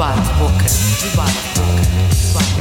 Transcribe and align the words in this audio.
Debate 0.00 0.32
Boca. 0.38 0.64
Debate 1.10 1.40
Boca. 1.58 1.84
Debate 2.24 2.56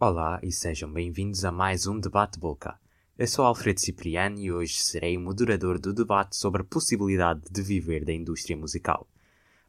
Olá 0.00 0.40
e 0.42 0.50
sejam 0.50 0.92
bem-vindos 0.92 1.44
a 1.44 1.52
mais 1.52 1.86
um 1.86 2.00
Debate 2.00 2.40
Boca. 2.40 2.76
Eu 3.16 3.28
sou 3.28 3.44
Alfredo 3.44 3.78
Cipriano 3.78 4.40
e 4.40 4.50
hoje 4.50 4.74
serei 4.74 5.16
o 5.16 5.20
moderador 5.20 5.78
do 5.78 5.94
debate 5.94 6.34
sobre 6.34 6.62
a 6.62 6.64
possibilidade 6.64 7.42
de 7.48 7.62
viver 7.62 8.04
da 8.04 8.12
indústria 8.12 8.56
musical. 8.56 9.06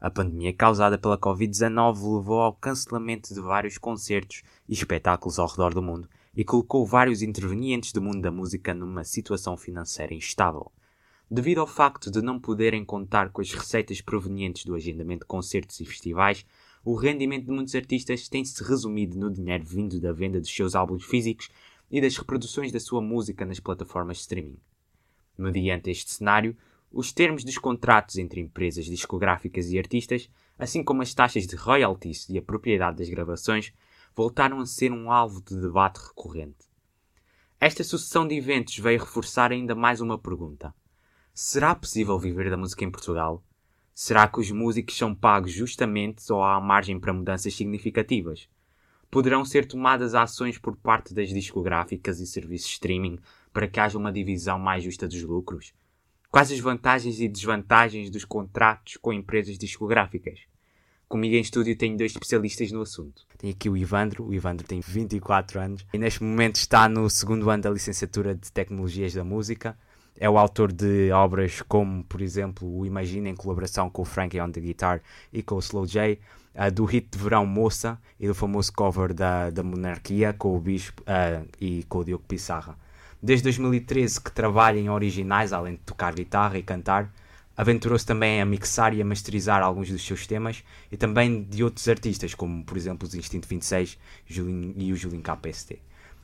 A 0.01 0.09
pandemia 0.09 0.51
causada 0.51 0.97
pela 0.97 1.15
Covid-19 1.15 2.17
levou 2.17 2.41
ao 2.41 2.53
cancelamento 2.53 3.35
de 3.35 3.39
vários 3.39 3.77
concertos 3.77 4.41
e 4.67 4.73
espetáculos 4.73 5.37
ao 5.37 5.45
redor 5.45 5.75
do 5.75 5.81
mundo 5.83 6.09
e 6.35 6.43
colocou 6.43 6.83
vários 6.83 7.21
intervenientes 7.21 7.93
do 7.93 8.01
mundo 8.01 8.19
da 8.19 8.31
música 8.31 8.73
numa 8.73 9.03
situação 9.03 9.55
financeira 9.55 10.11
instável. 10.11 10.71
Devido 11.29 11.61
ao 11.61 11.67
facto 11.67 12.09
de 12.09 12.19
não 12.19 12.39
poderem 12.39 12.83
contar 12.83 13.29
com 13.29 13.41
as 13.41 13.53
receitas 13.53 14.01
provenientes 14.01 14.65
do 14.65 14.73
agendamento 14.73 15.19
de 15.19 15.27
concertos 15.27 15.79
e 15.79 15.85
festivais, 15.85 16.43
o 16.83 16.95
rendimento 16.95 17.45
de 17.45 17.51
muitos 17.51 17.75
artistas 17.75 18.27
tem-se 18.27 18.63
resumido 18.63 19.19
no 19.19 19.29
dinheiro 19.29 19.63
vindo 19.63 19.99
da 19.99 20.11
venda 20.11 20.39
dos 20.39 20.51
seus 20.51 20.73
álbuns 20.73 21.03
físicos 21.03 21.47
e 21.91 22.01
das 22.01 22.17
reproduções 22.17 22.71
da 22.71 22.79
sua 22.79 23.01
música 23.01 23.45
nas 23.45 23.59
plataformas 23.59 24.17
de 24.17 24.21
streaming. 24.23 24.57
Mediante 25.37 25.91
este 25.91 26.09
cenário, 26.09 26.57
os 26.91 27.13
termos 27.13 27.43
dos 27.43 27.57
contratos 27.57 28.17
entre 28.17 28.41
empresas 28.41 28.85
discográficas 28.85 29.69
e 29.71 29.79
artistas, 29.79 30.29
assim 30.59 30.83
como 30.83 31.01
as 31.01 31.13
taxas 31.13 31.47
de 31.47 31.55
royalties 31.55 32.27
e 32.27 32.37
a 32.37 32.41
propriedade 32.41 32.97
das 32.97 33.09
gravações, 33.09 33.71
voltaram 34.13 34.59
a 34.59 34.65
ser 34.65 34.91
um 34.91 35.09
alvo 35.09 35.41
de 35.41 35.55
debate 35.55 35.99
recorrente. 36.05 36.69
Esta 37.59 37.83
sucessão 37.83 38.27
de 38.27 38.35
eventos 38.35 38.77
veio 38.77 38.99
reforçar 38.99 39.51
ainda 39.51 39.73
mais 39.73 40.01
uma 40.01 40.17
pergunta: 40.17 40.73
será 41.33 41.73
possível 41.73 42.19
viver 42.19 42.49
da 42.49 42.57
música 42.57 42.83
em 42.83 42.91
Portugal? 42.91 43.41
Será 43.93 44.27
que 44.27 44.39
os 44.39 44.51
músicos 44.51 44.97
são 44.97 45.15
pagos 45.15 45.51
justamente 45.51 46.31
ou 46.31 46.43
há 46.43 46.59
margem 46.59 46.99
para 46.99 47.13
mudanças 47.13 47.53
significativas? 47.53 48.49
Poderão 49.09 49.45
ser 49.45 49.65
tomadas 49.65 50.15
ações 50.15 50.57
por 50.57 50.75
parte 50.75 51.13
das 51.13 51.29
discográficas 51.29 52.19
e 52.19 52.25
serviços 52.25 52.67
de 52.67 52.73
streaming 52.73 53.19
para 53.53 53.67
que 53.67 53.79
haja 53.79 53.97
uma 53.97 54.11
divisão 54.11 54.57
mais 54.57 54.83
justa 54.83 55.07
dos 55.07 55.21
lucros? 55.21 55.73
Quais 56.31 56.49
as 56.49 56.59
vantagens 56.59 57.19
e 57.19 57.27
desvantagens 57.27 58.09
dos 58.09 58.23
contratos 58.23 58.95
com 58.95 59.11
empresas 59.11 59.57
discográficas? 59.57 60.39
Comigo 61.09 61.35
em 61.35 61.41
estúdio 61.41 61.75
tenho 61.75 61.97
dois 61.97 62.13
especialistas 62.13 62.71
no 62.71 62.83
assunto. 62.83 63.23
Tenho 63.37 63.51
aqui 63.53 63.69
o 63.69 63.75
Ivandro, 63.75 64.25
o 64.25 64.33
Ivandro 64.33 64.65
tem 64.65 64.79
24 64.79 65.59
anos 65.59 65.85
e 65.93 65.97
neste 65.97 66.23
momento 66.23 66.55
está 66.55 66.87
no 66.87 67.09
segundo 67.09 67.49
ano 67.49 67.63
da 67.63 67.69
licenciatura 67.69 68.33
de 68.33 68.49
Tecnologias 68.49 69.13
da 69.13 69.25
Música. 69.25 69.77
É 70.17 70.29
o 70.29 70.37
autor 70.37 70.71
de 70.71 71.11
obras 71.11 71.61
como, 71.63 72.01
por 72.05 72.21
exemplo, 72.21 72.77
o 72.77 72.85
Imagina 72.85 73.27
em 73.27 73.35
colaboração 73.35 73.89
com 73.89 74.03
o 74.03 74.05
Frankie 74.05 74.39
on 74.39 74.51
the 74.53 74.61
Guitar 74.61 75.01
e 75.33 75.43
com 75.43 75.55
o 75.55 75.59
Slow 75.59 75.85
J, 75.85 76.17
uh, 76.55 76.71
do 76.71 76.85
hit 76.85 77.09
de 77.11 77.21
verão 77.21 77.45
Moça 77.45 77.99
e 78.17 78.25
do 78.25 78.33
famoso 78.33 78.71
cover 78.71 79.13
da, 79.13 79.49
da 79.49 79.63
Monarquia 79.63 80.31
com 80.31 80.55
o 80.55 80.61
Bispo 80.61 81.01
uh, 81.01 81.45
e 81.59 81.83
com 81.89 81.97
o 81.97 82.05
Diogo 82.05 82.23
Pissarra. 82.25 82.77
Desde 83.23 83.43
2013 83.43 84.19
que 84.19 84.31
trabalha 84.31 84.79
em 84.79 84.89
originais, 84.89 85.53
além 85.53 85.73
de 85.73 85.81
tocar 85.81 86.11
guitarra 86.15 86.57
e 86.57 86.63
cantar, 86.63 87.13
aventurou-se 87.55 88.03
também 88.03 88.41
a 88.41 88.45
mixar 88.45 88.95
e 88.95 89.01
a 89.01 89.05
masterizar 89.05 89.61
alguns 89.61 89.91
dos 89.91 90.03
seus 90.03 90.25
temas 90.25 90.63
e 90.91 90.97
também 90.97 91.43
de 91.43 91.63
outros 91.63 91.87
artistas, 91.87 92.33
como 92.33 92.63
por 92.63 92.75
exemplo 92.75 93.07
os 93.07 93.13
Instinto 93.13 93.47
26 93.47 93.99
e 94.27 94.91
o 94.91 94.95
Julinho 94.95 95.21
KPST. 95.21 95.77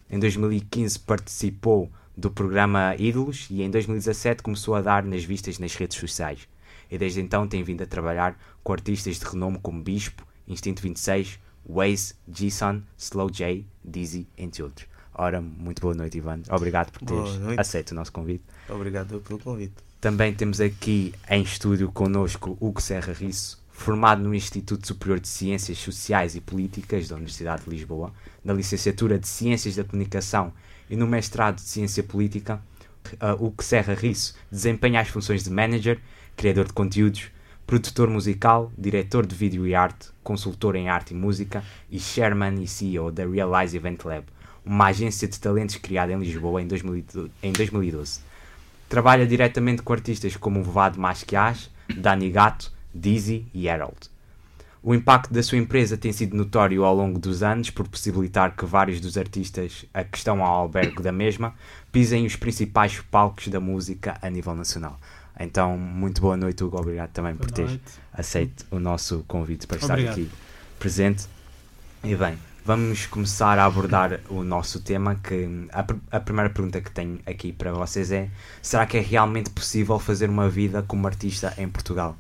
Em 0.10 0.18
2015 0.18 0.98
participou 1.00 1.92
do 2.16 2.32
programa 2.32 2.96
Ídolos 2.98 3.46
e 3.52 3.62
em 3.62 3.70
2017 3.70 4.42
começou 4.42 4.74
a 4.74 4.82
dar 4.82 5.04
nas 5.04 5.24
vistas 5.24 5.60
nas 5.60 5.76
redes 5.76 6.00
sociais. 6.00 6.48
E 6.90 6.98
desde 6.98 7.22
então 7.22 7.48
tem 7.48 7.62
vindo 7.62 7.84
a 7.84 7.86
trabalhar 7.86 8.36
com 8.64 8.74
artistas 8.74 9.20
de 9.20 9.26
renome 9.26 9.60
como 9.62 9.84
Bispo, 9.84 10.26
Instinto 10.48 10.82
26, 10.82 11.40
Waze, 11.64 12.16
G-Sun, 12.28 12.82
Slow 12.98 13.30
J, 13.30 13.64
Dizzy, 13.86 14.28
entre 14.36 14.64
outros. 14.64 14.97
Ora, 15.18 15.42
muito 15.42 15.82
boa 15.82 15.96
noite, 15.96 16.20
Ivan. 16.20 16.42
Obrigado 16.50 16.92
por 16.92 17.02
teres 17.02 17.58
aceito 17.58 17.92
o 17.92 17.96
nosso 17.96 18.12
convite. 18.12 18.44
Obrigado 18.70 19.20
pelo 19.22 19.40
convite. 19.40 19.74
Também 20.00 20.32
temos 20.32 20.62
aqui 20.62 21.12
em 21.28 21.42
estúdio 21.42 21.92
connosco 21.92 22.56
Hugo 22.62 22.80
Serra 22.80 23.14
Risso, 23.14 23.60
formado 23.72 24.22
no 24.22 24.36
Instituto 24.36 24.86
Superior 24.86 25.20
de 25.20 25.28
Ciências 25.28 25.80
Sociais 25.80 26.36
e 26.36 26.42
Políticas 26.42 27.08
da 27.08 27.16
Universidade 27.16 27.64
de 27.64 27.70
Lisboa, 27.72 28.14
na 28.46 28.54
licenciatura 28.54 29.18
de 29.18 29.28
Ciências 29.28 29.76
da 29.76 29.84
Comunicação 29.84 30.54
e 30.88 30.96
no 30.96 31.08
mestrado 31.08 31.56
de 31.56 31.62
Ciência 31.62 32.04
Política. 32.04 32.62
Uh, 33.14 33.46
Hugo 33.46 33.64
Serra 33.64 33.96
Risso 33.96 34.36
desempenha 34.52 35.00
as 35.00 35.08
funções 35.08 35.44
de 35.44 35.50
manager, 35.50 36.00
criador 36.36 36.66
de 36.66 36.74
conteúdos, 36.74 37.32
produtor 37.66 38.08
musical, 38.10 38.72
diretor 38.78 39.26
de 39.26 39.34
vídeo 39.34 39.66
e 39.66 39.74
arte, 39.74 40.10
consultor 40.24 40.76
em 40.76 40.90
arte 40.90 41.12
e 41.12 41.18
música 41.18 41.64
e 41.90 42.00
chairman 42.00 42.62
e 42.62 42.68
CEO 42.68 43.12
da 43.12 43.26
Realize 43.26 43.76
Event 43.76 44.04
Lab, 44.06 44.26
uma 44.68 44.88
agência 44.88 45.28
de 45.28 45.40
talentos 45.40 45.78
criada 45.78 46.12
em 46.12 46.20
Lisboa 46.20 46.62
em 46.62 46.68
2012. 46.68 48.20
Trabalha 48.90 49.26
diretamente 49.26 49.82
com 49.82 49.94
artistas 49.94 50.36
como 50.36 50.64
Vado 50.64 51.00
Masquias, 51.00 51.70
Dani 51.96 52.30
Gato, 52.30 52.72
Dizzy 52.94 53.46
e 53.54 53.70
Harold. 53.70 53.98
O 54.84 54.94
impacto 54.94 55.34
da 55.34 55.44
sua 55.44 55.58
empresa 55.58 55.98
tem 55.98 56.14
sido 56.14 56.36
notório 56.38 56.84
ao 56.84 56.96
longo 56.96 57.20
dos 57.20 57.44
anos 57.44 57.70
por 57.70 57.88
possibilitar 57.88 58.56
que 58.56 58.66
vários 58.66 59.02
dos 59.02 59.18
artistas 59.18 59.86
a 59.94 60.04
que 60.04 60.18
estão 60.18 60.44
ao 60.44 60.62
albergue 60.62 61.02
da 61.02 61.12
mesma 61.12 61.54
pisem 61.92 62.26
os 62.26 62.36
principais 62.36 63.00
palcos 63.12 63.48
da 63.48 63.60
música 63.60 64.18
a 64.22 64.30
nível 64.30 64.56
nacional. 64.56 64.98
Então, 65.40 65.78
muito 65.78 66.22
boa 66.22 66.38
noite, 66.38 66.64
Hugo. 66.64 66.80
Obrigado 66.80 67.12
também 67.12 67.36
boa 67.36 67.48
por 67.48 67.52
teres 67.52 67.80
aceito 68.14 68.66
o 68.72 68.80
nosso 68.80 69.24
convite 69.28 69.68
para 69.68 69.78
Obrigado. 69.78 70.00
estar 70.00 70.12
aqui 70.12 70.30
presente. 70.80 71.26
E 72.04 72.16
bem, 72.16 72.38
vamos 72.68 73.06
começar 73.06 73.58
a 73.58 73.66
abordar 73.66 74.20
o 74.30 74.44
nosso 74.44 74.82
tema. 74.82 75.16
Que 75.16 75.48
a, 75.72 75.86
a, 76.18 76.20
primeira 76.20 76.50
pergunta 76.50 76.82
que 76.82 76.92
tenho 76.92 77.18
aqui 77.26 77.54
para 77.54 77.72
vocês 77.72 78.12
é: 78.12 78.30
será 78.62 78.86
que 78.86 78.98
é 78.98 79.00
realmente 79.00 79.50
possível 79.50 79.98
fazer 79.98 80.30
uma 80.30 80.50
vida 80.50 80.84
como 80.84 81.08
artista 81.08 81.54
em 81.58 81.70
Portugal? 81.70 82.18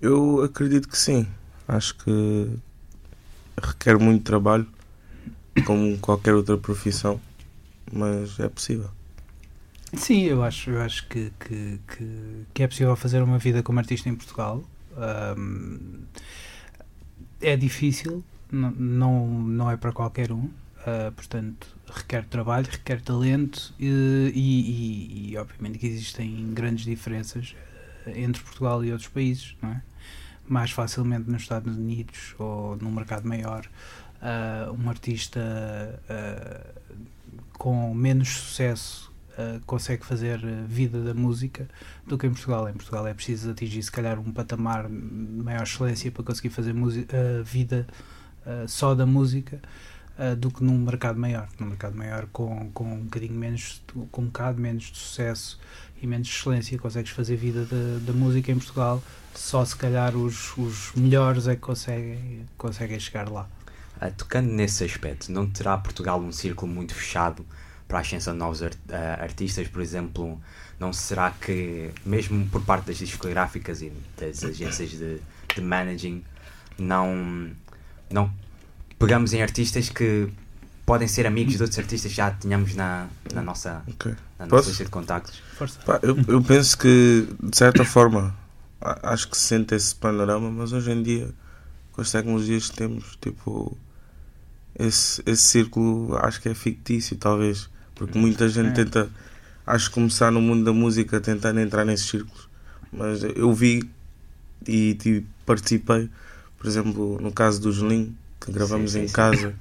Eu 0.00 0.42
acredito 0.42 0.88
que 0.88 0.96
sim. 0.96 1.28
Acho 1.68 1.94
que 1.96 2.50
requer 3.62 3.98
muito 3.98 4.24
trabalho, 4.24 4.66
como 5.66 5.98
qualquer 5.98 6.34
outra 6.34 6.56
profissão, 6.56 7.20
mas 7.92 8.40
é 8.40 8.48
possível. 8.48 8.88
Sim, 9.92 10.22
eu 10.22 10.42
acho, 10.42 10.70
eu 10.70 10.80
acho 10.80 11.06
que, 11.06 11.30
que, 11.38 11.80
que, 11.86 12.46
que 12.54 12.62
é 12.62 12.66
possível 12.66 12.96
fazer 12.96 13.22
uma 13.22 13.38
vida 13.38 13.62
como 13.62 13.78
artista 13.78 14.08
em 14.08 14.14
Portugal. 14.14 14.64
Um, 15.36 16.04
é 17.42 17.56
difícil, 17.56 18.24
não, 18.52 19.26
não 19.26 19.70
é 19.70 19.76
para 19.76 19.92
qualquer 19.92 20.32
um, 20.32 20.44
uh, 20.44 21.12
portanto, 21.14 21.76
requer 21.86 22.24
trabalho, 22.24 22.66
requer 22.70 23.00
talento 23.00 23.74
e, 23.78 24.32
e, 24.34 25.30
e, 25.32 25.36
obviamente 25.36 25.78
que 25.78 25.86
existem 25.86 26.52
grandes 26.52 26.84
diferenças 26.84 27.54
entre 28.06 28.42
Portugal 28.42 28.84
e 28.84 28.92
outros 28.92 29.08
países, 29.08 29.56
não 29.62 29.70
é? 29.70 29.82
Mais 30.48 30.70
facilmente 30.70 31.30
nos 31.30 31.42
Estados 31.42 31.76
Unidos 31.76 32.34
ou 32.38 32.76
num 32.76 32.90
mercado 32.90 33.26
maior, 33.26 33.66
uh, 34.20 34.72
um 34.72 34.88
artista 34.88 35.40
uh, 36.08 36.80
com 37.52 37.94
menos 37.94 38.28
sucesso 38.28 39.12
uh, 39.38 39.60
consegue 39.64 40.04
fazer 40.04 40.40
vida 40.66 41.02
da 41.02 41.14
música 41.14 41.68
do 42.06 42.18
que 42.18 42.26
em 42.26 42.30
Portugal. 42.30 42.68
Em 42.68 42.72
Portugal 42.72 43.06
é 43.06 43.14
preciso 43.14 43.50
atingir, 43.50 43.82
se 43.82 43.92
calhar, 43.92 44.18
um 44.18 44.32
patamar 44.32 44.88
de 44.88 44.94
maior 44.94 45.62
excelência 45.62 46.10
para 46.10 46.24
conseguir 46.24 46.50
fazer 46.50 46.74
vida 47.44 47.86
só 48.66 48.94
da 48.94 49.06
música. 49.06 49.60
Uh, 50.18 50.36
do 50.36 50.50
que 50.50 50.62
num 50.62 50.76
mercado 50.76 51.18
maior. 51.18 51.48
Num 51.58 51.68
mercado 51.68 51.96
maior 51.96 52.26
com, 52.30 52.70
com 52.74 52.84
um 52.84 53.04
bocadinho 53.04 53.32
menos, 53.32 53.82
com 54.10 54.20
um 54.20 54.26
bocado 54.26 54.60
menos 54.60 54.84
de 54.84 54.98
sucesso 54.98 55.58
e 56.02 56.06
menos 56.06 56.28
excelência, 56.28 56.78
consegues 56.78 57.10
fazer 57.12 57.36
vida 57.36 57.66
da 58.00 58.12
música 58.12 58.52
em 58.52 58.56
Portugal, 58.56 59.02
só 59.34 59.64
se 59.64 59.76
calhar 59.76 60.16
os, 60.16 60.56
os 60.56 60.92
melhores 60.94 61.46
é 61.46 61.54
que 61.54 61.60
conseguem, 61.60 62.46
conseguem 62.56 62.98
chegar 62.98 63.30
lá. 63.30 63.48
Uh, 63.96 64.12
tocando 64.16 64.48
nesse 64.48 64.84
aspecto, 64.84 65.30
não 65.30 65.48
terá 65.48 65.76
Portugal 65.78 66.20
um 66.20 66.32
círculo 66.32 66.70
muito 66.70 66.94
fechado 66.94 67.44
para 67.86 67.98
a 67.98 68.00
ascensão 68.00 68.32
de 68.32 68.38
novos 68.38 68.62
art 68.62 68.76
uh, 68.88 69.22
artistas, 69.22 69.68
por 69.68 69.82
exemplo, 69.82 70.40
não 70.78 70.92
será 70.92 71.30
que, 71.32 71.90
mesmo 72.04 72.46
por 72.46 72.62
parte 72.62 72.86
das 72.86 72.96
discográficas 72.96 73.82
e 73.82 73.92
das 74.18 74.42
agências 74.44 74.90
de, 74.90 75.20
de 75.54 75.60
managing, 75.60 76.24
não, 76.78 77.50
não 78.10 78.30
pegamos 78.98 79.32
em 79.32 79.42
artistas 79.42 79.88
que 79.88 80.28
podem 80.84 81.08
ser 81.08 81.26
amigos 81.26 81.54
de 81.56 81.62
outros 81.62 81.78
artistas 81.78 82.10
que 82.10 82.16
já 82.16 82.30
tínhamos 82.32 82.74
na, 82.74 83.06
na 83.32 83.42
nossa, 83.42 83.82
okay. 83.86 84.14
na 84.38 84.46
nossa 84.46 84.68
lista 84.68 84.84
de 84.84 84.90
contactos. 84.90 85.42
Pá, 85.86 86.00
eu, 86.02 86.16
eu 86.28 86.42
penso 86.42 86.76
que, 86.76 87.28
de 87.42 87.56
certa 87.56 87.84
forma, 87.84 88.34
acho 88.80 89.28
que 89.28 89.36
se 89.36 89.44
sente 89.44 89.74
esse 89.74 89.94
panorama, 89.94 90.50
mas 90.50 90.72
hoje 90.72 90.90
em 90.90 91.02
dia, 91.02 91.30
com 91.92 92.00
as 92.00 92.10
tecnologias 92.10 92.70
que 92.70 92.76
temos, 92.76 93.16
tipo, 93.20 93.76
esse, 94.78 95.22
esse 95.26 95.42
círculo 95.42 96.16
acho 96.18 96.40
que 96.40 96.48
é 96.48 96.54
fictício, 96.54 97.16
talvez. 97.16 97.68
Porque 97.94 98.18
muita 98.18 98.48
gente 98.48 98.70
É. 98.70 98.84
tenta, 98.84 99.10
acho 99.66 99.88
que 99.88 99.94
começar 99.94 100.30
no 100.30 100.40
mundo 100.40 100.64
da 100.64 100.72
música 100.72 101.20
tentando 101.20 101.60
entrar 101.60 101.84
nesses 101.84 102.06
círculos. 102.06 102.48
Mas 102.92 103.22
eu 103.22 103.52
vi 103.54 103.88
e 104.66 104.94
tipo, 104.94 105.26
participei, 105.46 106.08
por 106.60 106.68
exemplo, 106.68 107.18
no 107.20 107.32
caso 107.32 107.60
do 107.60 107.72
Julinho, 107.72 108.14
que 108.40 108.52
gravamos 108.52 108.92
Sim, 108.92 109.00
sim, 109.00 109.04
em 109.04 109.08
sim. 109.08 109.12
casa 109.14 109.54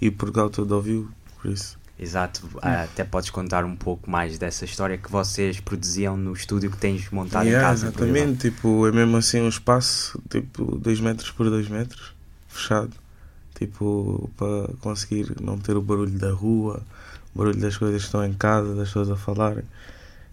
e 0.00 0.10
Portugal 0.10 0.50
todo 0.50 0.72
ouviu, 0.72 1.10
por 1.42 1.50
isso. 1.52 1.78
Exato, 1.98 2.48
ah, 2.62 2.82
até 2.84 3.04
podes 3.04 3.30
contar 3.30 3.64
um 3.64 3.76
pouco 3.76 4.10
mais 4.10 4.38
dessa 4.38 4.64
história 4.64 4.98
que 4.98 5.10
vocês 5.10 5.60
produziam 5.60 6.16
no 6.16 6.32
estúdio 6.32 6.70
que 6.70 6.76
tens 6.76 7.08
montado 7.10 7.46
Yeah, 7.46 7.58
em 7.58 7.62
casa. 7.62 7.86
exatamente, 7.88 8.50
tipo, 8.50 8.86
é 8.86 8.92
mesmo 8.92 9.16
assim 9.16 9.40
um 9.40 9.48
espaço 9.48 10.20
tipo 10.28 10.76
2 10.76 11.00
metros 11.00 11.30
por 11.30 11.48
2 11.50 11.68
metros, 11.68 12.12
fechado, 12.48 12.92
tipo, 13.56 14.30
para 14.36 14.74
conseguir 14.80 15.34
não 15.40 15.58
ter 15.58 15.76
o 15.76 15.82
barulho 15.82 16.18
da 16.18 16.32
rua, 16.32 16.82
o 17.34 17.38
barulho 17.38 17.58
das 17.60 17.76
coisas 17.76 18.02
que 18.02 18.06
estão 18.06 18.24
em 18.24 18.34
casa, 18.34 18.74
das 18.74 18.88
pessoas 18.88 19.10
a 19.10 19.16
falarem. 19.16 19.64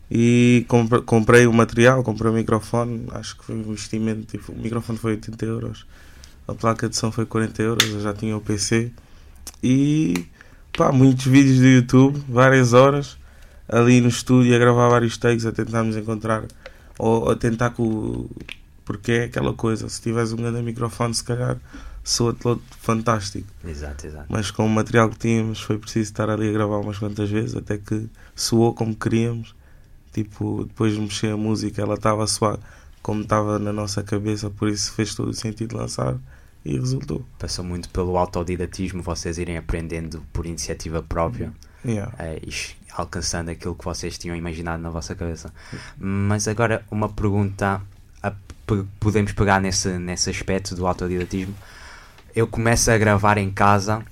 E 0.09 0.65
compre- 0.67 1.01
comprei 1.03 1.47
o 1.47 1.53
material, 1.53 2.03
comprei 2.03 2.31
o 2.31 2.35
microfone, 2.35 3.05
acho 3.11 3.37
que 3.37 3.45
foi 3.45 3.55
um 3.55 3.61
investimento, 3.61 4.23
tipo, 4.25 4.51
o 4.51 4.57
microfone 4.57 4.99
foi 4.99 5.13
80 5.13 5.45
euros, 5.45 5.85
a 6.47 6.53
placa 6.53 6.89
de 6.89 6.95
som 6.95 7.11
foi 7.11 7.25
40 7.25 7.61
euros, 7.61 7.89
eu 7.89 8.01
já 8.01 8.13
tinha 8.13 8.35
o 8.35 8.41
PC 8.41 8.91
e 9.63 10.25
pá, 10.75 10.91
muitos 10.91 11.25
vídeos 11.25 11.59
do 11.59 11.67
YouTube, 11.67 12.23
várias 12.27 12.73
horas 12.73 13.17
ali 13.67 14.01
no 14.01 14.09
estúdio 14.09 14.55
a 14.55 14.59
gravar 14.59 14.89
vários 14.89 15.17
takes, 15.17 15.45
a 15.45 15.51
tentarmos 15.51 15.95
encontrar 15.95 16.43
ou 16.97 17.31
a 17.31 17.35
tentar 17.35 17.71
com 17.71 18.27
porque 18.83 19.11
é 19.11 19.23
aquela 19.25 19.53
coisa, 19.53 19.87
se 19.87 20.01
tiveres 20.01 20.33
um 20.33 20.37
grande 20.37 20.61
microfone 20.61 21.13
se 21.13 21.23
calhar 21.23 21.57
soa-te 22.03 22.45
logo 22.45 22.61
fantástico. 22.79 23.47
Exato, 23.63 24.07
exato. 24.07 24.25
Mas 24.27 24.51
com 24.51 24.65
o 24.65 24.69
material 24.69 25.09
que 25.09 25.17
tínhamos 25.17 25.61
foi 25.61 25.77
preciso 25.77 26.11
estar 26.11 26.29
ali 26.29 26.49
a 26.49 26.51
gravar 26.51 26.79
umas 26.79 26.97
quantas 26.97 27.29
vezes 27.29 27.55
até 27.55 27.77
que 27.77 28.09
soou 28.35 28.73
como 28.73 28.95
queríamos. 28.95 29.55
Tipo, 30.11 30.65
depois 30.65 30.93
de 30.93 30.99
mexer 30.99 31.31
a 31.31 31.37
música, 31.37 31.81
ela 31.81 31.93
estava 31.93 32.23
a 32.23 32.27
soar 32.27 32.59
como 33.01 33.21
estava 33.21 33.57
na 33.59 33.73
nossa 33.73 34.03
cabeça, 34.03 34.49
por 34.49 34.69
isso 34.69 34.91
fez 34.93 35.15
todo 35.15 35.29
o 35.29 35.33
sentido 35.33 35.77
lançar 35.77 36.17
e 36.63 36.77
resultou. 36.77 37.25
Passou 37.39 37.65
muito 37.65 37.89
pelo 37.89 38.17
autodidatismo, 38.17 39.01
vocês 39.01 39.37
irem 39.37 39.57
aprendendo 39.57 40.23
por 40.31 40.45
iniciativa 40.45 41.01
própria. 41.01 41.51
Yeah. 41.83 42.13
eh, 42.19 42.39
e 42.45 42.53
alcançando 42.93 43.49
aquilo 43.49 43.73
que 43.73 43.83
vocês 43.83 44.15
tinham 44.17 44.35
imaginado 44.35 44.83
na 44.83 44.91
vossa 44.91 45.15
cabeça. 45.15 45.51
Mas 45.97 46.47
agora, 46.47 46.85
uma 46.91 47.09
pergunta: 47.09 47.81
a- 48.21 48.33
podemos 48.99 49.31
pegar 49.31 49.59
nesse, 49.59 49.89
nesse 49.97 50.29
aspecto 50.29 50.75
do 50.75 50.85
autodidatismo? 50.85 51.55
Eu 52.35 52.47
começo 52.47 52.91
a 52.91 52.97
gravar 52.97 53.37
em 53.39 53.49
casa 53.49 54.03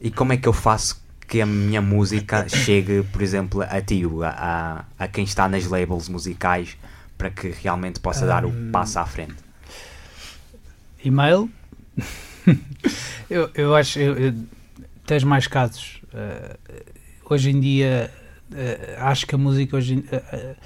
e 0.00 0.10
como 0.10 0.32
é 0.32 0.36
que 0.36 0.46
eu 0.48 0.52
faço 0.52 1.02
que 1.26 1.40
a 1.40 1.46
minha 1.46 1.82
música 1.82 2.46
chegue, 2.48 3.02
por 3.12 3.20
exemplo, 3.20 3.62
a 3.62 3.80
ti, 3.82 4.02
a, 4.24 4.84
a, 4.98 5.04
a 5.04 5.08
quem 5.08 5.24
está 5.24 5.48
nas 5.48 5.66
labels 5.66 6.08
musicais, 6.08 6.76
para 7.18 7.28
que 7.30 7.48
realmente 7.50 7.98
possa 8.00 8.24
dar 8.24 8.44
o 8.44 8.48
Hum. 8.50 8.70
passo 8.72 8.98
à 8.98 9.04
frente? 9.04 9.34
E-mail. 11.04 11.50
eu, 13.28 13.50
eu 13.54 13.74
acho. 13.74 13.98
Eu, 13.98 14.16
eu- 14.16 14.34
tens 15.06 15.24
mais 15.24 15.46
casos. 15.46 16.00
Eh, 16.12 16.56
hoje 17.28 17.50
em 17.50 17.60
dia. 17.60 18.12
eh, 18.54 18.96
acho 19.00 19.26
que 19.26 19.34
a 19.34 19.38
música 19.38 19.76
hoje 19.76 19.94
em- 19.96 20.04
eh, 20.10 20.56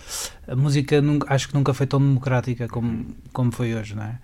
a 0.46 0.54
música 0.54 1.00
nunca, 1.02 1.32
acho 1.34 1.48
que 1.48 1.54
nunca 1.54 1.74
foi 1.74 1.86
tão 1.86 1.98
democrática 1.98 2.68
como, 2.68 3.06
como 3.32 3.50
foi 3.50 3.74
hoje, 3.74 3.94
não 3.96 4.04
é? 4.04 4.18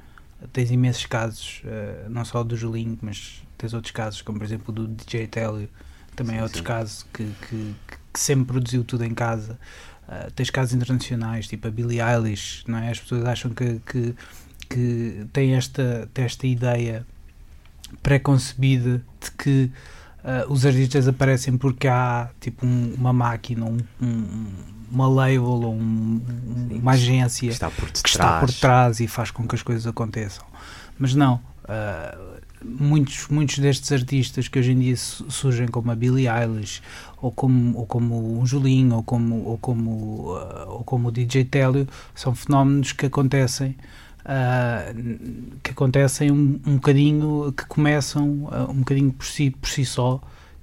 Tens 0.53 0.71
imensos 0.71 1.05
casos, 1.07 1.63
não 2.09 2.25
só 2.25 2.45
do 2.45 2.57
Julinho, 2.57 2.97
mas 3.03 3.43
tens 3.57 3.75
outros 3.75 3.91
casos, 3.91 4.23
como 4.23 4.39
por 4.39 4.45
exemplo 4.45 4.67
o 4.69 4.73
do 4.73 4.87
DJ 4.87 5.27
Télio, 5.27 5.69
também 6.15 6.37
Sim, 6.37 6.41
é 6.41 6.43
outro 6.45 6.59
sim. 6.59 6.65
caso 6.65 7.05
que, 7.13 7.25
que, 7.49 7.75
que 8.13 8.21
sempre 8.21 8.45
produziu 8.47 8.85
tudo 8.85 9.05
em 9.05 9.13
casa. 9.13 9.59
Eh, 10.09 10.29
tens 10.35 10.49
casos 10.51 10.73
internacionais, 10.75 11.47
tipo 11.47 11.69
a 11.69 11.71
Billie 11.71 12.01
Eilish, 12.01 12.65
não 12.67 12.79
é? 12.79 12.91
As 12.91 12.99
pessoas 13.01 13.25
acham 13.27 13.51
que, 13.53 13.81
que, 13.87 14.15
que 14.69 15.27
tem 15.33 15.55
esta, 15.55 16.09
esta 16.15 16.47
ideia 16.47 17.05
pré-concebida 18.03 19.03
de 19.21 19.31
que 19.33 19.71
ah, 20.25 20.45
os 20.49 20.67
artistas 20.67 21.07
aparecem 21.09 21.57
porque 21.57 21.87
há 21.89 22.29
tipo 22.41 22.67
um- 22.67 22.95
uma 22.97 23.13
máquina, 23.13 23.65
um- 23.67 23.79
um- 24.03 24.47
uma 24.91 25.07
label 25.09 25.45
ou 25.45 25.75
um- 25.75 26.21
uma 26.71 26.93
agência 26.93 27.49
Está 27.51 27.71
por 27.71 27.91
que 27.91 28.09
está 28.09 28.41
por 28.41 28.47
detrás. 28.49 28.61
trás 28.61 29.01
e 29.01 29.07
faz 29.07 29.31
com 29.31 29.47
que 29.47 29.55
as 29.55 29.63
coisas 29.63 29.87
aconteçam. 29.87 30.45
Mas 30.99 31.15
não, 31.15 31.41
ah, 31.69 32.17
muitos, 32.65 33.29
muitos 33.29 33.59
destes 33.59 33.91
artistas 33.93 34.49
que 34.49 34.59
hoje 34.59 34.73
em 34.73 34.79
dia 34.79 34.97
su- 34.97 35.31
surgem 35.31 35.69
como 35.69 35.91
a 35.91 35.95
Billie 35.95 36.29
Eilish 36.29 36.83
ou 37.21 37.31
como, 37.33 37.77
ou 37.79 37.87
como 37.87 38.41
um 38.41 38.47
Julinho 38.47 38.97
ou 38.97 39.03
como, 39.03 39.45
ou 39.45 39.59
como, 39.59 40.35
ah, 40.37 40.65
ou 40.69 40.85
como 40.85 41.09
o 41.09 41.13
DJ 41.13 41.45
Télio 41.45 41.87
são 42.15 42.35
fenómenos 42.35 42.93
que 42.93 43.07
acontecem 43.07 43.77
ah, 44.25 44.93
que 45.63 45.71
acontecem 45.71 46.31
um, 46.31 46.61
um 46.67 46.75
bocadinho 46.75 47.53
que 47.57 47.65
começam 47.67 48.49
ah, 48.51 48.67
um 48.71 48.79
bocadinho 48.81 49.13
por 49.13 49.27
si, 49.27 49.51
por 49.51 49.69
si 49.69 49.85
só 49.85 50.21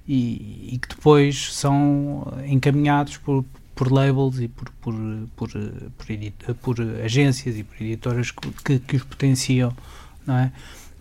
e, 0.07 0.73
e 0.73 0.77
que 0.77 0.89
depois 0.89 1.53
são 1.53 2.31
encaminhados 2.47 3.17
por, 3.17 3.43
por 3.73 3.91
labels 3.91 4.39
e 4.39 4.47
por, 4.47 4.69
por, 4.81 4.93
por, 5.35 5.49
por, 5.97 6.55
por 6.61 6.81
agências 7.03 7.57
e 7.57 7.63
por 7.63 7.81
editoras 7.81 8.31
que, 8.31 8.79
que 8.79 8.95
os 8.97 9.03
potenciam, 9.03 9.75
não 10.25 10.37
é? 10.37 10.51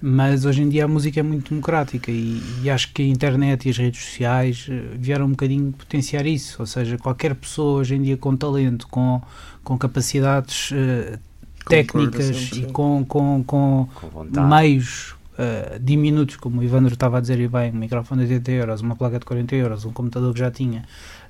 Mas 0.07 0.45
hoje 0.45 0.61
em 0.61 0.69
dia 0.69 0.85
a 0.85 0.89
música 0.89 1.19
é 1.19 1.23
muito 1.23 1.49
democrática 1.49 2.11
e, 2.11 2.39
e 2.63 2.69
acho 2.69 2.93
que 2.93 3.01
a 3.01 3.07
internet 3.07 3.65
e 3.65 3.71
as 3.71 3.79
redes 3.79 4.05
sociais 4.05 4.67
eh, 4.69 4.97
vieram 4.99 5.25
um 5.25 5.31
bocadinho 5.31 5.73
potenciar 5.73 6.27
isso. 6.27 6.57
Ou 6.61 6.67
seja, 6.67 6.99
qualquer 6.99 7.35
pessoa 7.35 7.81
hoje 7.81 7.95
em 7.95 8.03
dia 8.03 8.17
com 8.19 8.37
talento, 8.37 8.87
com, 8.89 9.23
com 9.63 9.79
capacidades 9.79 10.69
Concordo 10.69 11.21
técnicas 11.67 12.27
100%. 12.27 12.57
e 12.59 12.73
com, 12.73 13.03
com, 13.07 13.43
com 13.47 13.89
Com 13.95 14.47
meios 14.47 15.15
eh, 15.39 15.81
diminutos, 15.81 16.37
como 16.37 16.61
o 16.61 16.63
Ivandro 16.63 16.93
estava 16.93 17.19
a 17.19 17.21
dizer 17.21 17.41
e 17.41 17.49
bem, 17.49 17.73
um 17.73 17.77
microfone 17.77 18.27
de 18.27 18.35
80 18.35 18.53
euros, 18.53 18.81
uma 18.83 18.95
placa 18.95 19.19
de 19.19 19.25
40 19.25 19.57
euros, 19.57 19.85
um 19.85 19.91
computador 19.91 20.33
que 20.33 20.39
já 20.39 20.51
tinha 20.51 20.85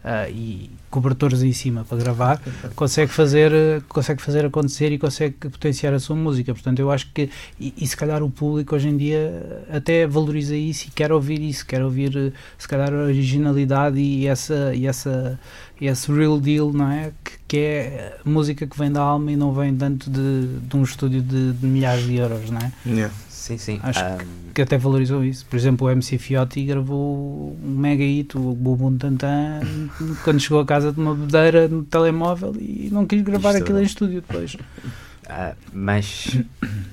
eh, 0.05 0.31
e 0.31 0.71
cobertores 0.91 1.43
em 1.43 1.53
cima 1.53 1.85
para 1.85 1.97
gravar, 1.97 2.43
consegue 2.77 3.11
fazer, 3.11 3.53
eh, 3.53 3.81
consegue 3.89 4.21
fazer 4.21 4.45
acontecer 4.45 4.93
e 4.93 4.99
consegue 4.99 5.35
potenciar 5.35 5.95
a 5.95 5.99
sua 5.99 6.15
música. 6.15 6.53
Portanto, 6.53 6.79
eu 6.79 6.91
acho 6.91 7.11
que, 7.13 7.31
e, 7.59 7.73
e 7.77 7.87
se 7.87 7.97
calhar 7.97 8.23
o 8.23 8.31
público 8.31 8.75
hoje 8.77 8.89
em 8.89 8.97
dia 8.97 9.65
até 9.73 10.07
valoriza 10.07 10.55
isso 10.55 10.89
e 10.89 10.91
quer 10.91 11.11
ouvir 11.11 11.41
isso, 11.41 11.65
quer 11.67 11.83
ouvir 11.83 12.15
eh, 12.17 12.33
se 12.59 12.69
calhar 12.69 12.93
a 12.93 13.05
originalidade 13.05 13.99
e 13.99 14.27
essa, 14.27 14.75
e 14.75 14.87
essa 14.87 15.41
esse 15.81 16.13
real 16.13 16.39
deal, 16.41 16.73
não 16.73 16.91
é? 16.91 17.13
Que, 17.23 17.33
que 17.49 17.57
é 17.59 18.19
música 18.25 18.67
que 18.67 18.79
vem 18.79 18.91
da 18.91 19.01
alma 19.01 19.33
e 19.33 19.37
não 19.37 19.53
vem 19.53 19.75
tanto 19.75 20.11
de, 20.11 20.59
de 20.61 20.77
um 20.77 20.83
estúdio 20.83 21.23
de, 21.23 21.53
de 21.53 21.67
milhares 21.67 22.05
de 22.05 22.17
euros, 22.17 22.51
não 22.51 22.61
é? 22.61 22.73
Yeah. 22.87 23.15
Sim, 23.45 23.59
sim. 23.59 23.79
Acho 23.83 24.01
Ahm, 24.01 24.53
que 24.55 24.63
até 24.63 24.79
valorizou 24.79 25.23
isso. 25.23 25.45
Por 25.45 25.57
exemplo, 25.57 25.87
o 25.87 25.91
MC 25.91 26.17
Fiotti 26.17 26.65
gravou 26.65 27.55
um 27.63 27.77
mega 27.77 28.03
hit, 28.03 28.39
o 28.39 28.55
Bubum 28.55 28.97
Tantan, 28.97 29.61
quando 30.25 30.41
chegou 30.41 30.61
a 30.61 30.65
casa 30.65 30.91
de 30.91 30.99
uma 30.99 31.15
bedeira 31.15 31.69
no 31.69 31.85
telemóvel 31.85 32.55
e 32.59 32.89
não 32.91 33.05
quis 33.05 33.21
gravar 33.21 33.51
Isto- 33.51 33.65
aquilo 33.65 33.81
em 33.81 33.85
estúdio 33.85 34.23
depois. 34.23 34.57
Ah, 35.29 35.53
mas 35.75 36.39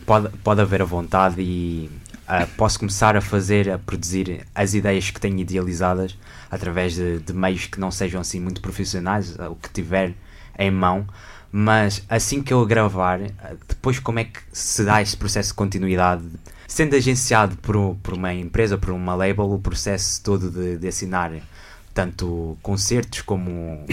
pode, 0.05 0.27
pode 0.43 0.60
haver 0.60 0.81
a 0.81 0.86
vontade 0.86 1.39
e 1.41 1.89
ah, 2.27 2.46
posso 2.58 2.77
começar 2.79 3.15
a 3.15 3.22
fazer, 3.22 3.70
a 3.70 3.77
produzir 3.79 4.46
as 4.53 4.74
ideias 4.74 5.10
que 5.10 5.22
tenho 5.22 5.39
idealizadas 5.39 6.17
através 6.50 6.96
de, 6.96 7.20
de 7.20 7.31
meios 7.31 7.65
que 7.65 7.79
não 7.79 7.91
sejam 7.91 8.20
assim 8.20 8.41
muito 8.41 8.60
profissionais, 8.60 9.39
ah, 9.39 9.50
o 9.50 9.55
que 9.55 9.70
tiver 9.70 10.13
em 10.60 10.70
mão. 10.70 11.05
Mas 11.51 12.01
assim 12.08 12.41
que 12.41 12.53
eu 12.53 12.65
gravar, 12.65 13.20
depois 13.67 14.00
como 14.00 14.20
é 14.20 14.24
que 14.25 14.39
se 14.53 14.84
dá 14.86 15.01
este 15.01 15.17
processo 15.17 15.50
de 15.50 15.55
continuidade? 15.55 16.24
Sendo 16.67 16.96
agenciado 16.96 17.58
por, 17.58 17.96
por 18.01 18.13
uma 18.13 18.34
empresa, 18.34 18.77
por 18.77 18.91
uma 18.91 19.13
label, 19.13 19.51
o 19.51 19.60
processo 19.60 20.24
todo 20.24 20.50
de, 20.50 20.77
de 20.77 20.88
assinar 20.88 21.34
tanto 21.93 22.58
concertos 22.62 23.22
como 23.22 23.86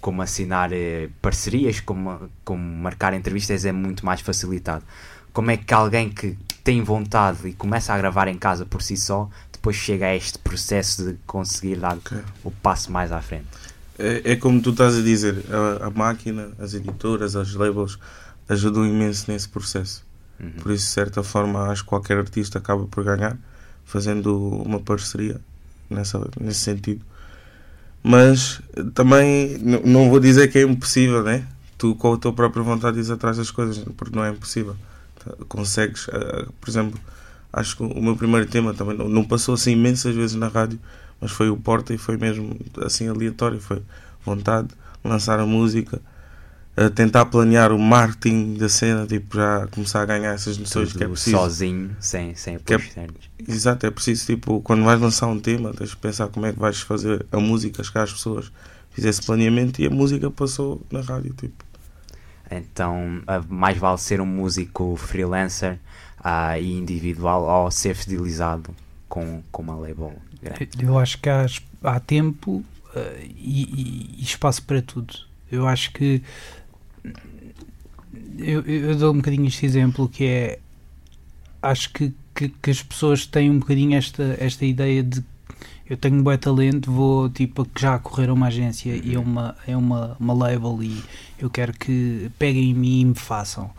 como 0.00 0.22
assinar 0.22 0.72
eh, 0.72 1.08
parcerias, 1.20 1.80
como, 1.80 2.30
como 2.44 2.62
marcar 2.62 3.14
entrevistas 3.14 3.64
é 3.64 3.72
muito 3.72 4.06
mais 4.06 4.20
facilitado. 4.20 4.84
Como 5.32 5.50
é 5.50 5.56
que 5.56 5.74
alguém 5.74 6.08
que 6.08 6.38
tem 6.62 6.82
vontade 6.82 7.48
e 7.48 7.52
começa 7.52 7.92
a 7.92 7.98
gravar 7.98 8.28
em 8.28 8.38
casa 8.38 8.64
por 8.64 8.80
si 8.80 8.96
só, 8.96 9.28
depois 9.52 9.76
chega 9.76 10.06
a 10.06 10.16
este 10.16 10.38
processo 10.38 11.04
de 11.04 11.18
conseguir 11.26 11.76
dar 11.76 11.96
Ok. 11.96 12.16
o 12.44 12.50
passo 12.50 12.92
mais 12.92 13.10
à 13.10 13.20
frente? 13.20 13.46
É, 13.98 14.32
é 14.32 14.36
como 14.36 14.62
tu 14.62 14.70
estás 14.70 14.96
a 14.96 15.02
dizer, 15.02 15.44
a, 15.50 15.86
a 15.86 15.90
máquina, 15.90 16.50
as 16.58 16.74
editoras, 16.74 17.34
as 17.34 17.54
labels 17.54 17.98
ajudam 18.48 18.86
imenso 18.86 19.30
nesse 19.30 19.48
processo. 19.48 20.04
Uhum. 20.38 20.50
Por 20.62 20.72
isso, 20.72 20.84
de 20.84 20.92
certa 20.92 21.22
forma, 21.22 21.68
acho 21.68 21.82
que 21.82 21.88
qualquer 21.88 22.18
artista 22.18 22.58
acaba 22.58 22.86
por 22.86 23.04
ganhar 23.04 23.36
fazendo 23.84 24.36
uma 24.36 24.78
parceria 24.78 25.40
nessa, 25.88 26.20
nesse 26.38 26.60
sentido. 26.60 27.04
Mas 28.02 28.60
também 28.94 29.58
não 29.58 30.10
vou 30.10 30.20
dizer 30.20 30.48
que 30.48 30.58
é 30.58 30.62
impossível, 30.62 31.22
né? 31.22 31.46
Tu, 31.76 31.94
com 31.94 32.12
a 32.12 32.18
tua 32.18 32.32
própria 32.32 32.62
vontade, 32.62 32.98
ires 32.98 33.10
atrás 33.10 33.38
das 33.38 33.50
coisas, 33.50 33.78
porque 33.96 34.14
não 34.14 34.24
é 34.24 34.30
impossível. 34.30 34.76
Tá? 35.24 35.32
Consegues, 35.48 36.06
eh, 36.12 36.46
por 36.60 36.68
exemplo, 36.68 37.00
acho 37.52 37.76
que 37.76 37.82
o 37.82 38.02
meu 38.02 38.16
primeiro 38.16 38.46
tema 38.46 38.74
também 38.74 38.96
não, 38.96 39.08
não 39.08 39.24
passou 39.24 39.54
assim 39.54 39.72
imensas 39.72 40.14
vezes 40.14 40.36
na 40.36 40.48
rádio, 40.48 40.78
mas 41.20 41.30
foi 41.30 41.50
o 41.50 41.56
Porta 41.56 41.92
e 41.94 41.98
foi 41.98 42.16
mesmo 42.16 42.56
assim 42.84 43.08
aleatório. 43.08 43.60
Foi 43.60 43.82
vontade 44.24 44.68
de 44.68 44.74
lançar 45.08 45.38
a 45.40 45.46
música, 45.46 46.00
a 46.76 46.88
tentar 46.90 47.26
planear 47.26 47.72
o 47.72 47.78
marketing 47.78 48.54
da 48.54 48.68
cena, 48.68 49.06
tipo, 49.06 49.36
já 49.36 49.66
começar 49.68 50.02
a 50.02 50.06
ganhar 50.06 50.32
essas 50.32 50.56
noções 50.58 50.88
Tudo 50.90 50.98
que 50.98 51.04
é 51.04 51.08
preciso. 51.08 51.36
sozinho, 51.36 51.96
sem, 52.00 52.34
sem 52.34 52.54
é- 52.54 52.56
apoios 52.56 52.82
externos. 52.84 53.30
Exato, 53.48 53.86
é 53.86 53.90
preciso, 53.90 54.26
tipo, 54.26 54.60
quando 54.60 54.84
vais 54.84 55.00
lançar 55.00 55.26
um 55.26 55.40
tema, 55.40 55.72
tens 55.72 55.90
de 55.90 55.96
pensar 55.96 56.28
como 56.28 56.46
é 56.46 56.52
que 56.52 56.58
vais 56.58 56.80
fazer 56.80 57.24
a 57.32 57.38
música 57.40 57.82
chegar 57.82 58.02
às 58.04 58.12
pessoas. 58.12 58.52
Fiz 58.90 59.04
esse 59.04 59.22
planeamento 59.22 59.80
e 59.80 59.86
a 59.86 59.90
música 59.90 60.30
passou 60.30 60.80
na 60.90 61.00
rádio, 61.00 61.32
tipo. 61.34 61.64
Então, 62.50 63.20
mais 63.48 63.76
vale 63.76 63.98
ser 63.98 64.20
um 64.20 64.26
músico 64.26 64.96
freelancer 64.96 65.78
ah, 66.22 66.58
e 66.58 66.72
individual 66.72 67.42
ou 67.64 67.70
ser 67.70 67.94
fidelizado 67.94 68.74
com, 69.08 69.42
com 69.52 69.62
uma 69.62 69.74
label 69.76 70.14
grande. 70.42 70.68
Eu 70.80 70.98
acho 70.98 71.18
que 71.18 71.28
há, 71.28 71.46
há 71.82 72.00
tempo 72.00 72.64
eh, 72.94 73.26
e, 73.36 74.16
e- 74.18 74.22
espaço 74.22 74.62
para 74.62 74.82
tudo. 74.82 75.14
Eu 75.50 75.66
acho 75.66 75.92
que 75.92 76.22
eu, 78.38 78.62
eu 78.62 78.96
dou 78.96 79.12
um 79.12 79.16
bocadinho 79.16 79.46
este 79.46 79.64
exemplo 79.66 80.08
que 80.08 80.24
é 80.24 80.58
acho 81.62 81.92
que, 81.92 82.12
que, 82.34 82.48
que 82.48 82.70
as 82.70 82.82
pessoas 82.82 83.26
têm 83.26 83.50
um 83.50 83.58
bocadinho 83.58 83.96
esta, 83.96 84.36
esta 84.38 84.64
ideia 84.64 85.02
de 85.02 85.22
eu 85.88 85.96
tenho 85.96 86.16
um 86.16 86.22
bom 86.22 86.36
talento, 86.36 86.92
vou 86.92 87.30
tipo 87.30 87.66
já 87.78 87.98
correr 87.98 88.28
a 88.28 88.34
uma 88.34 88.48
agência 88.48 88.94
e 88.94 89.16
a 89.16 89.20
uma, 89.20 89.56
é 89.66 89.74
uma, 89.74 90.16
uma 90.20 90.34
label 90.34 90.82
e 90.82 91.02
eu 91.38 91.48
quero 91.48 91.72
que 91.72 92.30
peguem 92.38 92.70
em 92.70 92.74
mim 92.74 93.00
e 93.00 93.04
me 93.06 93.14
façam. 93.14 93.70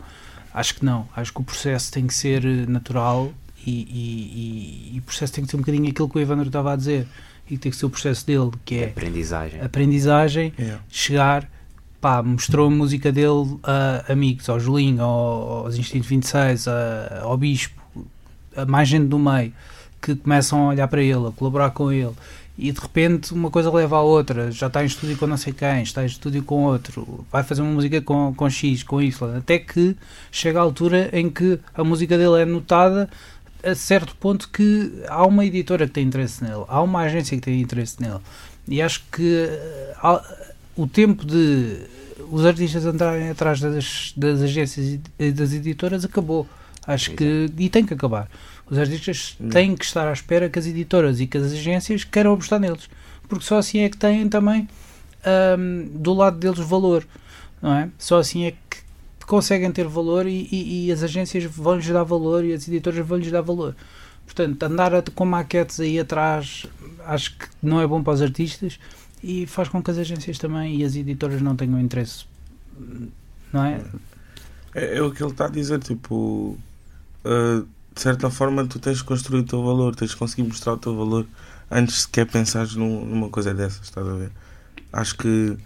Acho 0.52 0.74
que 0.74 0.84
não. 0.84 1.08
Acho 1.14 1.32
que 1.32 1.40
o 1.40 1.44
processo 1.44 1.92
tem 1.92 2.08
que 2.08 2.14
ser 2.14 2.44
eh, 2.44 2.66
natural 2.66 3.32
e, 3.66 3.70
e, 3.70 4.90
e- 4.92 4.96
e 4.96 4.98
o 4.98 5.02
processo 5.02 5.32
tem 5.32 5.44
que 5.44 5.50
ser 5.50 5.56
um 5.56 5.60
bocadinho 5.60 5.88
aquilo 5.90 6.08
que 6.08 6.18
o 6.18 6.20
Evandro 6.20 6.46
estava 6.46 6.72
a 6.72 6.76
dizer 6.76 7.06
e 7.50 7.58
tem 7.58 7.70
que 7.70 7.76
ser 7.76 7.86
o 7.86 7.90
processo 7.90 8.26
dele, 8.26 8.50
que 8.64 8.76
é 8.76 8.84
Aprendizagem. 8.86 9.60
aprendizagem, 9.60 10.52
Yeah. 10.58 10.82
chegar, 10.88 11.50
pá, 12.00 12.22
mostrou 12.22 12.68
a 12.68 12.70
música 12.70 13.10
dele 13.12 13.58
a 13.62 14.12
amigos, 14.12 14.48
ao 14.48 14.58
Julinho, 14.60 15.02
ao- 15.02 15.64
aos 15.66 15.76
Instinto 15.76 16.06
26, 16.06 16.68
a- 16.68 17.20
ao 17.22 17.36
Bispo, 17.36 17.80
a 18.56 18.64
mais 18.64 18.88
gente 18.88 19.06
do 19.06 19.18
meio 19.18 19.52
que 20.00 20.14
começam 20.14 20.64
a 20.66 20.68
olhar 20.68 20.88
para 20.88 21.02
ele, 21.02 21.26
a 21.28 21.30
colaborar 21.32 21.70
com 21.70 21.92
ele. 21.92 22.12
E 22.58 22.70
de 22.72 22.80
repente 22.80 23.32
uma 23.32 23.50
coisa 23.50 23.70
leva 23.72 23.96
à 23.96 24.00
outra, 24.02 24.50
já 24.52 24.66
está 24.66 24.82
em 24.82 24.86
estúdio 24.86 25.16
com 25.16 25.26
não 25.26 25.36
sei 25.36 25.52
quem, 25.52 25.82
está 25.82 26.02
em 26.02 26.06
estúdio 26.06 26.42
com 26.42 26.64
outro, 26.64 27.24
vai 27.32 27.42
fazer 27.42 27.62
uma 27.62 27.70
música 27.72 28.00
com, 28.02 28.34
com 28.34 28.50
X, 28.50 28.82
com 28.82 29.00
Y, 29.00 29.36
até 29.36 29.58
que 29.58 29.96
chega 30.30 30.58
a 30.58 30.62
altura 30.62 31.08
em 31.12 31.30
que 31.30 31.58
a 31.74 31.82
música 31.82 32.18
dele 32.18 32.42
é 32.42 32.44
notada 32.44 33.08
a 33.64 33.74
certo 33.74 34.14
ponto 34.16 34.48
que 34.48 34.92
há 35.08 35.24
uma 35.26 35.44
editora 35.44 35.86
que 35.86 35.92
tem 35.94 36.06
interesse 36.06 36.42
nele, 36.42 36.64
há 36.68 36.80
uma 36.82 37.00
agência 37.00 37.36
que 37.36 37.42
tem 37.42 37.60
interesse 37.60 38.00
nele. 38.00 38.20
E 38.68 38.80
acho 38.80 39.02
que 39.12 39.46
eh, 39.48 39.94
há- 40.02 40.22
o 40.76 40.86
tempo 40.86 41.24
de 41.24 41.78
os 42.30 42.44
artistas 42.46 42.84
entrarem 42.86 43.30
atrás 43.30 43.60
das, 43.60 44.12
das 44.16 44.40
agências 44.42 44.98
e 45.18 45.30
das 45.32 45.52
editoras 45.52 46.04
acabou. 46.04 46.46
Acho 46.86 47.10
que. 47.12 47.50
E 47.58 47.68
tem 47.68 47.84
que 47.84 47.92
acabar. 47.94 48.28
Os 48.70 48.78
artistas 48.78 49.36
Hum. 49.40 49.48
têm 49.48 49.74
que 49.76 49.84
estar 49.84 50.06
à 50.08 50.12
espera 50.12 50.48
que 50.48 50.58
as 50.58 50.66
editoras 50.66 51.20
e 51.20 51.26
que 51.26 51.36
as 51.36 51.52
agências 51.52 52.04
queiram 52.04 52.32
apostar 52.34 52.60
neles. 52.60 52.88
Porque 53.28 53.44
só 53.44 53.58
assim 53.58 53.80
é 53.80 53.88
que 53.88 53.96
têm 53.96 54.28
também 54.28 54.68
ahm, 55.24 55.88
do 55.94 56.14
lado 56.14 56.38
deles 56.38 56.58
valor. 56.60 57.06
Não 57.60 57.74
é? 57.74 57.88
Só 57.98 58.18
assim 58.18 58.44
é 58.46 58.52
que 58.52 58.78
conseguem 59.30 59.70
ter 59.70 59.86
valor 59.86 60.26
e, 60.26 60.48
e- 60.50 60.86
e 60.86 60.92
as 60.92 61.04
agências 61.04 61.44
vão-lhes 61.44 61.86
dar 61.88 62.02
valor 62.02 62.44
e 62.44 62.52
as 62.52 62.66
editoras 62.66 63.06
vão-lhes 63.06 63.30
dar 63.30 63.42
valor. 63.42 63.76
Portanto, 64.26 64.60
andar 64.64 64.90
com 65.14 65.24
maquetes 65.24 65.78
aí 65.78 66.00
atrás 66.00 66.66
acho 67.06 67.36
que 67.38 67.46
não 67.62 67.80
é 67.80 67.86
bom 67.86 68.02
para 68.02 68.12
os 68.14 68.22
artistas 68.22 68.78
e 69.22 69.46
faz 69.46 69.68
com 69.68 69.80
que 69.80 69.90
as 69.90 69.98
agências 69.98 70.36
também 70.36 70.76
e 70.80 70.84
as 70.84 70.96
editoras 70.96 71.40
não 71.40 71.54
tenham 71.54 71.80
interesse. 71.80 72.24
Não 73.52 73.64
é? 73.64 73.80
É, 74.74 74.96
é 74.98 75.02
o 75.02 75.12
que 75.12 75.22
ele 75.22 75.30
está 75.30 75.46
a 75.46 75.48
dizer, 75.48 75.78
tipo, 75.80 76.58
uh, 77.24 77.66
de 77.94 78.00
certa 78.00 78.30
forma 78.30 78.66
tu 78.66 78.78
tens 78.80 78.98
de 78.98 79.04
construir 79.04 79.40
o 79.40 79.44
teu 79.44 79.62
valor, 79.62 79.94
tens 79.94 80.10
de 80.10 80.16
conseguir 80.16 80.42
mostrar 80.42 80.72
o 80.74 80.78
teu 80.78 80.96
valor 80.96 81.24
antes 81.70 82.02
sequer 82.02 82.26
pensares 82.26 82.74
num- 82.74 83.04
numa 83.06 83.28
coisa 83.28 83.54
dessas, 83.54 83.82
estás 83.84 84.06
a 84.08 84.14
ver? 84.14 84.30
Acho 84.92 85.16
que 85.16 85.56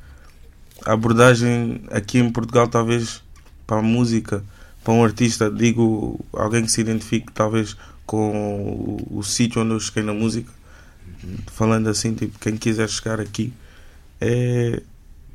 a 0.84 0.92
abordagem 0.92 1.82
aqui 1.90 2.18
em 2.18 2.30
Portugal, 2.30 2.68
talvez 2.68 3.23
para 3.66 3.78
a 3.78 3.82
música, 3.82 4.44
para 4.82 4.94
um 4.94 5.04
artista, 5.04 5.50
digo 5.50 6.24
alguém 6.32 6.64
que 6.64 6.70
se 6.70 6.80
identifique 6.80 7.32
talvez 7.32 7.76
com 8.06 8.98
o, 9.10 9.18
o 9.18 9.22
sítio 9.22 9.62
onde 9.62 9.72
eu 9.72 9.80
cheguei 9.80 10.02
na 10.02 10.12
música, 10.14 10.50
falando 11.52 11.88
assim, 11.88 12.14
tipo, 12.14 12.38
quem 12.38 12.56
quiser 12.56 12.88
chegar 12.88 13.20
aqui, 13.20 13.52
é 14.20 14.82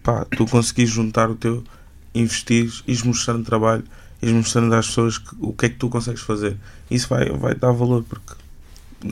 pá, 0.03 0.25
tu 0.25 0.45
conseguires 0.45 0.91
juntar 0.91 1.29
o 1.29 1.35
teu 1.35 1.63
investir, 2.13 2.71
ires 2.87 3.03
mostrando 3.03 3.43
trabalho, 3.45 3.83
ires 4.21 4.33
mostrando 4.35 4.73
às 4.75 4.87
pessoas 4.87 5.17
que- 5.17 5.35
o 5.39 5.53
que 5.53 5.65
é 5.67 5.69
que 5.69 5.75
tu 5.75 5.89
consegues 5.89 6.21
fazer. 6.21 6.57
Isso 6.89 7.07
vai, 7.09 7.29
vai 7.29 7.55
dar 7.55 7.71
valor, 7.71 8.03
porque 8.07 8.33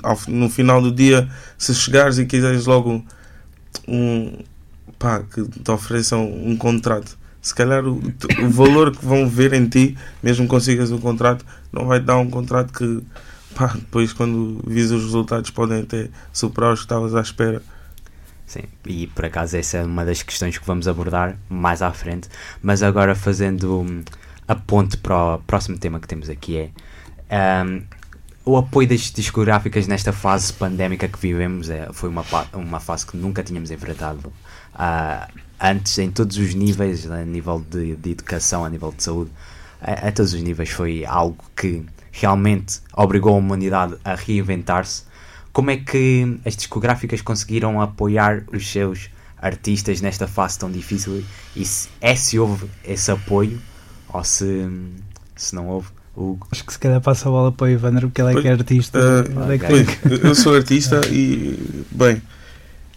ao- 0.04 0.20
no 0.28 0.50
final 0.50 0.82
do 0.82 0.92
dia, 0.92 1.30
se 1.58 1.74
chegares 1.76 2.18
e 2.18 2.26
quiseres 2.26 2.66
logo 2.66 3.04
um 3.88 4.40
pá, 5.00 5.22
que 5.22 5.44
te 5.48 5.72
ofereçam 5.72 6.26
um 6.26 6.56
contrato, 6.58 7.18
se 7.48 7.56
calhar 7.56 7.86
o, 7.86 7.96
o 7.96 8.50
valor 8.50 8.96
que 8.96 9.06
vão 9.06 9.30
ver 9.30 9.54
em 9.54 9.68
ti, 9.68 9.98
mesmo 10.22 10.48
consigas 10.48 10.92
o 10.92 11.00
contrato, 11.00 11.46
não 11.72 11.86
vai 11.86 12.00
dar 12.00 12.18
um 12.18 12.30
contrato 12.30 12.74
que 12.74 13.02
pá, 13.56 13.68
depois 13.74 14.12
quando 14.12 14.62
vis 14.68 14.92
os 14.92 15.04
resultados 15.04 15.50
podem 15.50 15.82
até 15.82 16.10
superar 16.34 16.74
os 16.74 16.80
que 16.80 16.86
estavas 16.86 17.16
à 17.16 17.22
espera. 17.22 17.62
Sim, 18.46 18.64
e 18.86 19.08
por 19.08 19.26
acaso 19.26 19.56
essa 19.56 19.78
é 19.78 19.84
uma 19.84 20.04
das 20.04 20.22
questões 20.22 20.58
que 20.58 20.66
vamos 20.66 20.88
abordar 20.88 21.38
mais 21.50 21.82
à 21.82 21.92
frente, 21.92 22.28
mas 22.62 22.84
agora 22.84 23.16
fazendo 23.16 23.82
hum, 23.82 24.04
a 24.48 24.56
ponte 24.56 24.98
para 24.98 25.36
o 25.36 25.38
próximo 25.40 25.78
tema 25.78 26.00
que 26.00 26.08
temos 26.08 26.30
aqui 26.30 26.70
é 27.30 27.64
hum, 27.64 27.82
o 28.44 28.58
apoio 28.58 28.90
das 28.90 29.12
discográficas 29.12 29.88
nesta 29.88 30.12
fase 30.12 30.52
pandémica 30.52 31.08
que 31.08 31.20
vivemos 31.20 31.70
é, 31.70 31.90
foi 31.94 32.10
uma, 32.10 32.26
uma 32.54 32.80
fase 32.80 33.06
que 33.06 33.16
nunca 33.16 33.44
tínhamos 33.44 33.72
enfrentado 33.72 34.32
ah, 34.74 35.28
antes 35.60 35.98
em 35.98 36.12
todos 36.12 36.38
os 36.38 36.54
níveis, 36.54 37.10
a 37.10 37.24
nível 37.24 37.64
de, 37.70 37.96
de 37.96 38.12
educação, 38.12 38.64
a 38.66 38.70
nível 38.70 38.94
de 38.96 39.04
saúde, 39.04 39.32
a, 39.82 40.08
a 40.08 40.12
todos 40.12 40.34
os 40.34 40.42
níveis 40.42 40.70
foi 40.70 41.06
algo 41.06 41.44
que 41.56 41.84
realmente 42.12 42.80
obrigou 42.94 43.36
a 43.36 43.38
humanidade 43.38 43.96
a 44.04 44.16
reinventar-se 44.16 45.04
como 45.54 45.72
é 45.72 45.78
que 45.78 46.40
as 46.46 46.56
discográficas 46.56 47.22
conseguiram 47.22 47.82
apoiar 47.82 48.44
os 48.54 48.70
seus 48.70 49.10
artistas 49.40 50.02
nesta 50.02 50.28
fase 50.28 50.58
tão 50.60 50.72
difícil 50.72 51.24
e 51.56 51.66
se, 51.66 51.90
é 52.02 52.16
se 52.16 52.40
houve 52.40 52.68
esse 52.84 53.12
apoio 53.12 53.60
ou 54.10 54.24
se, 54.24 54.68
se 55.36 55.56
não 55.56 55.68
houve 55.68 55.90
Hugo, 56.16 56.48
Acho 56.52 56.66
que 56.66 56.74
se 56.74 56.80
calhar 56.80 57.00
passa 57.00 57.30
a 57.30 57.32
bola 57.32 57.52
para 57.52 57.66
o 57.66 57.70
Evandro 57.70 58.08
porque 58.10 58.22
ele 58.22 58.40
é 58.40 58.42
que 58.42 58.48
é 58.48 58.52
artista. 58.52 59.00
ah, 59.00 59.44
Ele 59.46 59.56
é 59.56 59.58
que 59.60 59.66
ok. 59.66 59.86
tem 59.86 60.10
Bem, 60.10 60.20
eu 60.24 60.36
sou 60.36 60.56
artista 60.56 61.02
e, 61.12 61.86
bem, 61.92 62.22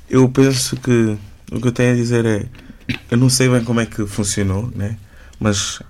eu 0.09 0.26
penso 0.31 0.76
que 0.76 1.19
o 1.50 1.61
que 1.61 1.69
eu 1.69 1.73
tenho 1.73 1.92
a 1.92 1.97
dizer 1.97 2.25
é: 2.25 2.47
eu 3.11 3.19
não 3.19 3.28
sei 3.28 3.49
bem 3.49 3.64
como 3.64 3.80
é 3.80 3.87
que 3.87 4.07
funcionou, 4.07 4.71
né? 4.75 4.99
Mas 5.38 5.80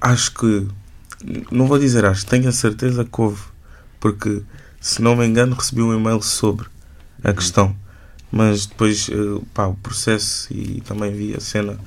acho 0.00 0.34
que, 0.34 0.66
não 1.50 1.66
vou 1.66 1.78
dizer 1.78 2.04
acho, 2.04 2.26
tenho 2.26 2.48
a 2.48 2.52
certeza 2.52 3.04
que 3.04 3.20
houve, 3.20 3.42
porque 3.98 4.42
se 4.80 5.02
não 5.02 5.16
me 5.16 5.26
engano, 5.26 5.56
recebi 5.56 5.82
um 5.82 5.98
e-mail 5.98 6.22
sobre 6.22 6.66
a 7.24 7.32
questão, 7.32 7.74
mas 8.30 8.66
depois 8.66 9.08
eh, 9.10 9.40
pá, 9.52 9.66
o 9.66 9.74
processo 9.74 10.52
e 10.52 10.80
também 10.82 11.12
vi 11.12 11.34
a 11.34 11.40
cena 11.40 11.78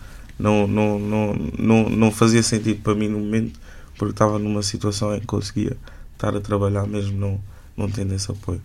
não, 0.41 0.65
não, 0.67 0.99
não, 0.99 1.35
não, 1.57 1.89
não 1.89 2.11
fazia 2.11 2.41
sentido 2.41 2.81
para 2.81 2.95
mim 2.95 3.07
no 3.07 3.19
momento, 3.19 3.59
porque 3.97 4.11
estava 4.11 4.39
numa 4.39 4.63
situação 4.63 5.15
em 5.15 5.19
que 5.19 5.27
conseguia 5.27 5.77
estar 6.13 6.35
a 6.35 6.41
trabalhar 6.41 6.87
mesmo 6.87 7.17
não, 7.17 7.39
não 7.77 7.89
tendo 7.89 8.13
esse 8.15 8.31
apoio. 8.31 8.61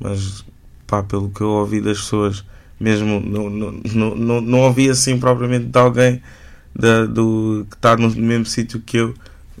Mas 0.00 0.44
pá, 0.86 1.02
pelo 1.02 1.28
que 1.28 1.42
eu 1.42 1.48
ouvi 1.48 1.80
das 1.82 1.98
pessoas, 1.98 2.44
mesmo 2.78 3.20
não, 3.20 3.50
não, 3.50 3.72
não, 4.14 4.40
não, 4.40 4.60
ouvi 4.60 4.88
assim 4.88 5.18
propriamente 5.18 5.66
de 5.66 5.78
alguém 5.78 6.22
da, 6.74 7.06
do, 7.06 7.66
que 7.68 7.76
está 7.76 7.96
no 7.96 8.08
mesmo 8.10 8.46
sítio 8.46 8.80
que 8.80 8.98
eu, 8.98 9.14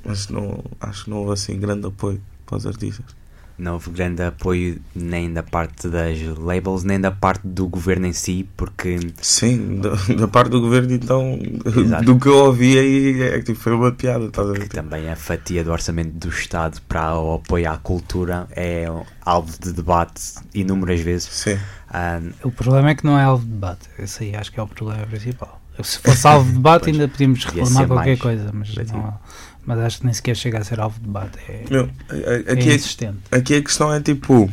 mas 0.04 0.28
não, 0.28 0.64
acho 0.80 1.04
que 1.04 1.10
não 1.10 1.18
houve 1.18 1.32
assim 1.32 1.58
grande 1.58 1.86
apoio 1.86 2.20
para 2.46 2.56
os 2.56 2.66
artistas. 2.66 3.17
Não 3.58 3.74
houve 3.74 3.90
grande 3.90 4.22
apoio 4.22 4.80
nem 4.94 5.32
da 5.32 5.42
parte 5.42 5.88
das 5.88 6.18
labels 6.38 6.84
nem 6.84 7.00
da 7.00 7.10
parte 7.10 7.46
do 7.46 7.66
governo 7.68 8.06
em 8.06 8.12
si 8.12 8.48
porque 8.56 8.98
Sim, 9.20 9.80
da, 9.80 9.90
da 10.14 10.28
parte 10.28 10.50
do 10.50 10.60
governo, 10.60 10.92
então, 10.92 11.38
Exato. 11.64 12.04
do 12.04 12.18
que 12.18 12.28
eu 12.28 12.36
ouvi 12.46 12.78
aí, 12.78 13.22
é 13.22 13.38
que 13.38 13.44
tipo, 13.46 13.58
foi 13.58 13.72
uma 13.74 13.90
piada, 13.92 14.26
estás 14.26 14.48
a 14.48 14.52
ver? 14.52 14.60
que 14.68 14.68
também 14.68 15.10
a 15.10 15.16
fatia 15.16 15.64
do 15.64 15.72
orçamento 15.72 16.12
do 16.12 16.28
Estado 16.28 16.80
para 16.88 17.18
o 17.18 17.34
apoio 17.34 17.70
à 17.70 17.76
cultura 17.78 18.46
é 18.52 18.86
alvo 19.24 19.52
de 19.60 19.72
debate 19.72 20.22
inúmeras 20.54 21.00
vezes 21.00 21.28
Sim, 21.30 21.58
Ah, 21.90 22.20
O 22.44 22.50
problema 22.52 22.90
é 22.90 22.94
que 22.94 23.04
não 23.04 23.18
é 23.18 23.24
alvo 23.24 23.44
de 23.44 23.50
debate. 23.50 23.88
Esse 23.98 24.24
aí 24.24 24.36
acho 24.36 24.52
que 24.52 24.60
é 24.60 24.62
o 24.62 24.66
problema 24.68 25.06
principal. 25.06 25.60
Se 25.82 25.98
fosse 26.00 26.26
alvo 26.26 26.48
de 26.48 26.56
debate, 26.56 26.90
ainda 26.90 27.06
podíamos 27.08 27.44
reclamar 27.44 27.86
qualquer 27.86 28.06
mais 28.06 28.20
coisa, 28.20 28.50
mas, 28.52 28.74
não, 28.74 29.18
mas 29.64 29.78
acho 29.78 29.98
que 29.98 30.04
nem 30.04 30.14
sequer 30.14 30.36
chega 30.36 30.58
a 30.58 30.64
ser 30.64 30.80
alvo 30.80 30.98
de 30.98 31.06
debate. 31.06 31.38
É, 31.48 31.64
Meu, 31.70 31.90
é 32.10 32.52
aqui, 32.52 32.70
é, 32.70 32.74
insistente. 32.74 33.18
aqui 33.30 33.54
a 33.54 33.62
questão 33.62 33.92
é 33.92 34.00
tipo: 34.00 34.50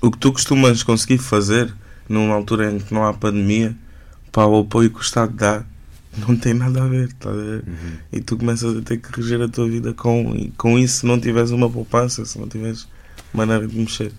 o 0.00 0.10
que 0.10 0.18
tu 0.18 0.32
costumas 0.32 0.82
conseguir 0.82 1.18
fazer 1.18 1.74
numa 2.08 2.34
altura 2.34 2.72
em 2.72 2.78
que 2.78 2.92
não 2.92 3.06
há 3.06 3.12
pandemia, 3.12 3.74
para 4.30 4.46
o 4.46 4.60
apoio 4.60 4.90
que 4.90 4.98
o 4.98 5.02
Estado 5.02 5.32
dá, 5.32 5.64
não 6.16 6.36
tem 6.36 6.54
nada 6.54 6.82
a 6.82 6.86
ver. 6.86 7.12
Tá 7.14 7.30
a 7.30 7.32
ver? 7.32 7.64
Uhum. 7.66 7.96
E 8.12 8.20
tu 8.20 8.36
começas 8.36 8.76
a 8.76 8.82
ter 8.82 8.98
que 8.98 9.14
reger 9.16 9.40
a 9.40 9.48
tua 9.48 9.68
vida 9.68 9.92
com, 9.94 10.50
com 10.56 10.78
isso 10.78 11.00
se 11.00 11.06
não 11.06 11.18
tiveres 11.20 11.50
uma 11.50 11.68
poupança, 11.70 12.24
se 12.24 12.38
não 12.38 12.48
tiveres 12.48 12.86
maneira 13.32 13.66
de 13.66 13.76
mexer. 13.76 14.12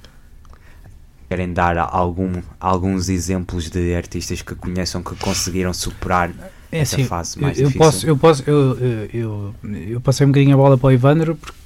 Querem 1.27 1.51
dar 1.53 1.77
algum, 1.77 2.31
alguns 2.59 3.09
exemplos 3.09 3.69
de 3.69 3.95
artistas 3.95 4.41
que 4.41 4.53
conheçam 4.55 5.01
que 5.01 5.15
conseguiram 5.15 5.73
superar 5.73 6.31
É 6.75 6.79
essa 6.81 6.95
assim, 6.95 7.05
fase 7.05 7.37
eu, 7.37 7.41
mais 7.41 7.59
eu 7.59 7.67
difícil? 7.67 7.79
posso, 7.79 8.07
eu 8.07 8.17
posso, 8.17 8.43
eu, 8.49 8.77
eu, 8.79 9.09
eu, 9.13 9.55
eu 9.89 10.01
passei 10.01 10.25
um 10.25 10.29
bocadinho 10.31 10.53
a 10.53 10.57
bola 10.57 10.77
para 10.77 10.87
o 10.87 10.91
Ivandro, 10.91 11.35
porque 11.35 11.57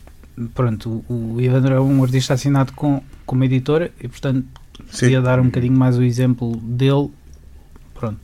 pronto, 0.54 1.04
o, 1.10 1.36
o 1.36 1.42
Ivandro 1.42 1.74
é 1.74 1.80
um 1.80 2.04
artista 2.04 2.34
assinado 2.34 2.74
com, 2.74 3.02
com 3.26 3.36
uma 3.36 3.46
editora 3.46 3.92
e 4.02 4.08
portanto 4.08 4.46
Sim. 4.92 5.06
podia 5.08 5.22
dar 5.22 5.40
um 5.40 5.46
bocadinho 5.46 5.78
mais 5.78 5.98
o 5.98 6.04
exemplo 6.04 6.56
dele. 6.58 7.10
Pronto. 7.94 8.20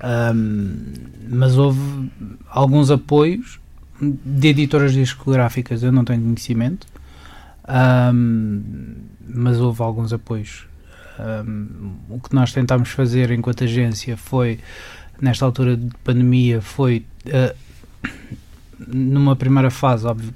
Ahm, 0.00 0.92
mas 1.30 1.56
houve 1.56 2.10
alguns 2.50 2.90
apoios 2.90 3.58
de 4.00 4.48
editoras 4.48 4.92
discográficas, 4.92 5.82
eu 5.82 5.90
não 5.90 6.04
tenho 6.04 6.20
conhecimento, 6.22 6.86
Ahm, 7.66 8.62
mas 9.28 9.60
houve 9.60 9.82
alguns 9.82 10.12
apoios. 10.12 10.66
Ahm, 11.18 11.96
o 12.08 12.18
que 12.20 12.34
nós 12.34 12.52
tentámos 12.52 12.90
fazer 12.90 13.30
enquanto 13.30 13.64
agência 13.64 14.16
foi, 14.16 14.58
nesta 15.20 15.44
altura 15.44 15.76
de 15.76 15.90
pandemia, 16.04 16.60
foi 16.60 17.04
ah, 17.32 17.54
numa 18.86 19.34
primeira 19.34 19.70
fase, 19.70 20.06
óbvio, 20.06 20.32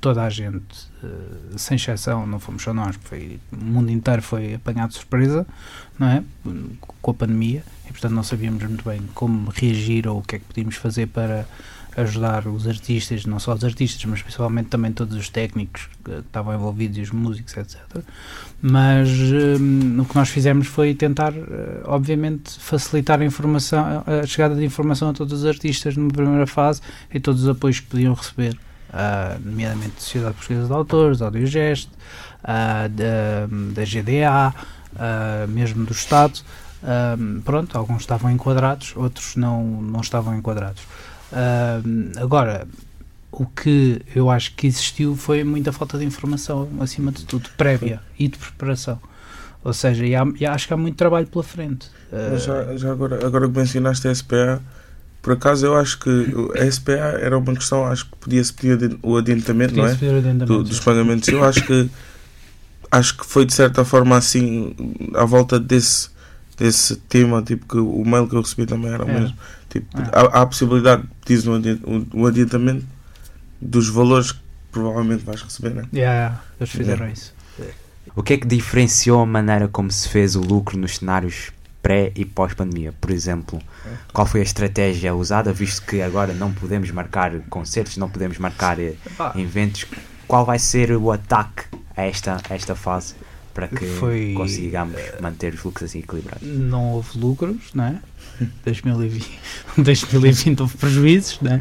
toda 0.00 0.22
a 0.22 0.30
gente, 0.30 0.88
eh, 1.02 1.56
sem 1.56 1.76
exceção, 1.76 2.26
não 2.26 2.38
fomos 2.38 2.62
só 2.62 2.74
nós, 2.74 2.96
foi, 3.02 3.40
o 3.52 3.64
mundo 3.64 3.90
inteiro 3.90 4.20
foi 4.20 4.54
apanhado 4.54 4.90
de 4.90 4.96
surpresa, 4.96 5.46
não 5.98 6.08
é? 6.08 6.22
Com 7.00 7.10
a 7.10 7.14
pandemia, 7.14 7.64
e 7.88 7.92
portanto 7.92 8.12
não 8.12 8.22
sabíamos 8.22 8.62
muito 8.62 8.84
bem 8.84 9.00
como 9.14 9.50
reagir 9.50 10.06
ou 10.06 10.18
o 10.18 10.22
que 10.22 10.36
é 10.36 10.38
que 10.38 10.44
podíamos 10.44 10.76
fazer 10.76 11.06
para 11.06 11.46
ajudar 11.96 12.46
os 12.46 12.66
artistas, 12.66 13.26
não 13.26 13.38
só 13.38 13.54
os 13.54 13.64
artistas, 13.64 14.02
mas 14.04 14.22
principalmente 14.22 14.68
também 14.68 14.92
todos 14.92 15.16
os 15.16 15.28
técnicos 15.28 15.88
que 16.04 16.10
estavam 16.12 16.54
envolvidos 16.54 16.98
e 16.98 17.00
os 17.02 17.10
músicos, 17.10 17.56
etc. 17.56 17.78
Mas 18.60 19.08
hum, 19.10 20.00
o 20.00 20.04
que 20.04 20.14
nós 20.14 20.28
fizemos 20.28 20.66
foi 20.66 20.94
tentar, 20.94 21.32
eh, 21.34 21.82
obviamente, 21.84 22.58
facilitar 22.58 23.20
a 23.20 23.24
informação, 23.24 24.04
a 24.06 24.26
chegada 24.26 24.54
de 24.54 24.64
informação 24.64 25.10
a 25.10 25.12
todos 25.12 25.40
os 25.40 25.46
artistas 25.46 25.96
numa 25.96 26.10
primeira 26.10 26.46
fase 26.46 26.80
e 27.12 27.20
todos 27.20 27.42
os 27.42 27.48
apoios 27.48 27.80
que 27.80 27.86
podiam 27.86 28.14
receber, 28.14 28.56
ah, 28.92 29.36
nomeadamente 29.44 29.94
da 29.94 30.00
Sociedade 30.00 30.34
Portuguesa 30.34 30.66
de 30.66 30.72
Autores, 30.72 31.22
Audiogest, 31.22 31.88
ah, 32.42 32.88
da, 32.88 33.46
da 33.74 33.84
GDA, 33.84 34.54
ah, 34.96 35.46
mesmo 35.48 35.84
do 35.84 35.92
Estado. 35.92 36.40
Ah, 36.82 37.16
pronto, 37.44 37.76
alguns 37.76 38.02
estavam 38.02 38.30
enquadrados, 38.30 38.94
outros 38.96 39.36
não, 39.36 39.62
não 39.82 40.00
estavam 40.00 40.36
enquadrados. 40.36 40.82
Ah, 41.32 41.80
agora, 42.16 42.66
o 43.30 43.46
que 43.46 44.00
eu 44.14 44.30
acho 44.30 44.54
que 44.54 44.66
existiu 44.66 45.16
foi 45.16 45.42
muita 45.44 45.72
falta 45.72 45.96
de 45.98 46.04
informação, 46.04 46.68
acima 46.80 47.10
de 47.10 47.24
tudo, 47.24 47.48
prévia 47.56 48.00
e 48.18 48.28
de 48.28 48.36
preparação. 48.38 49.00
Ou 49.64 49.72
seja, 49.72 50.04
e 50.04 50.14
há- 50.14 50.26
e 50.40 50.44
acho 50.44 50.66
que 50.66 50.74
há 50.74 50.76
muito 50.76 50.96
trabalho 50.96 51.26
pela 51.26 51.44
frente. 51.44 51.88
Ah, 52.12 52.28
Mas 52.32 52.42
já, 52.42 52.76
já 52.76 52.90
agora, 52.92 53.24
agora 53.24 53.48
que 53.48 53.56
mencionaste 53.56 54.06
a 54.08 54.10
SPA, 54.14 54.60
por 55.22 55.34
acaso 55.34 55.64
eu 55.64 55.76
acho 55.76 55.98
que 56.00 56.10
o- 56.10 56.52
a 56.52 56.66
SPA 56.66 56.92
era 57.20 57.38
uma 57.38 57.54
questão, 57.54 57.86
acho 57.86 58.06
que 58.06 58.16
podia-se 58.16 58.52
pedir 58.52 58.98
o 59.02 59.16
adiantamento, 59.16 59.74
não 59.76 59.86
é? 59.86 59.94
pedir 59.94 60.08
adiantamento, 60.16 60.46
Do- 60.46 60.64
dos 60.64 60.80
pagamentos. 60.80 61.28
Eu 61.28 61.44
acho 61.44 61.64
que 61.64 61.88
acho 62.90 63.16
que 63.16 63.24
foi 63.24 63.46
de 63.46 63.54
certa 63.54 63.84
forma 63.84 64.16
assim 64.16 64.74
à 65.14 65.24
volta 65.24 65.58
desse 65.58 66.10
desse 66.58 66.96
tema, 66.96 67.42
tipo 67.42 67.66
que 67.66 67.78
o 67.78 68.04
mail 68.04 68.28
que 68.28 68.36
eu 68.36 68.40
recebi 68.42 68.66
também 68.66 68.92
era 68.92 69.04
o 69.04 69.08
Era. 69.08 69.20
mesmo. 69.20 69.36
Tipo, 69.72 69.98
É. 69.98 70.02
há, 70.12 70.20
há 70.38 70.42
a 70.42 70.46
possibilidade 70.46 71.02
de 71.02 71.08
pedir 71.24 71.48
um 71.48 71.54
um- 71.86 72.06
um 72.14 72.26
adiantamento 72.26 72.84
dos 73.60 73.88
valores 73.88 74.32
que 74.32 74.40
provavelmente 74.70 75.24
vais 75.24 75.40
receber, 75.42 75.70
né? 75.70 75.84
Yeah, 75.92 76.14
yeah, 76.14 76.42
eles 76.60 76.70
fizeram 76.70 77.08
isso. 77.08 77.34
O 78.14 78.22
que 78.22 78.34
é 78.34 78.36
que 78.36 78.46
diferenciou 78.46 79.20
a 79.22 79.26
maneira 79.26 79.68
como 79.68 79.90
se 79.90 80.08
fez 80.08 80.34
o 80.36 80.40
lucro 80.40 80.76
nos 80.76 80.96
cenários 80.96 81.52
pré 81.82 82.12
e 82.16 82.24
pós-pandemia? 82.24 82.92
Por 83.00 83.10
exemplo, 83.10 83.60
qual 84.12 84.26
foi 84.26 84.40
a 84.40 84.42
estratégia 84.42 85.14
usada, 85.14 85.52
visto 85.52 85.82
que 85.86 86.02
agora 86.02 86.34
não 86.34 86.52
podemos 86.52 86.90
marcar 86.90 87.32
concertos, 87.48 87.96
não 87.96 88.10
podemos 88.10 88.36
marcar 88.38 88.78
eh, 88.78 88.94
Epá, 89.06 89.32
eventos? 89.36 89.86
Qual 90.28 90.44
vai 90.44 90.58
ser 90.58 90.92
o 90.92 91.10
ataque 91.12 91.64
a 91.96 92.02
esta, 92.02 92.38
a 92.50 92.54
esta 92.54 92.74
fase 92.74 93.14
para 93.54 93.68
que 93.68 93.86
Foi- 93.86 94.32
consigamos 94.36 95.00
manter 95.20 95.54
os 95.54 95.60
fluxos 95.60 95.88
assim 95.90 96.00
equilibrados? 96.00 96.42
não 96.46 96.92
houve 96.92 97.18
lucros, 97.18 97.70
não 97.74 97.84
é? 97.84 98.00
2020, 98.64 99.38
2020 99.78 100.60
houve 100.62 100.76
prejuízos, 100.76 101.38
não 101.40 101.52
é? 101.52 101.60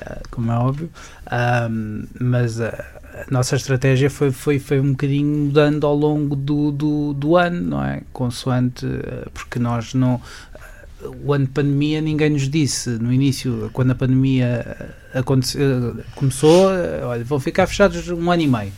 Ah, 0.00 0.20
como 0.30 0.50
é 0.52 0.56
óbvio. 0.56 0.90
Ahm, 1.30 2.04
mas 2.20 2.60
a, 2.60 2.68
a 2.68 3.24
nossa 3.30 3.56
estratégia 3.56 4.10
foi, 4.10 4.30
foi, 4.30 4.58
foi 4.58 4.80
um 4.80 4.90
bocadinho 4.92 5.46
mudando 5.46 5.86
ao 5.86 5.94
longo 5.94 6.36
do, 6.36 6.70
do, 6.70 7.12
do 7.14 7.36
ano, 7.36 7.60
não 7.60 7.84
é? 7.84 8.02
Consoante, 8.12 8.86
ah, 8.86 9.28
porque 9.32 9.58
nós 9.58 9.94
não. 9.94 10.20
ah, 10.54 11.08
O 11.24 11.32
ano 11.32 11.46
de 11.46 11.52
pandemia, 11.52 12.00
ninguém 12.00 12.30
nos 12.30 12.48
disse 12.48 12.90
no 12.90 13.12
início, 13.12 13.70
quando 13.72 13.92
a 13.92 13.94
pandemia 13.94 14.94
ah, 15.14 15.20
aconteceu, 15.20 15.96
começou, 16.14 16.68
ah, 16.70 17.06
olha, 17.08 17.24
vão 17.24 17.40
ficar 17.40 17.66
fechados 17.66 18.08
um 18.08 18.30
ano 18.30 18.42
e 18.42 18.46
meio. 18.48 18.72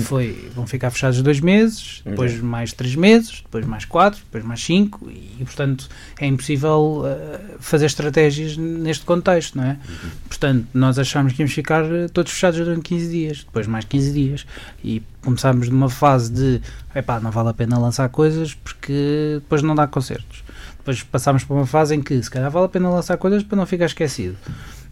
Foi, 0.00 0.50
vão 0.54 0.66
ficar 0.66 0.90
fechados 0.90 1.22
dois 1.22 1.40
meses, 1.40 2.02
depois 2.04 2.32
Ok. 2.32 2.42
mais 2.42 2.72
três 2.72 2.94
meses, 2.94 3.40
depois 3.42 3.64
mais 3.64 3.84
quatro, 3.84 4.20
depois 4.24 4.44
mais 4.44 4.62
cinco, 4.62 5.08
e 5.10 5.44
portanto 5.44 5.88
é 6.18 6.26
impossível 6.26 7.04
uh, 7.04 7.56
fazer 7.60 7.86
estratégias 7.86 8.56
neste 8.56 9.04
contexto, 9.04 9.56
não 9.56 9.64
é? 9.64 9.76
Portanto, 10.28 10.66
nós 10.74 10.98
achámos 10.98 11.32
que 11.32 11.42
íamos 11.42 11.54
ficar 11.54 11.84
uh, 11.84 12.08
todos 12.12 12.32
fechados 12.32 12.58
durante 12.58 12.82
15 12.82 13.10
dias, 13.10 13.38
depois 13.44 13.66
mais 13.66 13.84
15 13.84 14.12
dias, 14.12 14.46
e 14.82 15.02
começámos 15.22 15.68
numa 15.68 15.88
fase 15.88 16.32
de 16.32 16.60
epá, 16.94 17.20
não 17.20 17.30
vale 17.30 17.50
a 17.50 17.54
pena 17.54 17.78
lançar 17.78 18.08
coisas 18.08 18.54
porque 18.54 19.36
depois 19.40 19.62
não 19.62 19.74
dá 19.74 19.86
concertos. 19.86 20.44
Depois 20.78 21.02
passámos 21.02 21.42
para 21.42 21.56
uma 21.56 21.66
fase 21.66 21.94
em 21.96 22.00
que 22.00 22.22
se 22.22 22.30
calhar 22.30 22.50
vale 22.50 22.66
a 22.66 22.68
pena 22.68 22.88
lançar 22.88 23.16
coisas 23.16 23.42
para 23.42 23.56
não 23.56 23.66
ficar 23.66 23.86
esquecido. 23.86 24.36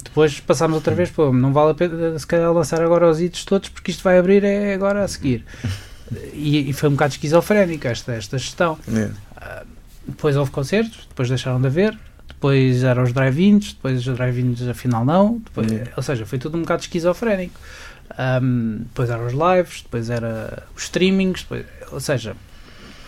Depois 0.04 0.38
passámos 0.40 0.76
outra 0.76 0.94
vez, 0.94 1.10
pô, 1.10 1.32
não 1.32 1.52
vale 1.52 1.72
a 1.72 1.74
pena 1.74 2.18
se 2.18 2.26
calhar 2.26 2.52
lançar 2.52 2.80
agora 2.80 3.08
os 3.10 3.20
hits 3.20 3.44
todos 3.44 3.68
porque 3.68 3.90
isto 3.90 4.02
vai 4.04 4.18
abrir 4.18 4.44
é 4.44 4.74
agora 4.74 5.02
a 5.02 5.08
seguir. 5.08 5.44
E, 6.32 6.68
e 6.70 6.72
foi 6.72 6.88
um 6.88 6.92
bocado 6.92 7.12
esquizofrénica 7.14 7.88
esta, 7.88 8.12
esta 8.12 8.38
gestão. 8.38 8.78
É. 8.88 9.10
Depois 10.06 10.36
houve 10.36 10.50
concertos, 10.50 11.06
depois 11.08 11.28
deixaram 11.30 11.58
de 11.60 11.66
haver, 11.66 11.98
depois 12.28 12.84
eram 12.84 13.02
os 13.04 13.12
drive-ins, 13.12 13.72
depois 13.72 14.06
os 14.06 14.14
drive-ins 14.14 14.60
afinal 14.68 15.04
não, 15.04 15.38
depois, 15.38 15.72
Hum. 15.72 15.80
ou 15.96 16.02
seja, 16.02 16.26
foi 16.26 16.38
tudo 16.38 16.58
um 16.58 16.60
bocado 16.60 16.82
esquizofrénico. 16.82 17.58
Ahm, 18.18 18.80
depois 18.82 19.08
eram 19.08 19.26
os 19.26 19.32
lives, 19.32 19.80
depois 19.82 20.10
era 20.10 20.62
os 20.76 20.82
streamings, 20.84 21.40
depois- 21.42 21.64
ou 21.90 21.98
seja, 22.00 22.36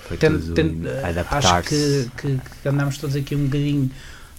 Foi 0.08 0.16
ten- 0.16 0.30
tudo 0.32 0.54
ten- 0.54 0.80
acho 1.30 1.62
que, 1.64 2.10
que, 2.16 2.40
que 2.62 2.68
andamos 2.68 2.96
todos 2.96 3.14
aqui 3.14 3.34
um 3.36 3.44
bocadinho 3.44 3.90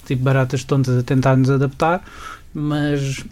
tipo 0.08 0.24
baratas 0.24 0.64
tontas 0.64 0.98
a 0.98 1.04
tentar 1.04 1.36
nos 1.38 1.50
adaptar, 1.50 2.02
mas 2.54 3.24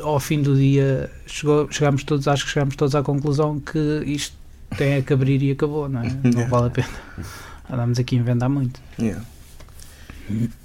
ao 0.00 0.18
fim 0.20 0.42
do 0.42 0.56
dia 0.56 1.10
chegou, 1.26 1.70
chegámos 1.70 2.04
todos, 2.04 2.26
acho 2.28 2.44
que 2.44 2.50
chegámos 2.50 2.76
todos 2.76 2.94
à 2.94 3.02
conclusão 3.02 3.60
que 3.60 4.02
isto 4.06 4.36
tem 4.76 4.96
a 4.96 5.02
que 5.02 5.12
abrir 5.12 5.42
e 5.42 5.50
acabou, 5.52 5.88
não 5.88 6.00
é? 6.02 6.08
Não 6.22 6.30
Yeah. 6.30 6.48
vale 6.48 6.66
a 6.66 6.70
pena. 6.70 6.88
Andamos 7.70 7.98
aqui 7.98 8.16
a 8.16 8.18
inventar 8.18 8.48
muito. 8.48 8.80
Yeah. 8.98 9.22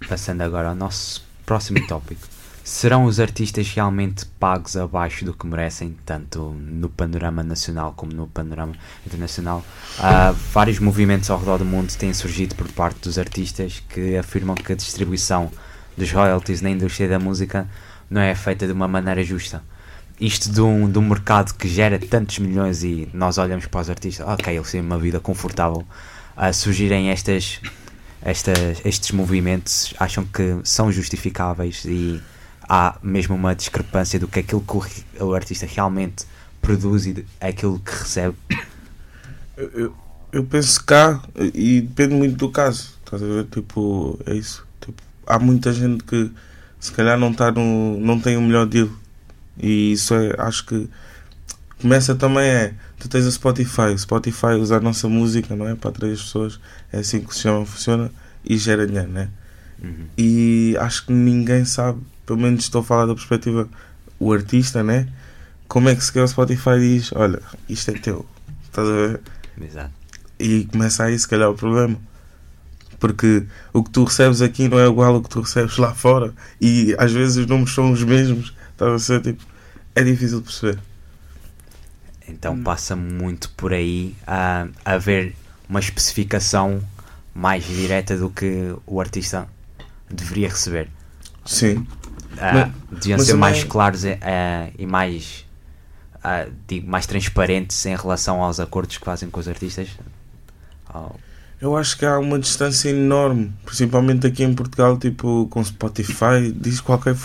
Passando 0.08 0.42
agora 0.42 0.70
ao 0.70 0.76
nosso 0.76 1.24
próximo 1.46 1.86
tópico. 1.88 2.28
Serão 2.64 3.06
os 3.06 3.20
artistas 3.20 3.68
realmente 3.74 4.26
pagos 4.40 4.78
abaixo 4.78 5.26
do 5.26 5.34
que 5.34 5.48
merecem, 5.48 5.96
tanto 6.06 6.52
no 6.52 6.90
panorama 6.90 7.44
nacional 7.44 7.94
como 7.96 8.14
no 8.14 8.28
panorama 8.28 8.74
internacional? 9.06 9.66
Há 10.00 10.32
vários 10.54 10.78
movimentos 10.80 11.30
ao 11.32 11.40
redor 11.40 11.58
do 11.58 11.66
mundo 11.66 11.92
têm 11.98 12.14
surgido 12.14 12.56
por 12.56 12.72
parte 12.72 13.02
dos 13.02 13.18
artistas 13.18 13.82
que 13.90 14.16
afirmam 14.16 14.56
que 14.56 14.72
a 14.72 14.76
distribuição 14.76 15.52
dos 15.98 16.12
royalties 16.12 16.62
na 16.62 16.70
indústria 16.70 17.10
da 17.10 17.20
música 17.20 17.68
não 18.12 18.22
é 18.22 18.36
feita 18.36 18.68
de 18.68 18.74
uma 18.74 18.88
maneira 18.88 19.24
justa. 19.24 19.64
Isto 20.20 20.52
de 20.52 20.62
um, 20.62 20.92
de 20.92 21.00
um 21.00 21.02
mercado 21.02 21.54
que 21.56 21.68
gera 21.68 21.98
tantos 21.98 22.38
milhões 22.38 22.84
e 22.84 23.10
nós 23.14 23.40
olhamos 23.40 23.66
para 23.66 23.82
os 23.82 23.90
artistas, 23.90 24.28
ok, 24.28 24.56
eles 24.56 24.70
têm 24.72 24.82
uma 24.82 25.00
vida 25.00 25.20
confortável, 25.20 25.84
a 26.38 26.54
surgirem 26.54 27.10
estas 27.10 27.60
estas, 28.24 28.82
estes 28.86 29.12
movimentos 29.12 29.96
acham 30.00 30.24
que 30.24 30.60
são 30.64 30.92
justificáveis 30.92 31.84
e 31.86 32.22
há 32.70 32.96
mesmo 33.02 33.34
uma 33.36 33.56
discrepância 33.56 34.20
do 34.20 34.28
que 34.28 34.40
aquilo 34.40 34.62
que 34.62 35.24
o, 35.24 35.34
artista 35.34 35.66
realmente 35.66 36.26
produz 36.62 37.08
e 37.08 37.14
de- 37.14 37.26
aquilo 37.40 37.80
que 37.80 37.92
recebe. 37.92 38.36
Eu, 39.58 39.70
eu- 39.74 39.96
eu 40.32 40.44
penso 40.46 40.84
cá 40.86 41.20
e 41.54 41.82
depende 41.82 42.14
muito 42.14 42.38
do 42.38 42.50
caso. 42.52 42.94
Estás 43.04 43.22
a 43.24 43.26
ver? 43.26 43.46
Tipo, 43.46 44.20
é 44.26 44.34
isso. 44.36 44.66
Tipo, 44.80 45.02
há 45.28 45.40
muita 45.40 45.74
gente 45.74 46.04
que 46.04 46.32
se 46.82 46.92
calhar 46.92 47.18
não, 47.18 47.32
tá 47.32 47.52
no, 47.52 48.00
não 48.00 48.20
tem 48.20 48.36
o 48.36 48.42
melhor 48.42 48.66
deal. 48.66 48.90
E 49.58 49.92
isso 49.92 50.16
é, 50.16 50.34
acho 50.40 50.66
que 50.66 50.90
começa 51.80 52.16
também 52.16 52.44
é, 52.44 52.74
tu 53.00 53.08
tens 53.08 53.26
a 53.28 53.32
Spotify, 53.32 53.94
o 53.94 54.00
Spotify 54.00 54.56
usa 54.60 54.78
a 54.78 54.80
nossa 54.80 55.08
música, 55.08 55.56
não 55.56 55.68
é? 55.68 55.76
Para 55.76 55.92
atrair 55.92 56.14
as 56.14 56.24
pessoas, 56.24 56.60
é 56.92 56.98
assim 56.98 57.22
que 57.22 57.30
o 57.30 57.34
sistema 57.34 57.64
funciona 57.66 58.12
e 58.44 58.58
gera 58.58 58.88
dinheiro, 58.88 59.10
não 59.12 59.22
é? 59.22 59.30
Uhum. 59.84 60.06
E 60.18 60.76
acho 60.80 61.06
que 61.06 61.14
ninguém 61.14 61.66
sabe, 61.66 62.00
pelo 62.26 62.40
menos 62.40 62.64
estou 62.64 62.82
a 62.82 62.84
falar 62.84 63.06
da 63.06 63.14
perspectiva, 63.14 63.70
o 64.20 64.34
artista, 64.34 64.84
né? 64.84 65.08
Como 65.68 65.88
é 65.88 65.96
que 65.96 66.04
se 66.04 66.12
quer 66.12 66.24
o 66.24 66.28
Spotify 66.28 66.80
diz, 66.80 67.12
olha, 67.14 67.42
isto 67.70 67.92
é 67.92 67.94
teu, 67.94 68.26
estás 68.64 68.88
a 68.88 68.92
ver? 68.92 69.22
Exato. 69.62 69.92
E 70.40 70.66
começa 70.66 71.04
aí 71.04 71.18
se 71.18 71.28
calhar 71.28 71.50
o 71.50 71.56
problema. 71.56 71.96
Porque 73.02 73.44
o 73.74 73.84
que 73.84 73.90
tu 73.90 74.04
recebes 74.04 74.42
aqui 74.44 74.70
não 74.70 74.80
é 74.80 74.86
igual 74.88 75.16
ao 75.16 75.22
que 75.24 75.28
tu 75.30 75.42
recebes 75.42 75.76
lá 75.78 75.92
fora. 75.94 76.32
E 76.62 76.96
às 77.00 77.12
vezes 77.12 77.36
os 77.38 77.48
números 77.48 77.74
são 77.74 77.92
os 77.92 78.04
mesmos. 78.04 78.54
Estás 78.72 78.94
a 78.94 79.00
ser 79.00 79.22
tipo. 79.22 79.44
É 79.96 80.04
difícil 80.04 80.38
de 80.40 80.44
perceber. 80.46 80.80
Então 82.28 82.62
passa 82.64 82.96
muito 82.96 83.50
por 83.58 83.74
aí 83.74 84.16
a 84.26 84.68
haver 84.86 85.36
uma 85.68 85.80
especificação 85.80 86.82
mais 87.34 87.66
direta 87.66 88.16
do 88.16 88.30
que 88.30 88.74
o 88.86 89.02
artista 89.02 89.48
deveria 90.10 90.48
receber. 90.50 90.88
Sim. 91.44 91.86
Ah, 92.38 92.70
deviam 92.92 93.18
mas 93.18 93.28
ser 93.28 93.34
mais 93.34 93.58
também- 93.58 93.70
claros 93.72 94.06
eh, 94.06 94.72
e 94.78 94.86
mais 94.86 95.46
ah, 96.24 96.46
digo, 96.68 96.88
mais 96.88 97.08
transparentes 97.08 97.84
em 97.86 97.96
relação 97.96 98.44
aos 98.44 98.60
acordos 98.60 98.98
que 98.98 99.04
fazem 99.06 99.28
com 99.30 99.40
os 99.40 99.48
artistas. 99.48 99.90
Oh, 100.94 101.16
Eu 101.62 101.78
acho 101.78 101.96
que 101.98 102.06
há 102.06 102.18
uma 102.18 102.40
distância 102.40 102.90
enorme, 102.90 103.54
principalmente 103.66 104.26
aqui 104.26 104.44
em 104.44 104.54
Portugal, 104.54 104.98
tipo 104.98 105.48
com 105.52 105.64
Spotify, 105.64 106.52
diz 106.56 106.82
qualquer 106.82 107.16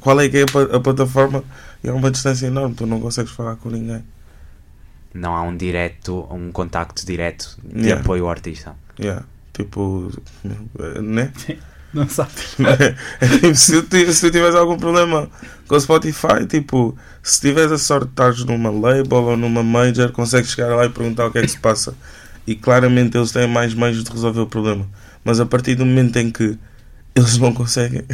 qual 0.00 0.20
é 0.20 0.28
que 0.28 0.38
é 0.38 0.42
a 0.74 0.80
plataforma 0.80 1.44
e 1.84 1.88
há 1.88 1.94
uma 1.94 2.10
distância 2.10 2.46
enorme, 2.48 2.74
tu 2.74 2.86
não 2.86 3.00
consegues 3.00 3.30
falar 3.32 3.54
com 3.56 3.70
ninguém. 3.70 4.02
não 5.14 5.34
há 5.34 5.42
um 5.42 5.56
direto, 5.56 6.26
um 6.30 6.50
contacto 6.52 7.06
direto 7.06 7.56
de 7.64 7.82
Yeah. 7.86 8.02
apoio 8.02 8.24
ao 8.24 8.30
artista. 8.30 8.74
Yeah. 8.98 9.24
Tipo, 9.52 10.10
né? 11.02 11.32
Não 11.94 12.06
sabe. 12.06 12.30
É 13.18 13.26
tipo, 13.28 13.54
se, 13.54 13.80
tu, 13.82 13.88
ti- 13.88 14.12
se 14.12 14.20
tu 14.20 14.30
tiveres 14.30 14.54
algum 14.54 14.76
problema 14.76 15.28
com 15.66 15.74
o 15.74 15.80
Spotify, 15.80 16.44
tipo, 16.46 16.94
se 17.22 17.40
tiveres 17.40 17.72
a 17.72 17.78
sorte 17.78 18.04
de 18.04 18.10
estares 18.10 18.44
numa 18.44 18.70
label 18.70 19.22
ou 19.22 19.36
numa 19.38 19.62
major, 19.62 20.12
consegues 20.12 20.50
chegar 20.50 20.76
lá 20.76 20.84
e 20.84 20.90
perguntar 20.90 21.26
o 21.26 21.30
que 21.32 21.38
é 21.38 21.42
que 21.42 21.48
se 21.48 21.58
passa. 21.58 21.94
E 22.48 22.56
claramente 22.56 23.14
eles 23.14 23.30
têm 23.30 23.46
mais 23.46 23.74
meios 23.74 24.02
de 24.02 24.10
resolver 24.10 24.40
o 24.40 24.46
problema. 24.46 24.88
Mas 25.22 25.38
a 25.38 25.44
partir 25.44 25.74
do 25.74 25.84
momento 25.84 26.16
em 26.16 26.30
que 26.30 26.58
eles 27.14 27.36
não 27.36 27.52
conseguem, 27.52 28.04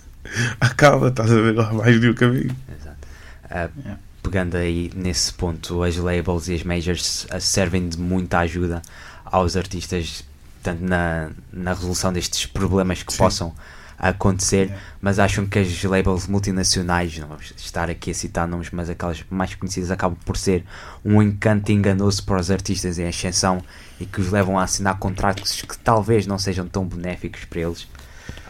acaba, 0.58 1.08
estás 1.08 1.30
a 1.30 1.34
ver 1.34 1.54
lá 1.54 1.70
mais 1.70 2.00
de 2.00 2.08
um 2.08 2.14
caminho. 2.14 2.56
Exato. 2.80 3.06
Yeah. 3.50 4.00
Pegando 4.22 4.56
aí 4.56 4.90
nesse 4.96 5.34
ponto, 5.34 5.82
as 5.82 5.96
labels 5.98 6.48
e 6.48 6.54
as 6.54 6.62
majors 6.62 7.26
ah, 7.28 7.38
servem 7.38 7.86
de 7.86 7.98
muita 7.98 8.38
ajuda 8.38 8.80
aos 9.26 9.54
artistas, 9.54 10.24
tanto 10.62 10.82
na, 10.82 11.28
na 11.52 11.74
resolução 11.74 12.10
destes 12.10 12.46
problemas 12.46 13.02
que 13.02 13.12
Sim. 13.12 13.18
possam 13.18 13.54
acontecer, 13.98 14.66
Yeah. 14.66 14.82
mas 15.00 15.18
acham 15.18 15.46
que 15.46 15.58
as 15.58 15.82
labels 15.84 16.26
multinacionais, 16.26 17.16
não 17.18 17.28
vamos 17.28 17.52
estar 17.56 17.88
aqui 17.90 18.10
a 18.10 18.14
citar 18.14 18.46
nomes, 18.48 18.70
mas 18.70 18.88
aquelas 18.90 19.24
mais 19.30 19.54
conhecidas 19.54 19.90
acabam 19.90 20.18
por 20.24 20.36
ser 20.36 20.64
um 21.04 21.22
encanto 21.22 21.70
enganoso 21.72 22.22
para 22.24 22.40
os 22.40 22.50
artistas 22.50 22.98
em 22.98 23.06
ascensão 23.06 23.62
e 24.00 24.06
que 24.06 24.20
os 24.20 24.30
levam 24.30 24.58
a 24.58 24.62
assinar 24.64 24.98
contratos 24.98 25.62
que 25.62 25.78
talvez 25.78 26.26
não 26.26 26.38
sejam 26.38 26.66
tão 26.66 26.84
benéficos 26.86 27.44
para 27.44 27.60
eles 27.60 27.86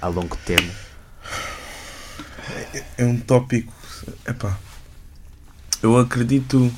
a 0.00 0.08
longo 0.08 0.36
termo. 0.44 0.70
É 2.96 3.04
um 3.04 3.18
tópico. 3.18 3.72
Epá. 4.26 4.58
Eu 5.82 5.98
acredito. 5.98 6.72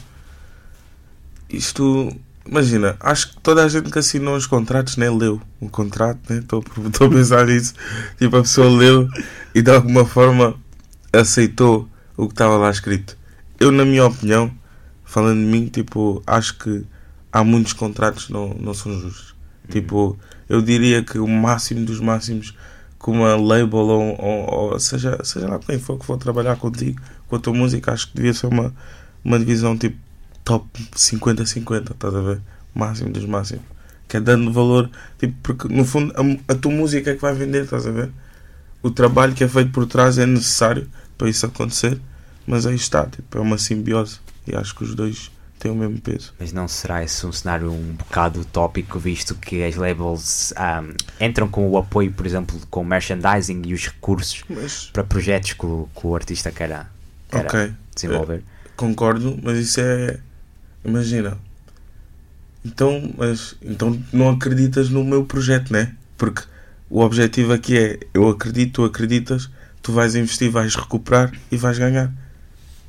Isto. 1.49 2.15
Imagina, 2.49 2.97
acho 3.01 3.31
que 3.31 3.41
toda 3.41 3.65
a 3.65 3.69
gente 3.69 3.91
que 3.91 3.99
assinou 3.99 4.37
os 4.37 4.47
contratos 4.47 4.97
nem 4.97 5.11
leu 5.17 5.41
o 5.61 5.69
contrato, 5.69 6.21
né? 6.33 6.39
Estou 6.39 6.63
a- 6.63 7.11
pensar 7.11 7.47
nisso. 7.47 7.75
Tipo, 8.19 8.37
a 8.37 8.43
pessoa 8.43 8.69
leu 8.71 9.09
e 9.55 9.61
de 9.63 9.71
alguma 9.71 10.05
forma 10.05 10.55
aceitou 11.13 11.89
o 12.17 12.27
que 12.29 12.35
estava 12.35 12.57
lá 12.57 12.71
escrito. 12.71 13.17
Eu, 13.59 13.73
na 13.73 13.85
minha 13.85 14.07
opinião, 14.07 14.51
falando 15.05 15.41
de 15.41 15.47
mim, 15.47 15.67
tipo, 15.67 16.23
acho 16.27 16.57
que 16.59 16.85
há 17.33 17.43
muitos 17.43 17.73
contratos 17.73 18.27
que 18.27 18.33
não, 18.33 18.51
não 18.61 18.75
são 18.75 18.93
justos. 19.01 19.35
Tipo, 19.69 20.17
eu 20.49 20.63
diria 20.63 21.03
que 21.03 21.19
o 21.19 21.27
máximo 21.27 21.85
dos 21.85 21.99
máximos 22.01 22.55
que 23.03 23.11
uma 23.11 23.35
label 23.37 23.79
ou, 23.79 24.17
ou, 24.21 24.73
ou 24.73 24.81
seja, 24.81 25.19
seja 25.25 25.49
lá 25.49 25.59
quem 25.59 25.79
for 25.79 25.99
que 25.99 26.07
for 26.07 26.17
trabalhar 26.17 26.57
contigo, 26.57 27.01
com 27.29 27.37
a 27.37 27.39
tua 27.39 27.53
música, 27.53 27.93
acho 27.93 28.09
que 28.09 28.15
devia 28.17 28.33
ser 28.33 28.47
uma, 28.47 28.73
uma 29.25 29.39
divisão 29.39 29.77
tipo 29.77 29.97
top 30.47 30.65
50-50, 30.95 31.91
estás 31.91 32.15
a 32.15 32.21
ver? 32.21 32.41
Máximo 32.73 33.11
dos 33.11 33.27
máximos. 33.27 33.65
Que 34.09 34.19
é 34.19 34.21
dando 34.21 34.53
valor, 34.53 34.89
tipo, 35.19 35.35
porque 35.43 35.69
no 35.69 35.85
fundo 35.85 36.15
a, 36.17 36.53
a 36.53 36.55
tua 36.55 36.71
música 36.71 37.11
é 37.11 37.15
que 37.15 37.21
vai 37.21 37.35
vender, 37.35 37.65
estás 37.65 37.87
a 37.87 37.91
ver? 37.91 38.11
O 38.81 38.91
trabalho 38.91 39.35
que 39.35 39.43
é 39.43 39.49
feito 39.49 39.73
por 39.73 39.85
trás 39.87 40.17
é 40.17 40.25
necessário 40.25 40.89
para 41.19 41.29
isso 41.29 41.45
acontecer, 41.45 42.01
mas 42.47 42.65
aí 42.65 42.77
está, 42.77 43.05
tipo, 43.07 43.37
é 43.37 43.41
uma 43.41 43.59
simbiose 43.59 44.21
e 44.47 44.55
acho 44.55 44.77
que 44.77 44.85
os 44.85 44.95
dois 44.95 45.33
têm 45.59 45.73
o 45.73 45.75
mesmo 45.75 46.01
peso. 46.01 46.33
Mas 46.39 46.53
não 46.53 46.69
será 46.69 47.03
esse 47.03 47.27
um 47.27 47.33
cenário 47.33 47.73
um 47.73 47.95
bocado 47.95 48.41
utópico, 48.41 49.01
visto 49.01 49.35
que 49.35 49.65
as 49.65 49.75
labels 49.75 50.53
ahm, 50.57 50.93
entram 51.21 51.49
com 51.49 51.69
o 51.69 51.77
apoio, 51.77 52.13
por 52.13 52.25
exemplo, 52.25 52.57
com 52.71 52.83
o 52.83 52.85
merchandising 52.85 53.63
e 53.67 53.75
os 53.75 53.87
recursos 53.87 54.45
Mas, 54.49 54.91
para 54.93 55.03
projetos 55.03 55.55
que 55.55 55.67
o, 55.67 55.89
que 55.93 56.07
o 56.07 56.15
artista 56.15 56.53
queira, 56.53 56.89
queira 57.29 57.49
ok, 57.49 57.73
desenvolver? 57.93 58.45
concordo, 58.77 59.37
mas 59.43 59.59
isso 59.59 59.81
é. 59.81 60.21
Imagina. 60.87 61.37
Então, 62.65 63.13
mas 63.17 63.57
então 63.61 64.01
não 64.13 64.31
acreditas 64.31 64.89
no 64.89 65.05
meu 65.05 65.25
projeto, 65.25 65.73
né? 65.73 65.95
Porque 66.17 66.43
o 66.89 67.01
objetivo 67.01 67.53
aqui 67.53 67.77
é 67.77 67.99
eu 68.15 68.29
acredito, 68.29 68.75
tu 68.75 68.85
acreditas, 68.85 69.51
tu 69.83 69.93
vais 69.93 70.15
investir, 70.15 70.51
vais 70.51 70.75
recuperar 70.75 71.33
e 71.51 71.57
vais 71.57 71.79
ganhar. 71.79 72.13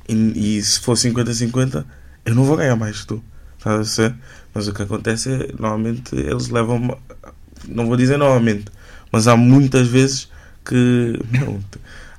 E, 0.08 0.58
e 0.58 0.62
se 0.62 0.80
for 0.80 0.94
50-50, 0.94 1.84
eu 2.24 2.34
não 2.34 2.44
vou 2.44 2.56
ganhar 2.56 2.76
mais 2.76 3.00
que 3.00 3.06
tu. 3.08 3.24
Estás 3.58 3.98
a? 3.98 4.14
Mas 4.54 4.68
o 4.68 4.72
que 4.72 4.82
acontece 4.82 5.32
é, 5.32 5.52
normalmente, 5.58 6.14
eles 6.14 6.48
levam. 6.48 6.98
Não 7.66 7.86
vou 7.86 7.96
dizer 7.96 8.16
novamente, 8.16 8.66
mas 9.10 9.26
há 9.26 9.36
muitas 9.36 9.88
vezes 9.88 10.28
que. 10.64 11.18
Meu, 11.30 11.60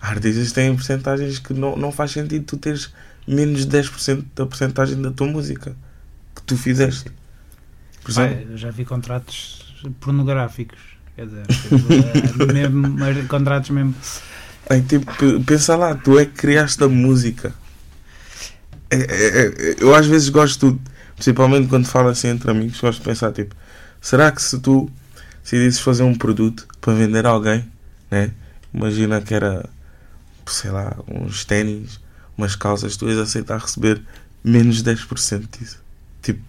artistas 0.01 0.51
têm 0.51 0.75
porcentagens 0.75 1.39
que 1.39 1.53
não, 1.53 1.75
não 1.75 1.91
faz 1.91 2.11
sentido 2.11 2.45
tu 2.45 2.57
teres 2.57 2.91
menos 3.29 3.65
de 3.65 3.67
10% 3.67 4.25
da 4.35 4.45
porcentagem 4.45 5.01
da 5.01 5.11
tua 5.11 5.27
música 5.27 5.75
que 6.35 6.41
tu 6.43 6.57
fizeste. 6.57 7.11
Por 8.03 8.11
exemplo, 8.11 8.51
eu 8.51 8.57
já 8.57 8.71
vi 8.71 8.85
contratos 8.85 9.75
pornográficos. 9.99 10.79
Quer 11.15 11.25
dizer, 11.27 11.43
é, 11.49 12.45
mesmo, 12.53 12.89
mas 12.89 13.27
contratos 13.27 13.69
mesmo. 13.69 13.93
Aí, 14.69 14.81
tipo, 14.81 15.05
pensa 15.45 15.75
lá, 15.75 15.93
tu 15.95 16.17
é 16.17 16.25
que 16.25 16.33
criaste 16.33 16.83
a 16.83 16.87
música. 16.87 17.53
É- 18.89 18.97
é- 18.97 19.47
é- 19.47 19.75
eu 19.79 19.93
às 19.93 20.07
vezes 20.07 20.29
gosto, 20.29 20.79
principalmente 21.15 21.67
quando 21.67 21.87
falo 21.87 22.09
assim 22.09 22.29
entre 22.29 22.49
amigos, 22.49 22.79
gosto 22.79 22.99
de 22.99 23.05
pensar 23.05 23.31
tipo, 23.31 23.55
será 24.01 24.31
que 24.31 24.41
se 24.41 24.59
tu 24.59 24.89
decidisses 25.43 25.79
fazer 25.79 26.03
um 26.03 26.15
produto 26.15 26.67
para 26.81 26.93
vender 26.93 27.25
a 27.25 27.29
alguém, 27.29 27.65
né? 28.09 28.31
Imagina 28.73 29.21
que 29.21 29.33
era, 29.33 29.67
sei 30.47 30.71
lá, 30.71 30.95
uns 31.07 31.45
ténis, 31.45 31.99
umas 32.39 32.55
calças, 32.55 32.95
tu 32.97 33.07
ias 33.09 33.17
aceitar 33.19 33.59
receber 33.59 34.01
menos 34.43 34.81
de 34.81 34.91
10% 34.91 35.43
disso. 35.59 35.79
Tipo, 36.21 36.39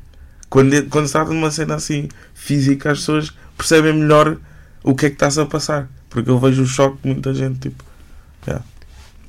quando, 0.49 0.87
quando 0.89 1.07
se 1.07 1.13
trata 1.13 1.31
de 1.31 1.37
uma 1.37 1.51
cena 1.51 1.75
assim 1.75 2.09
física, 2.35 2.93
as 2.93 2.99
pessoas 3.01 3.33
percebem 3.59 3.93
melhor 3.93 4.37
o 4.83 4.95
que 4.95 5.07
é 5.07 5.09
que 5.11 5.17
estás 5.17 5.37
a 5.39 5.47
passar. 5.47 5.89
Porque 6.09 6.31
eu 6.31 6.39
vejo 6.39 6.63
o 6.63 6.67
choque 6.67 6.99
de 7.03 7.09
muita 7.13 7.35
gente, 7.35 7.59
tipo, 7.59 7.85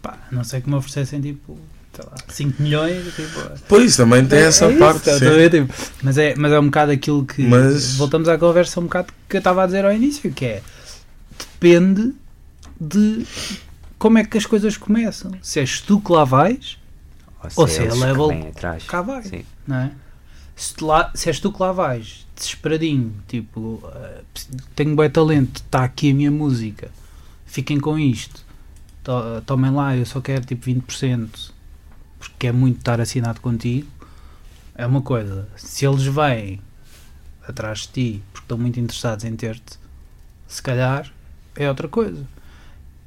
Pá, 0.01 0.17
a 0.31 0.33
não 0.35 0.43
sei 0.43 0.61
que 0.61 0.69
me 0.69 0.75
oferecessem 0.75 1.21
tipo, 1.21 1.59
sei 1.93 2.05
lá, 2.05 2.15
5 2.27 2.61
milhões. 2.61 3.03
Tipo, 3.15 3.39
Pois, 3.67 3.95
também 3.95 4.25
tem 4.25 4.39
É- 4.39 4.43
essa 4.45 4.65
é 4.65 4.69
isso, 4.71 4.79
parte. 4.79 5.09
ver, 5.19 5.49
tipo, 5.51 5.73
mas, 6.01 6.17
é, 6.17 6.33
mas 6.35 6.51
é 6.51 6.59
um 6.59 6.65
bocado 6.65 6.91
aquilo 6.91 7.23
que. 7.25 7.43
Mas- 7.43 7.95
Voltamos 7.97 8.27
à 8.27 8.35
conversa 8.37 8.79
um 8.79 8.83
bocado 8.83 9.13
que 9.29 9.37
eu 9.37 9.39
estava 9.39 9.61
a 9.63 9.65
dizer 9.67 9.85
ao 9.85 9.93
início, 9.93 10.31
que 10.31 10.45
é 10.45 10.63
depende 11.59 12.13
de 12.79 13.25
como 14.01 14.17
é 14.17 14.23
que 14.25 14.35
as 14.37 14.45
coisas 14.47 14.77
começam. 14.77 15.31
Se 15.43 15.59
és 15.59 15.79
tu 15.79 15.99
que 16.01 16.11
lá 16.11 16.23
vais, 16.23 16.79
Ou 17.55 17.67
se 17.67 17.75
seja, 17.75 17.83
eles 17.89 17.99
que 17.99 18.03
level- 18.05 18.47
atrás. 18.49 18.83
cá 18.85 19.01
vai. 19.03 19.21
Sim. 19.23 19.45
não 19.67 19.75
é? 19.75 19.91
Se, 20.55 20.83
lá, 20.83 21.11
se 21.13 21.29
és 21.29 21.39
tu 21.39 21.51
que 21.51 21.61
lá 21.61 21.71
vais, 21.71 22.25
desesperadinho, 22.35 23.13
tipo, 23.27 23.81
eh, 23.93 24.21
tenho 24.75 24.95
bom 24.95 25.07
talento, 25.09 25.57
está 25.57 25.83
aqui 25.83 26.09
a 26.11 26.13
minha 26.15 26.31
música, 26.31 26.89
fiquem 27.45 27.79
com 27.79 27.97
isto, 27.97 28.43
to- 29.03 29.41
tomem 29.45 29.71
lá, 29.71 29.95
eu 29.95 30.05
só 30.05 30.19
quero 30.19 30.45
tipo 30.45 30.65
20%, 30.65 31.51
porque 32.19 32.47
é 32.47 32.51
muito 32.51 32.77
estar 32.79 32.99
assinado 32.99 33.39
contigo, 33.39 33.87
é 34.75 34.85
uma 34.85 35.01
coisa. 35.01 35.47
Se 35.55 35.85
eles 35.85 36.03
vêm 36.03 36.59
atrás 37.47 37.81
de 37.81 37.87
ti 37.89 38.23
porque 38.33 38.45
estão 38.45 38.57
muito 38.57 38.79
interessados 38.79 39.25
em 39.25 39.35
ter-te, 39.35 39.77
se 40.47 40.61
calhar 40.61 41.11
é 41.55 41.67
outra 41.69 41.87
coisa. 41.87 42.23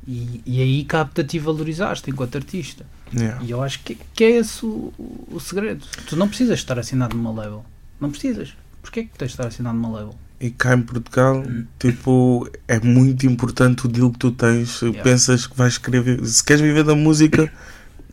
E, 0.06 0.42
e 0.44 0.60
aí 0.60 0.84
cabe-te 0.84 1.20
a 1.20 1.24
ti 1.24 1.38
valorizaste 1.38 2.10
enquanto 2.10 2.36
artista. 2.36 2.84
Yeah. 3.14 3.42
E 3.44 3.50
eu 3.50 3.62
acho 3.62 3.80
que, 3.80 3.96
que 4.14 4.24
é 4.24 4.30
esse 4.38 4.64
o, 4.66 4.92
o- 4.98 5.28
o 5.36 5.40
segredo. 5.40 5.84
Tu 6.06 6.16
não 6.16 6.28
precisas 6.28 6.58
estar 6.58 6.78
assinado 6.78 7.16
numa 7.16 7.30
label. 7.32 7.64
Não 8.00 8.10
precisas. 8.10 8.54
Porquê 8.82 9.04
que 9.04 9.16
tens 9.16 9.28
de 9.28 9.32
estar 9.34 9.46
assinado 9.46 9.76
numa 9.78 9.90
label? 9.90 10.14
E 10.40 10.50
cá 10.50 10.74
em 10.74 10.82
Portugal, 10.82 11.42
tipo, 11.78 12.46
é 12.68 12.78
muito 12.80 13.24
importante 13.26 13.86
o 13.86 13.88
deal 13.88 14.10
que 14.10 14.18
tu 14.18 14.30
tens. 14.32 14.82
Yeah. 14.82 15.02
Pensas 15.02 15.46
que 15.46 15.56
vais 15.56 15.78
querer 15.78 16.02
viver. 16.02 16.26
Se 16.26 16.44
queres 16.44 16.60
viver 16.60 16.84
da 16.84 16.94
música, 16.94 17.50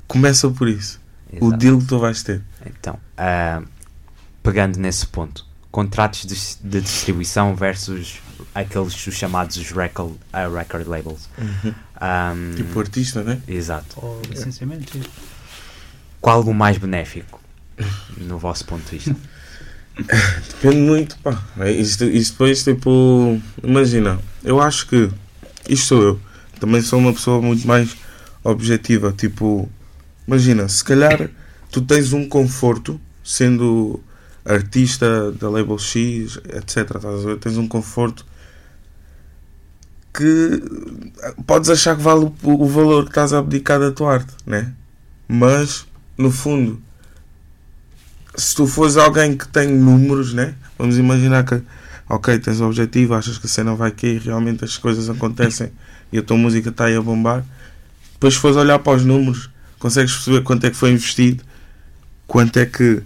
começa 0.07 0.49
por 0.49 0.69
isso. 0.69 1.01
O 1.33 1.47
Exato. 1.47 1.57
deal 1.57 1.79
que 1.79 1.85
tu 1.85 1.99
vais 1.99 2.21
ter. 2.23 2.41
Então, 2.65 2.97
ah, 3.17 3.61
pegando 4.43 4.77
nesse 4.77 5.05
ponto, 5.07 5.45
contratos 5.71 6.25
de, 6.25 6.69
de 6.69 6.81
distribuição 6.81 7.55
versus 7.55 8.19
aqueles 8.53 9.07
os 9.07 9.15
chamados 9.15 9.57
os 9.57 9.71
record, 9.71 10.13
ah, 10.33 10.47
record 10.47 10.87
labels. 10.87 11.29
Ahm, 11.99 12.55
Tipo 12.55 12.79
artista, 12.79 13.23
né? 13.23 13.41
Exato. 13.47 13.95
Ou 13.97 14.21
licenciamento? 14.29 14.99
Qual 16.19 16.41
o 16.41 16.53
mais 16.53 16.77
benéfico, 16.77 17.39
no 18.17 18.37
vosso 18.37 18.65
ponto 18.65 18.83
de 18.89 18.97
vista? 18.97 19.15
Depende 20.61 20.77
muito, 20.81 21.17
pá. 21.19 21.41
É, 21.59 21.71
Isto, 21.71 22.05
isto 22.05 22.33
depois, 22.33 22.63
tipo, 22.63 23.39
imagina, 23.63 24.19
eu 24.43 24.61
acho 24.61 24.87
que, 24.87 25.09
isto 25.67 25.85
sou 25.87 26.01
eu, 26.03 26.19
também 26.59 26.81
sou 26.81 26.99
uma 26.99 27.13
pessoa 27.13 27.41
muito 27.41 27.67
mais 27.67 27.95
objetiva. 28.43 29.11
Tipo, 29.11 29.69
imagina, 30.27 30.67
se 30.69 30.83
calhar 30.83 31.29
tu 31.71 31.81
tens 31.81 32.13
um 32.13 32.27
conforto 32.27 32.99
sendo 33.23 33.99
artista 34.45 35.31
da 35.33 35.49
label 35.49 35.77
X, 35.77 36.37
etc. 36.49 36.87
Tens 37.39 37.57
um 37.57 37.67
conforto 37.67 38.25
que 40.13 40.61
podes 41.45 41.69
achar 41.69 41.95
que 41.95 42.01
vale 42.01 42.25
o, 42.25 42.33
o 42.43 42.67
valor 42.67 43.03
que 43.03 43.11
estás 43.11 43.33
a 43.33 43.39
abdicar 43.39 43.79
da 43.79 43.91
tua 43.91 44.13
arte, 44.13 44.33
né? 44.45 44.73
Mas, 45.27 45.85
no 46.17 46.31
fundo, 46.31 46.81
se 48.35 48.55
tu 48.55 48.67
fores 48.67 48.97
alguém 48.97 49.37
que 49.37 49.47
tem 49.47 49.67
números, 49.67 50.33
né? 50.33 50.55
Vamos 50.77 50.97
imaginar 50.97 51.43
que, 51.45 51.61
ok, 52.09 52.37
tens 52.39 52.59
o 52.59 52.65
objetivo, 52.65 53.13
achas 53.13 53.37
que 53.37 53.45
a 53.45 53.49
cena 53.49 53.75
vai 53.75 53.91
cair, 53.91 54.21
realmente 54.21 54.65
as 54.65 54.77
coisas 54.77 55.09
acontecem 55.09 55.71
e 56.11 56.17
a 56.17 56.23
tua 56.23 56.37
música 56.37 56.69
está 56.69 56.85
aí 56.85 56.95
a 56.95 57.01
bombar. 57.01 57.45
Depois, 58.13 58.33
se 58.33 58.39
fores 58.39 58.57
olhar 58.57 58.79
para 58.79 58.97
os 58.97 59.05
números, 59.05 59.49
consegues 59.79 60.13
perceber 60.13 60.41
quanto 60.41 60.65
é 60.65 60.69
que 60.69 60.75
foi 60.75 60.91
investido, 60.91 61.43
quanto 62.27 62.59
é 62.59 62.65
que 62.65 63.01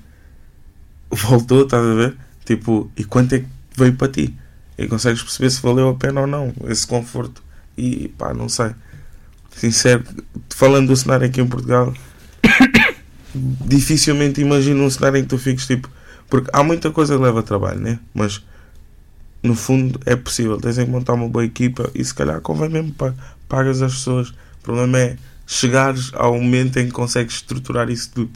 voltou, 1.11 1.63
estás 1.63 1.85
a 1.85 1.93
ver? 1.93 2.17
Tipo, 2.43 2.91
e 2.97 3.03
quanto 3.03 3.35
é 3.35 3.39
que 3.39 3.47
veio 3.77 3.93
para 3.93 4.11
ti. 4.11 4.35
E 4.77 4.87
consegues 4.87 5.21
perceber 5.21 5.49
se 5.49 5.61
valeu 5.61 5.89
a 5.89 5.95
pena 5.95 6.21
ou 6.21 6.27
não 6.27 6.53
esse 6.67 6.85
conforto. 6.85 7.41
E 7.77 8.09
pá, 8.09 8.33
não 8.33 8.49
sei. 8.49 8.71
Sincero, 9.51 10.03
falando 10.49 10.87
do 10.87 10.95
cenário 10.95 11.25
aqui 11.25 11.39
em 11.39 11.47
Portugal, 11.47 11.93
dificilmente 13.33 14.41
imagino 14.41 14.83
um 14.83 14.89
cenário 14.89 15.19
em 15.19 15.23
que 15.23 15.29
tu 15.29 15.37
fiques 15.37 15.65
tipo. 15.65 15.89
Porque 16.29 16.49
há 16.51 16.63
muita 16.63 16.91
coisa 16.91 17.15
que 17.15 17.23
leva 17.23 17.41
trabalho, 17.43 17.79
né? 17.79 17.99
Mas 18.13 18.43
no 19.41 19.55
fundo 19.55 19.99
é 20.05 20.15
possível. 20.15 20.59
Tens 20.59 20.77
em 20.77 20.85
montar 20.85 21.13
uma 21.13 21.29
boa 21.29 21.45
equipa 21.45 21.89
e 21.93 22.03
se 22.03 22.13
calhar 22.13 22.41
convém 22.41 22.69
mesmo 22.69 22.93
pa 22.93 23.13
pagas 23.47 23.81
as 23.81 23.93
pessoas. 23.93 24.29
O 24.29 24.63
problema 24.63 24.99
é 24.99 25.17
chegares 25.45 26.11
ao 26.13 26.33
momento 26.33 26.77
em 26.79 26.87
que 26.87 26.91
consegues 26.91 27.35
estruturar 27.35 27.89
isso 27.89 28.11
tudo. 28.13 28.31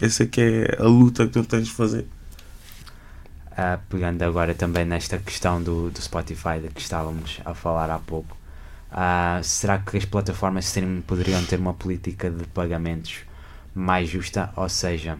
Essa 0.00 0.24
é 0.24 0.26
que 0.26 0.40
é 0.40 0.76
a 0.80 0.84
luta 0.84 1.26
que 1.26 1.32
tu 1.32 1.44
tens 1.44 1.66
de 1.66 1.72
fazer. 1.72 2.06
Ah, 3.56 3.78
pegando 3.88 4.22
agora 4.22 4.54
também 4.54 4.84
nesta 4.84 5.16
questão 5.18 5.62
do, 5.62 5.88
do 5.90 6.02
Spotify 6.02 6.58
de 6.60 6.68
que 6.68 6.80
estávamos 6.80 7.40
a 7.44 7.54
falar 7.54 7.88
há 7.88 7.98
pouco, 8.00 8.36
ah, 8.90 9.38
será 9.44 9.78
que 9.78 9.96
as 9.96 10.04
plataformas 10.04 10.72
teriam- 10.72 11.00
poderiam 11.06 11.44
ter 11.44 11.60
uma 11.60 11.72
política 11.74 12.28
de 12.30 12.44
pagamentos 12.46 13.18
mais 13.74 14.08
justa? 14.08 14.50
Ou 14.56 14.68
seja, 14.68 15.18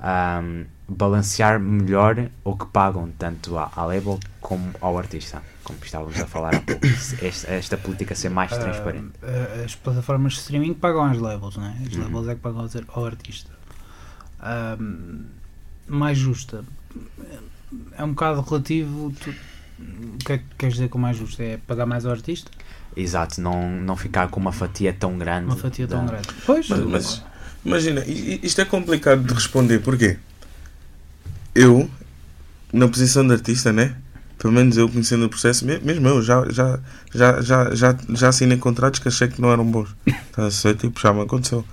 ahm, 0.00 0.64
balancear 0.88 1.60
melhor 1.60 2.30
o 2.42 2.56
que 2.56 2.64
pagam 2.66 3.10
tanto 3.18 3.58
à, 3.58 3.70
à 3.76 3.84
label 3.84 4.18
como 4.40 4.70
ao 4.80 4.96
artista, 4.96 5.42
como 5.62 5.78
estávamos 5.84 6.18
a 6.18 6.26
falar 6.26 6.54
há 6.54 6.60
pouco. 6.60 6.80
Esta, 7.22 7.50
esta 7.52 7.76
política 7.76 8.14
ser 8.14 8.30
mais 8.30 8.56
transparente. 8.56 9.12
Ah, 9.22 9.26
ah, 9.60 9.64
as 9.66 9.74
plataformas 9.74 10.32
de 10.32 10.38
streaming 10.40 10.72
pagam 10.72 11.04
as 11.04 11.18
labels, 11.18 11.56
não 11.58 11.66
é? 11.66 11.76
As 11.86 11.94
Uhum. 11.94 12.04
labels 12.04 12.28
é 12.28 12.34
que 12.34 12.40
pagam 12.40 12.66
ao- 12.94 13.04
artista. 13.04 13.50
Ah, 14.40 14.78
mais 15.86 16.16
justa. 16.16 16.64
É 17.96 18.04
um 18.04 18.10
bocado 18.10 18.40
relativo. 18.40 19.12
tu- 19.22 19.34
o 19.80 20.18
que 20.18 20.32
é 20.34 20.38
que 20.38 20.44
queres 20.58 20.74
dizer 20.74 20.88
com 20.88 20.98
mais 20.98 21.16
justa? 21.16 21.42
É 21.42 21.56
pagar 21.66 21.86
mais 21.86 22.04
ao 22.04 22.12
artista? 22.12 22.50
Exato, 22.96 23.40
não, 23.40 23.70
não 23.80 23.96
ficar 23.96 24.28
com 24.28 24.38
uma 24.40 24.52
fatia 24.52 24.92
tão 24.92 25.16
grande. 25.16 25.46
Uma 25.46 25.56
fatia 25.56 25.86
tão 25.86 26.04
da- 26.04 26.12
grande. 26.12 26.28
Pois, 26.44 26.68
Mas, 26.68 26.80
mas, 26.84 27.22
imagina, 27.64 28.04
isto 28.06 28.60
é 28.60 28.64
complicado 28.64 29.22
de 29.24 29.32
responder. 29.32 29.78
Porquê? 29.78 30.18
Eu, 31.54 31.88
na 32.72 32.88
posição 32.88 33.26
de 33.26 33.32
artista, 33.32 33.72
né? 33.72 33.96
Pelo 34.38 34.52
menos 34.52 34.76
eu 34.76 34.88
conhecendo 34.88 35.26
o 35.26 35.28
processo, 35.28 35.64
me- 35.66 35.78
mesmo 35.80 36.08
eu 36.08 36.22
já, 36.22 36.44
já, 36.50 36.78
já, 37.14 37.40
já, 37.42 37.74
já, 37.74 37.96
já 38.10 38.28
assinei 38.28 38.56
contratos 38.58 39.00
que 39.00 39.08
achei 39.08 39.28
que 39.28 39.40
não 39.40 39.52
eram 39.52 39.64
bons. 39.64 39.94
Estás 40.06 40.46
a 40.48 40.50
ser? 40.50 40.76
Tipo, 40.76 40.98
já 41.00 41.12
me 41.12 41.22
aconteceu. 41.22 41.64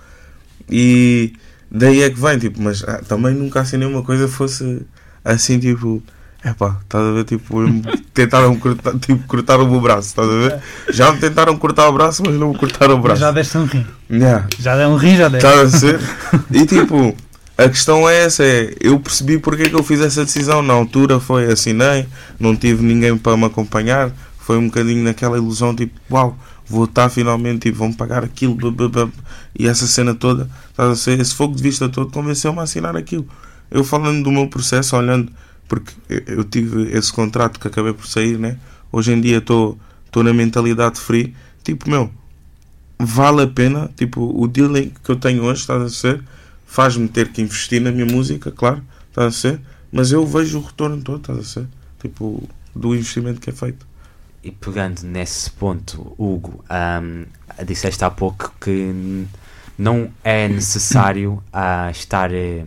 E 0.70 1.34
daí 1.72 2.02
é 2.02 2.10
que 2.10 2.20
vem, 2.20 2.38
tipo, 2.40 2.62
mas 2.62 2.84
ah, 2.84 3.02
também 3.08 3.34
nunca 3.34 3.62
assinei 3.62 3.88
uma 3.88 4.04
coisa 4.04 4.26
que 4.28 4.34
fosse 4.34 4.86
assim, 5.34 5.60
tipo. 5.60 6.02
É 6.44 6.54
pá, 6.54 6.78
estás 6.84 7.04
a 7.04 7.12
ver? 7.12 7.24
Tipo, 7.26 7.58
tentaram 8.14 8.56
cortar, 8.58 8.98
tipo, 9.00 9.28
cortar 9.28 9.60
o 9.60 9.68
meu 9.68 9.82
braço, 9.82 10.10
estás 10.10 10.30
a 10.30 10.32
ver? 10.32 10.60
Já 10.90 11.12
me 11.12 11.20
tentaram 11.20 11.58
cortar 11.58 11.90
o 11.90 11.94
braço, 11.94 12.24
mas 12.26 12.36
não 12.36 12.50
me 12.52 12.58
cortaram 12.58 12.96
o 12.96 13.00
braço. 13.00 13.20
já 13.20 13.32
deste 13.32 13.58
um 13.58 13.66
rim. 13.66 13.86
Yeah. 14.10 14.48
Já 14.60 14.78
deu 14.78 14.90
um 14.90 14.96
rim, 14.96 15.18
já 15.18 15.28
deste. 15.28 15.46
Está 15.48 15.62
a 15.62 15.70
ser? 15.70 16.00
E 16.52 16.66
tipo, 16.66 17.16
a 17.58 17.68
questão 17.68 18.08
é 18.08 18.24
essa: 18.24 18.44
é, 18.44 18.74
eu 18.80 19.00
percebi 19.00 19.40
porque 19.40 19.64
é 19.64 19.70
que 19.70 19.76
eu 19.76 19.84
fiz 19.84 20.00
essa 20.00 20.24
decisão. 20.24 20.62
Na 20.62 20.74
altura 20.74 21.20
foi 21.20 21.52
assinei, 21.52 22.06
não 22.40 22.56
tive 22.56 22.84
ninguém 22.84 23.18
para 23.18 23.36
me 23.36 23.46
acompanhar. 23.46 24.12
Foi 24.40 24.58
um 24.58 24.68
bocadinho 24.68 25.04
naquela 25.04 25.38
ilusão, 25.38 25.76
tipo, 25.76 26.00
uau, 26.10 26.38
vou 26.70 26.86
estar 26.86 27.10
finalmente, 27.10 27.64
tipo, 27.64 27.80
vão 27.80 27.92
pagar 27.92 28.24
aquilo, 28.24 28.56
blá, 28.56 28.72
blá, 28.72 28.88
blá. 28.88 29.10
e 29.58 29.68
essa 29.68 29.86
cena 29.88 30.16
toda, 30.16 30.50
estás 30.70 30.90
a 30.90 30.96
ser? 30.96 31.20
Esse 31.20 31.34
fogo 31.34 31.54
de 31.54 31.62
vista 31.62 31.90
todo 31.90 32.12
convenceu-me 32.12 32.60
a 32.60 32.64
assinar 32.64 32.96
aquilo. 32.96 33.28
Eu 33.70 33.84
falando 33.84 34.24
do 34.24 34.32
meu 34.32 34.48
processo, 34.48 34.96
olhando, 34.96 35.32
porque 35.68 35.94
eu- 36.10 36.44
tive 36.44 36.92
esse 36.92 37.12
contrato 37.12 37.60
que 37.60 37.68
acabei 37.68 37.94
por 37.94 38.08
sair, 38.08 38.38
né? 38.38 38.58
Hoje 38.92 39.12
em 39.14 39.20
dia 39.22 39.38
estou 39.38 39.78
na 40.24 40.34
mentalidade 40.34 41.00
free, 41.00 41.36
tipo, 41.64 41.90
meu, 41.90 42.10
vale 42.98 43.44
a 43.44 43.48
pena, 43.48 43.90
tipo, 43.96 44.22
o 44.22 44.48
dealing 44.48 44.92
que 45.04 45.10
eu 45.12 45.16
tenho 45.16 45.44
hoje, 45.44 45.62
estás 45.62 45.82
a 45.82 45.90
ser, 45.90 46.24
faz-me 46.66 47.08
ter 47.08 47.30
que 47.30 47.42
investir 47.42 47.82
na 47.82 47.92
minha 47.92 48.06
música, 48.06 48.52
claro, 48.52 48.82
estás 49.10 49.28
a 49.28 49.38
ser, 49.38 49.62
mas 49.92 50.12
eu 50.12 50.26
vejo 50.26 50.60
o 50.60 50.64
retorno 50.64 51.02
todo, 51.02 51.20
estás 51.20 51.38
a 51.40 51.44
ser, 51.44 51.68
tipo, 52.02 52.48
do 52.76 52.96
investimento 52.96 53.40
que 53.40 53.50
é 53.50 53.54
feito. 53.54 53.86
E 54.44 54.52
pegando 54.52 55.02
nesse 55.04 55.52
ponto, 55.52 56.16
Hugo, 56.18 56.64
ahm, 56.70 57.26
disseste 57.66 58.04
há 58.04 58.10
pouco 58.10 58.54
que 58.62 59.26
não 59.78 60.10
é 60.24 60.48
necessário 60.48 61.44
ah, 61.52 61.90
estar, 61.92 62.34
eh, 62.34 62.66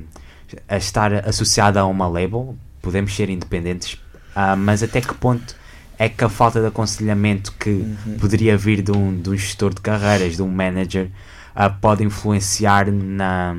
a 0.68 0.76
estar 0.76 1.12
associado 1.28 1.78
a 1.78 1.84
uma 1.86 2.06
label, 2.08 2.56
podemos 2.82 3.14
ser 3.14 3.28
independentes, 3.30 3.98
ah, 4.34 4.56
mas 4.56 4.82
até 4.82 5.00
que 5.00 5.14
ponto 5.14 5.54
é 5.98 6.08
que 6.08 6.24
a 6.24 6.28
falta 6.28 6.60
de 6.60 6.66
aconselhamento 6.66 7.52
que 7.58 7.84
poderia 8.20 8.56
vir 8.56 8.80
de 8.82 8.90
um, 8.90 9.20
de 9.20 9.28
um 9.30 9.36
gestor 9.36 9.74
de 9.74 9.80
carreiras, 9.82 10.36
de 10.36 10.42
um 10.42 10.48
manager, 10.48 11.10
ah, 11.54 11.68
pode 11.68 12.02
influenciar 12.02 12.90
na, 12.90 13.56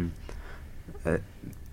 ah, 1.06 1.20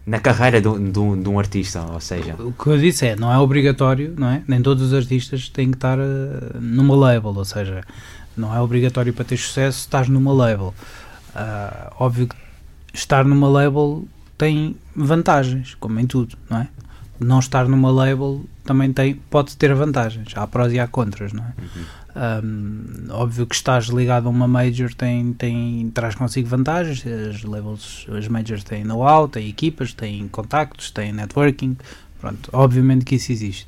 na 0.06 0.18
carreira 0.20 0.60
de, 0.60 0.68
um- 0.68 0.90
de 0.90 0.98
um- 0.98 1.22
de 1.22 1.28
um 1.28 1.38
artista? 1.38 1.80
Ou 1.82 2.00
seja, 2.00 2.34
O 2.38 2.52
que 2.52 2.66
eu 2.66 2.78
disse 2.78 3.06
é, 3.06 3.16
não 3.16 3.32
é 3.32 3.38
obrigatório, 3.38 4.14
não 4.16 4.28
é? 4.28 4.42
Nem 4.46 4.60
todos 4.60 4.82
os 4.82 4.94
artistas 4.94 5.48
têm 5.48 5.70
que 5.70 5.76
estar 5.76 5.96
numa 6.60 6.94
label, 6.96 7.32
ou 7.34 7.44
seja, 7.44 7.82
não 8.36 8.54
é 8.54 8.60
obrigatório 8.60 9.12
para 9.12 9.24
ter 9.24 9.36
sucesso 9.38 9.80
estás 9.80 10.08
numa 10.08 10.32
label. 10.32 10.74
Ah, 11.34 11.92
óbvio 11.98 12.26
que 12.28 12.36
estar 12.92 13.24
numa 13.24 13.48
label 13.48 14.04
tem 14.38 14.76
vantagens, 14.94 15.74
como 15.74 15.98
em 15.98 16.06
tudo, 16.06 16.38
não 16.48 16.58
é? 16.58 16.68
Não 17.20 17.40
estar 17.40 17.68
numa 17.68 17.90
label 17.90 18.44
também 18.64 18.92
tem, 18.92 19.14
pode 19.14 19.56
ter 19.56 19.74
vantagens, 19.74 20.32
há 20.36 20.46
prós 20.46 20.72
e 20.72 20.78
há 20.78 20.86
contras, 20.86 21.32
não 21.32 21.42
é? 21.42 21.52
Um, 22.44 23.10
óbvio 23.10 23.46
que 23.46 23.54
estás 23.54 23.86
ligado 23.86 24.26
a 24.26 24.30
uma 24.30 24.46
major 24.46 24.92
tem, 24.94 25.32
tem, 25.32 25.90
traz 25.92 26.14
consigo 26.14 26.48
vantagens, 26.48 27.04
as 27.06 27.42
labels, 27.42 28.06
as 28.16 28.28
majors 28.28 28.62
têm 28.62 28.84
know-how, 28.84 29.28
têm 29.28 29.48
equipas, 29.48 29.92
têm 29.92 30.28
contactos, 30.28 30.90
têm 30.90 31.12
networking, 31.12 31.76
pronto, 32.20 32.48
obviamente 32.52 33.04
que 33.04 33.16
isso 33.16 33.32
existe. 33.32 33.66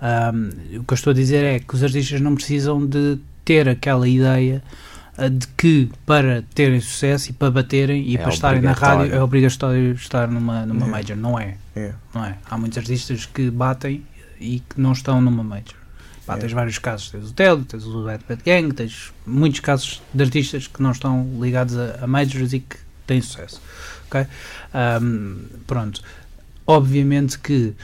Um, 0.00 0.78
o 0.80 0.84
que 0.84 0.92
eu 0.92 0.96
estou 0.96 1.10
a 1.10 1.14
dizer 1.14 1.44
é 1.44 1.58
que 1.58 1.74
os 1.74 1.82
artistas 1.82 2.20
não 2.20 2.34
precisam 2.34 2.84
de 2.86 3.18
ter 3.44 3.68
aquela 3.68 4.08
ideia 4.08 4.62
de 5.18 5.46
que 5.48 5.90
para 6.06 6.42
terem 6.54 6.80
sucesso 6.80 7.30
e 7.30 7.32
para 7.32 7.50
baterem 7.50 8.02
e 8.08 8.16
É 8.16 8.18
para 8.18 8.32
estarem 8.32 8.62
na 8.62 8.72
rádio 8.72 9.14
é 9.14 9.22
obrigatório 9.22 9.92
estar 9.92 10.26
numa, 10.28 10.64
numa 10.64 10.86
É. 10.86 10.88
major, 10.90 11.16
não 11.16 11.38
é, 11.38 11.56
É. 11.76 11.92
não 12.14 12.24
é. 12.24 12.38
Há 12.50 12.56
muitos 12.56 12.78
artistas 12.78 13.26
que 13.26 13.50
batem 13.50 14.04
e 14.40 14.60
que 14.60 14.80
não 14.80 14.92
estão 14.92 15.20
numa 15.20 15.42
major. 15.44 15.74
Pá, 16.24 16.36
É. 16.36 16.38
Tens 16.38 16.52
vários 16.52 16.78
casos, 16.78 17.10
tens 17.10 17.30
o 17.30 17.32
Tel, 17.34 17.62
tens 17.64 17.84
o 17.84 18.04
Bad 18.04 18.24
Bad 18.28 18.42
Gang, 18.44 18.72
tens 18.72 19.12
muitos 19.26 19.60
casos 19.60 20.00
de 20.14 20.22
artistas 20.22 20.66
que 20.66 20.82
não 20.82 20.92
estão 20.92 21.28
ligados 21.40 21.76
a, 21.76 21.98
a 22.04 22.06
majors 22.06 22.52
e 22.54 22.60
que 22.60 22.76
têm 23.06 23.20
sucesso. 23.20 23.60
ok? 24.06 24.26
Ahm, 24.72 25.38
pronto. 25.66 26.00
Obviamente 26.66 27.38
que 27.38 27.74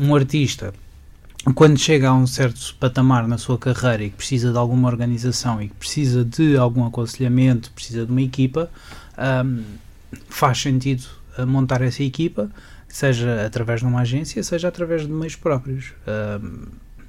um 0.00 0.14
artista, 0.14 0.72
quando 1.54 1.78
chega 1.78 2.08
a 2.08 2.14
um 2.14 2.26
certo 2.26 2.74
patamar 2.78 3.26
na 3.28 3.38
sua 3.38 3.58
carreira 3.58 4.04
e 4.04 4.10
que 4.10 4.16
precisa 4.16 4.50
de 4.52 4.58
alguma 4.58 4.88
organização 4.88 5.62
e 5.62 5.68
que 5.68 5.74
precisa 5.74 6.24
de 6.24 6.56
algum 6.56 6.84
aconselhamento, 6.84 7.70
precisa 7.72 8.04
de 8.04 8.10
uma 8.10 8.22
equipa, 8.22 8.70
ahm, 9.16 9.62
faz 10.28 10.60
sentido 10.60 11.06
a 11.36 11.46
montar 11.46 11.80
essa 11.82 12.02
equipa, 12.02 12.50
seja 12.88 13.46
através 13.46 13.80
de 13.80 13.86
uma 13.86 14.00
agência, 14.00 14.42
seja 14.42 14.68
através 14.68 15.02
de 15.02 15.08
meios 15.08 15.36
próprios. 15.36 15.92
Ahm, 16.06 16.66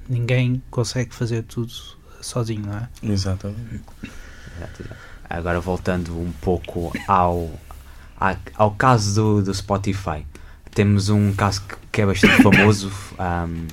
ninguém 0.08 0.62
consegue 0.70 1.14
fazer 1.14 1.42
tudo 1.42 1.72
sozinho, 2.20 2.66
não 2.66 2.76
é? 2.76 2.88
Exatamente. 3.02 3.82
Exato, 4.56 4.82
exato. 4.82 4.96
Agora 5.28 5.60
voltando 5.60 6.18
um 6.18 6.32
pouco 6.40 6.92
ao, 7.06 7.50
ao 8.56 8.70
caso 8.72 9.14
do, 9.14 9.42
do 9.42 9.54
Spotify. 9.54 10.26
Temos 10.72 11.08
um 11.08 11.32
caso 11.32 11.62
que, 11.62 11.76
que 11.92 12.02
é 12.02 12.06
bastante 12.06 12.42
famoso 12.42 12.92
um, 13.18 13.66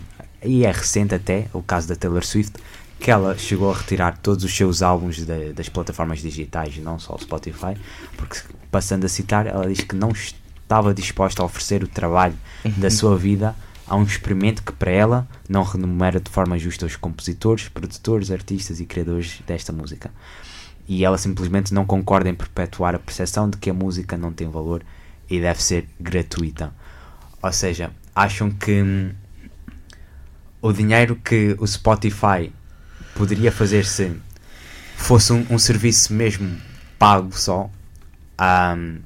e 0.43 0.65
é 0.65 0.71
recente 0.71 1.15
até, 1.15 1.47
o 1.53 1.61
caso 1.61 1.87
da 1.87 1.95
Taylor 1.95 2.25
Swift, 2.25 2.53
que 2.99 3.11
ela 3.11 3.37
chegou 3.37 3.71
a 3.71 3.77
retirar 3.77 4.17
todos 4.17 4.43
os 4.43 4.55
seus 4.55 4.81
álbuns 4.81 5.23
da- 5.25 5.51
das 5.53 5.69
plataformas 5.69 6.19
digitais, 6.19 6.77
não 6.77 6.97
só 6.99 7.15
o 7.15 7.19
Spotify, 7.21 7.77
porque 8.15 8.39
passando 8.71 9.05
a 9.05 9.09
citar, 9.09 9.45
ela 9.45 9.67
diz 9.67 9.81
que 9.81 9.95
não 9.95 10.11
estava 10.11 10.93
disposta 10.93 11.41
a 11.41 11.45
oferecer 11.45 11.83
o 11.83 11.87
trabalho 11.87 12.35
da 12.77 12.89
sua 12.89 13.15
vida 13.17 13.55
a 13.87 13.95
um 13.95 14.03
experimento 14.03 14.63
que 14.63 14.71
para 14.73 14.91
ela 14.91 15.27
não 15.47 15.63
remunera 15.63 16.19
de 16.19 16.29
forma 16.29 16.57
justa 16.57 16.85
os 16.85 16.95
compositores, 16.95 17.69
produtores, 17.69 18.31
artistas 18.31 18.79
e 18.79 18.85
criadores 18.85 19.39
desta 19.47 19.71
música. 19.71 20.11
E 20.87 21.05
ela 21.05 21.17
simplesmente 21.17 21.73
não 21.73 21.85
concorda 21.85 22.29
em 22.29 22.35
perpetuar 22.35 22.95
a 22.95 22.99
percepção 22.99 23.49
de 23.49 23.57
que 23.57 23.69
a 23.69 23.73
música 23.73 24.17
não 24.17 24.33
tem 24.33 24.49
valor 24.49 24.81
e 25.29 25.39
deve 25.39 25.61
ser 25.61 25.87
gratuita. 25.99 26.73
Ou 27.41 27.51
seja, 27.53 27.91
acham 28.15 28.49
que 28.49 28.81
hum, 28.81 29.11
o 30.61 30.71
dinheiro 30.73 31.15
que 31.15 31.55
o 31.59 31.67
Spotify 31.67 32.51
poderia 33.15 33.51
fazer 33.51 33.85
se 33.85 34.11
fosse 34.95 35.33
um, 35.33 35.45
um 35.49 35.59
serviço 35.59 36.13
mesmo 36.13 36.57
pago 36.97 37.37
só, 37.37 37.69
hum, 38.75 38.99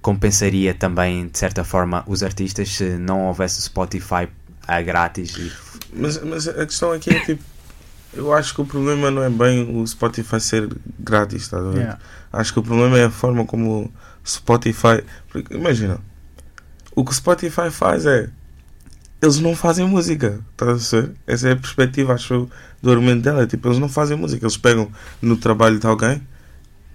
compensaria 0.00 0.74
também 0.74 1.28
de 1.28 1.38
certa 1.38 1.64
forma 1.64 2.04
os 2.06 2.22
artistas 2.22 2.68
se 2.70 2.96
não 2.96 3.26
houvesse 3.26 3.58
o 3.58 3.62
Spotify 3.62 4.28
a 4.66 4.80
grátis 4.80 5.36
e 5.36 5.52
Mas, 5.92 6.22
mas 6.22 6.48
a 6.48 6.66
questão 6.66 6.92
aqui 6.92 7.10
é 7.10 7.20
tipo. 7.20 7.42
Eu 8.14 8.32
acho 8.32 8.54
que 8.54 8.60
o 8.60 8.66
problema 8.66 9.10
não 9.10 9.22
é 9.22 9.30
bem 9.30 9.74
o 9.74 9.86
Spotify 9.86 10.38
ser 10.38 10.68
grátis, 10.98 11.42
estás 11.42 11.64
a 11.64 11.70
ver? 11.70 11.78
Yeah. 11.78 11.98
Acho 12.30 12.52
que 12.52 12.58
o 12.58 12.62
problema 12.62 12.98
é 12.98 13.04
a 13.04 13.10
forma 13.10 13.46
como 13.46 13.84
o 13.84 13.92
Spotify. 14.28 15.02
Porque, 15.30 15.54
imagina, 15.54 15.98
o 16.94 17.04
que 17.04 17.10
o 17.10 17.14
Spotify 17.14 17.70
faz 17.70 18.04
é. 18.04 18.28
Eles 19.22 19.38
não 19.38 19.54
fazem 19.54 19.86
música, 19.86 20.40
estás 20.50 20.92
a 20.92 21.00
ver? 21.00 21.12
Essa 21.28 21.48
é 21.50 21.52
a 21.52 21.56
perspectiva, 21.56 22.12
acho 22.12 22.34
eu, 22.34 22.50
do 22.82 22.90
argumento 22.90 23.22
dela. 23.22 23.44
É 23.44 23.46
tipo, 23.46 23.68
eles 23.68 23.78
não 23.78 23.88
fazem 23.88 24.16
música, 24.16 24.44
eles 24.44 24.56
pegam 24.56 24.90
no 25.22 25.36
trabalho 25.36 25.78
de 25.78 25.86
alguém 25.86 26.20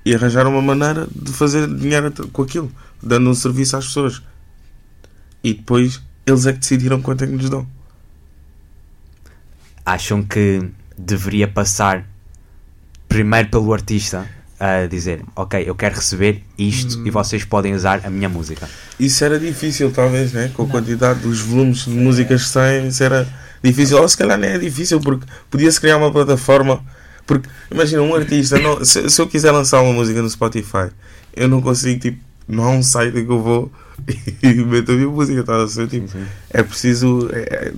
e 0.03 0.13
arranjaram 0.13 0.51
uma 0.51 0.61
maneira 0.61 1.07
de 1.15 1.31
fazer 1.31 1.73
dinheiro 1.73 2.11
com 2.33 2.41
aquilo, 2.41 2.69
dando 3.01 3.29
um 3.29 3.33
serviço 3.33 3.77
às 3.77 3.87
pessoas. 3.87 4.21
E 5.41 5.53
depois 5.53 6.01
eles 6.25 6.45
é 6.45 6.51
que 6.51 6.59
decidiram 6.59 7.01
quanto 7.01 7.23
é 7.23 7.27
que 7.27 7.33
nos 7.33 7.49
dão. 7.49 7.65
acham 9.85 10.21
que 10.21 10.69
deveria 10.97 11.47
passar 11.47 12.05
primeiro 13.07 13.49
pelo 13.49 13.73
artista 13.73 14.27
a 14.59 14.87
dizer, 14.87 15.21
ok, 15.35 15.63
eu 15.65 15.75
quero 15.75 15.95
receber 15.95 16.43
isto 16.57 17.05
e 17.05 17.11
vocês 17.11 17.43
podem 17.43 17.73
usar 17.75 18.01
a 18.03 18.09
minha 18.09 18.27
música. 18.27 18.67
Isso 18.99 19.23
era 19.23 19.39
difícil, 19.39 19.91
talvez, 19.91 20.33
né? 20.33 20.49
Com 20.53 20.63
a 20.63 20.67
quantidade 20.67 21.19
dos 21.19 21.39
volumes 21.39 21.85
de 21.85 21.91
músicas 21.91 22.43
que 22.43 22.49
saem, 22.49 22.87
isso 22.87 23.03
era 23.03 23.27
difícil. 23.63 23.97
Ou 24.01 24.07
se 24.09 24.17
calhar 24.17 24.37
nem 24.37 24.51
é 24.51 24.57
difícil, 24.57 24.99
porque 24.99 25.25
podia-se 25.51 25.79
criar 25.79 25.97
uma 25.97 26.11
plataforma. 26.11 26.83
Porque, 27.25 27.47
imagina, 27.69 28.01
um 28.01 28.15
artista, 28.15 28.57
não, 28.57 28.83
se, 28.83 29.09
se 29.09 29.21
eu 29.21 29.27
quiser 29.27 29.51
lançar 29.51 29.81
uma 29.81 29.93
música 29.93 30.21
no 30.21 30.29
Spotify, 30.29 30.89
eu 31.35 31.47
não 31.47 31.61
consigo, 31.61 31.99
tipo, 31.99 32.23
não 32.47 32.63
há 32.63 32.71
um 32.71 32.81
site 32.81 33.11
que 33.25 33.29
eu 33.31 33.41
vou 33.43 33.71
e 34.41 34.53
meto 34.63 34.91
a 34.91 34.95
minha 34.95 35.09
música, 35.09 35.43
tá 35.43 35.61
a 35.61 35.67
ser, 35.67 35.87
tipo, 35.87 36.07
é 36.49 36.63
preciso. 36.63 37.29
é- 37.33 37.67
é- 37.67 37.73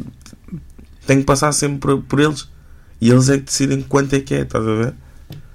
tem 1.07 1.17
que 1.19 1.23
passar 1.25 1.51
sempre 1.51 1.79
por, 1.79 2.03
por 2.03 2.19
eles 2.19 2.47
e 3.01 3.09
eles 3.09 3.29
é 3.29 3.37
que 3.37 3.45
decidem 3.45 3.81
quanto 3.81 4.13
é 4.15 4.19
que 4.19 4.35
é, 4.35 4.41
estás 4.41 4.63
a 4.65 4.75
ver? 4.75 4.93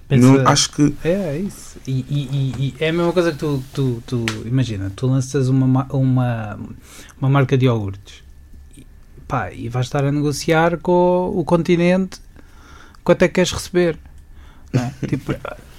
Pensa- 0.09 0.27
Não, 0.27 0.47
acho 0.49 0.71
que. 0.71 0.95
É, 1.05 1.11
é 1.13 1.39
isso. 1.39 1.79
E, 1.87 1.93
e- 1.93 2.55
e- 2.59 2.75
é 2.79 2.89
a 2.91 2.93
mesma 2.93 3.13
coisa 3.13 3.33
que 3.33 3.39
tu, 3.39 3.63
tu, 3.73 4.03
tu 4.07 4.27
imagina, 4.45 4.93
tu 4.95 5.07
lanças 5.07 5.49
uma, 5.49 5.67
ma- 5.67 5.87
uma, 5.91 6.59
uma 7.21 7.29
marca 7.31 7.57
de 7.57 7.67
iogurtes 7.67 8.23
e, 8.77 8.87
pá, 9.27 9.51
e 9.53 9.69
vais 9.69 9.87
estar 9.87 10.05
a 10.05 10.13
negociar 10.13 10.79
com 10.79 11.33
o 11.35 11.45
continente 11.45 12.21
quanto 13.03 13.23
é 13.23 13.29
que 13.29 13.35
queres 13.35 13.53
receber. 13.53 13.99
Não 14.73 14.83
é? 14.83 14.93
tipo, 15.09 15.35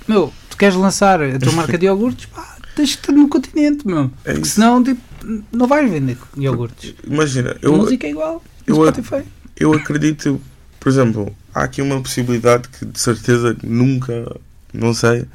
meu, 0.08 0.34
tu 0.50 0.58
queres 0.58 0.76
lançar 0.76 1.22
a 1.22 1.38
tua 1.40 1.52
marca 1.54 1.78
de 1.78 1.86
iogurtes, 1.86 2.26
pá, 2.28 2.58
tens 2.76 2.96
que 2.96 3.02
estar 3.02 3.12
no 3.14 3.28
continente, 3.30 3.86
meu. 3.86 4.06
É 4.24 4.32
Porque 4.34 4.42
isso. 4.48 4.56
senão 4.56 4.84
tipo, 4.84 5.02
não 5.52 5.68
vais 5.68 5.90
vender 5.90 6.18
iogurtes. 6.38 6.96
Imagina, 7.06 7.52
a 7.52 7.58
eu, 7.62 7.76
música 7.78 8.06
é 8.08 8.10
igual. 8.10 8.44
eu- 8.66 8.84
eu 9.58 9.74
acredito, 9.74 10.42
por 10.80 10.90
exemplo, 10.90 11.36
há 11.56 11.63
aqui 11.63 11.82
uma 11.82 12.02
possibilidade 12.02 12.68
que 12.68 12.86
de 12.86 13.00
certeza 13.00 13.56
nunca, 13.63 14.36
não 14.74 14.94
sei, 14.94 15.26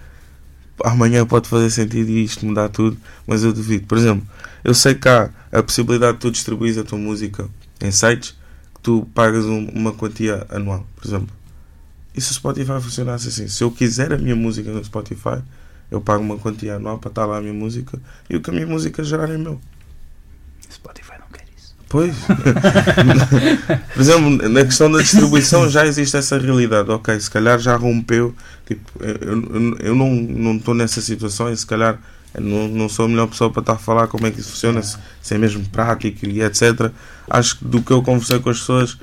amanhã 0.85 1.25
pode 1.25 1.49
fazer 1.49 1.71
sentido 1.71 2.11
e 2.11 2.23
isto 2.23 2.45
mudar 2.45 2.69
tudo, 2.69 2.99
mas 3.27 3.43
eu 3.43 3.53
duvido. 3.55 3.87
Por 3.87 3.97
exemplo, 3.97 4.27
eu 4.63 4.75
sei 4.75 4.95
que 4.95 5.09
há 5.09 5.31
a 5.51 5.63
possibilidade 5.63 6.15
de 6.15 6.19
tu 6.21 6.31
distribuires 6.31 6.77
a 6.77 6.85
tua 6.85 6.99
música 6.99 7.49
em 7.81 7.91
sites 7.91 8.37
que 8.75 8.81
tu 8.83 9.09
pagas 9.15 9.47
um- 9.47 9.69
uma 9.71 9.93
quantia 9.93 10.47
anual, 10.51 10.87
por 10.95 11.09
exemplo. 11.09 11.35
E 12.15 12.21
se 12.21 12.33
o 12.33 12.35
Spotify 12.35 12.81
funcionasse 12.83 13.29
assim? 13.29 13.49
Se 13.49 13.65
eu 13.65 13.71
quiser 13.71 14.13
a 14.13 14.19
minha 14.19 14.37
música 14.37 14.71
no 14.71 14.85
Spotify, 14.85 15.43
eu 15.91 16.01
pago 16.01 16.23
uma 16.23 16.39
quantia 16.39 16.77
anual 16.77 16.99
para 16.99 17.09
estar 17.09 17.25
lá 17.25 17.39
a 17.39 17.41
minha 17.41 17.55
música 17.55 17.99
e 18.29 18.37
o 18.37 18.43
que 18.43 18.51
a 18.51 18.53
minha 18.53 18.67
música 18.67 19.03
gerar 19.03 19.31
é 19.31 19.39
meu. 19.39 19.59
Spotify. 20.71 21.20
Pois. 21.91 22.15
Por 23.95 24.01
exemplo, 24.01 24.49
na 24.49 24.65
questão 24.65 24.91
da 24.91 25.01
distribuição 25.03 25.69
já 25.69 25.85
existe 25.85 26.17
essa 26.17 26.39
realidade. 26.39 26.89
Ok, 26.91 27.19
se 27.21 27.29
calhar 27.31 27.59
já 27.59 27.77
rompeu. 27.77 28.35
Tipo, 28.65 28.89
eu, 29.01 29.77
eu, 29.81 29.95
não 29.95 30.57
estou 30.57 30.73
nessa 30.73 31.01
situação 31.01 31.53
e 31.53 31.57
se 31.57 31.67
calhar 31.67 31.99
não, 32.39 32.69
não 32.69 32.89
sou 32.89 33.07
a 33.07 33.09
melhor 33.09 33.27
pessoa 33.27 33.51
para 33.51 33.61
estar 33.61 33.73
a 33.73 33.77
falar 33.79 34.07
como 34.07 34.25
é 34.25 34.31
que 34.31 34.39
isso 34.41 34.51
funciona, 34.53 34.81
se, 34.83 34.97
se 35.21 35.35
é 35.35 35.39
mesmo 35.39 35.65
prático 35.69 36.27
e 36.27 36.41
etc. 36.43 36.93
Acho 37.29 37.59
que 37.59 37.65
do 37.65 37.83
que 37.83 37.93
eu 37.93 38.01
conversei 38.03 38.39
com 38.39 38.51
as 38.51 38.61
pessoas, 38.61 38.97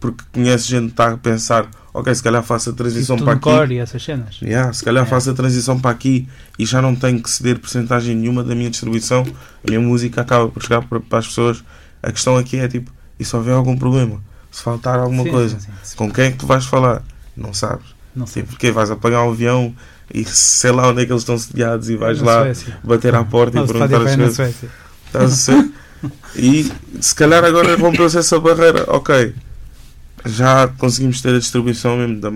porque 0.00 0.24
conheço 0.32 0.66
gente 0.68 0.86
que 0.86 0.90
está 0.92 1.10
a 1.12 1.16
pensar, 1.18 1.68
ok, 1.92 2.14
se 2.14 2.22
calhar 2.22 2.42
faço 2.42 2.70
a 2.70 2.72
transição 2.72 3.16
Tipo, 3.16 3.26
para 3.26 3.34
aqui. 3.34 3.42
core 3.42 3.74
e 3.74 3.78
essas 3.78 4.02
cenas. 4.02 4.38
Yeah, 4.40 4.72
se 4.72 4.82
calhar 4.82 5.04
É. 5.04 5.06
faço 5.06 5.28
a 5.30 5.34
transição 5.34 5.78
para 5.78 5.90
aqui 5.90 6.26
e 6.58 6.64
já 6.64 6.80
não 6.80 6.96
tenho 6.96 7.22
que 7.22 7.28
ceder 7.28 7.58
porcentagem 7.58 8.16
nenhuma 8.16 8.42
da 8.42 8.54
minha 8.54 8.70
distribuição, 8.70 9.26
a 9.62 9.68
minha 9.68 9.80
música 9.80 10.22
acaba 10.22 10.48
por 10.48 10.62
chegar 10.62 10.80
para, 10.80 10.98
para 10.98 11.18
as 11.18 11.26
pessoas. 11.26 11.62
A 12.02 12.10
questão 12.12 12.36
aqui 12.36 12.58
é 12.58 12.68
tipo, 12.68 12.90
e 13.18 13.24
se 13.24 13.34
houver 13.36 13.54
algum 13.54 13.76
problema? 13.76 14.22
Se 14.50 14.62
faltar 14.62 14.98
alguma 14.98 15.22
Sim, 15.24 15.30
coisa, 15.30 15.60
sim, 15.60 15.68
sim. 15.82 15.96
com 15.96 16.10
quem 16.10 16.24
é 16.26 16.30
que 16.32 16.38
tu 16.38 16.46
vais 16.46 16.64
falar? 16.66 17.02
Não 17.36 17.52
sabes. 17.54 17.86
Não 18.14 18.26
sei. 18.26 18.42
Tipo, 18.42 18.54
porque 18.54 18.70
vais 18.72 18.90
apagar 18.90 19.24
um 19.24 19.30
avião 19.30 19.74
e 20.12 20.24
sei 20.24 20.72
lá 20.72 20.88
onde 20.88 21.02
é 21.02 21.06
que 21.06 21.12
eles 21.12 21.22
estão 21.22 21.38
sediados 21.38 21.88
e 21.88 21.96
vais 21.96 22.20
Na 22.20 22.26
lá 22.26 22.42
Suécia. 22.42 22.78
bater 22.82 23.14
à 23.14 23.24
porta 23.24 23.58
e 23.58 23.60
O 23.62 23.66
perguntar 23.66 24.02
as 24.06 24.16
coisas. 24.16 24.54
Estás 25.06 25.32
a 25.32 25.36
ser? 25.36 25.70
E 26.34 26.72
se 26.98 27.14
calhar 27.14 27.44
agora 27.44 27.76
rompeu-se 27.76 28.16
essa 28.16 28.40
barreira. 28.40 28.84
Ok, 28.88 29.34
já 30.24 30.66
conseguimos 30.66 31.20
ter 31.20 31.34
a 31.34 31.38
distribuição 31.38 31.96
mesmo 31.98 32.20
da- 32.20 32.30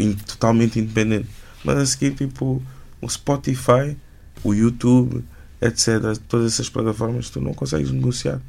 in- 0.00 0.14
totalmente 0.14 0.78
independente. 0.78 1.28
Mas 1.64 1.78
a 1.78 1.86
seguir, 1.86 2.12
tipo, 2.14 2.62
o 3.00 3.08
Spotify, 3.08 3.96
o 4.44 4.54
YouTube, 4.54 5.24
etc., 5.60 6.16
todas 6.28 6.52
essas 6.52 6.68
plataformas, 6.68 7.30
tu 7.30 7.40
não 7.40 7.52
consegues 7.52 7.90
negociar. 7.90 8.40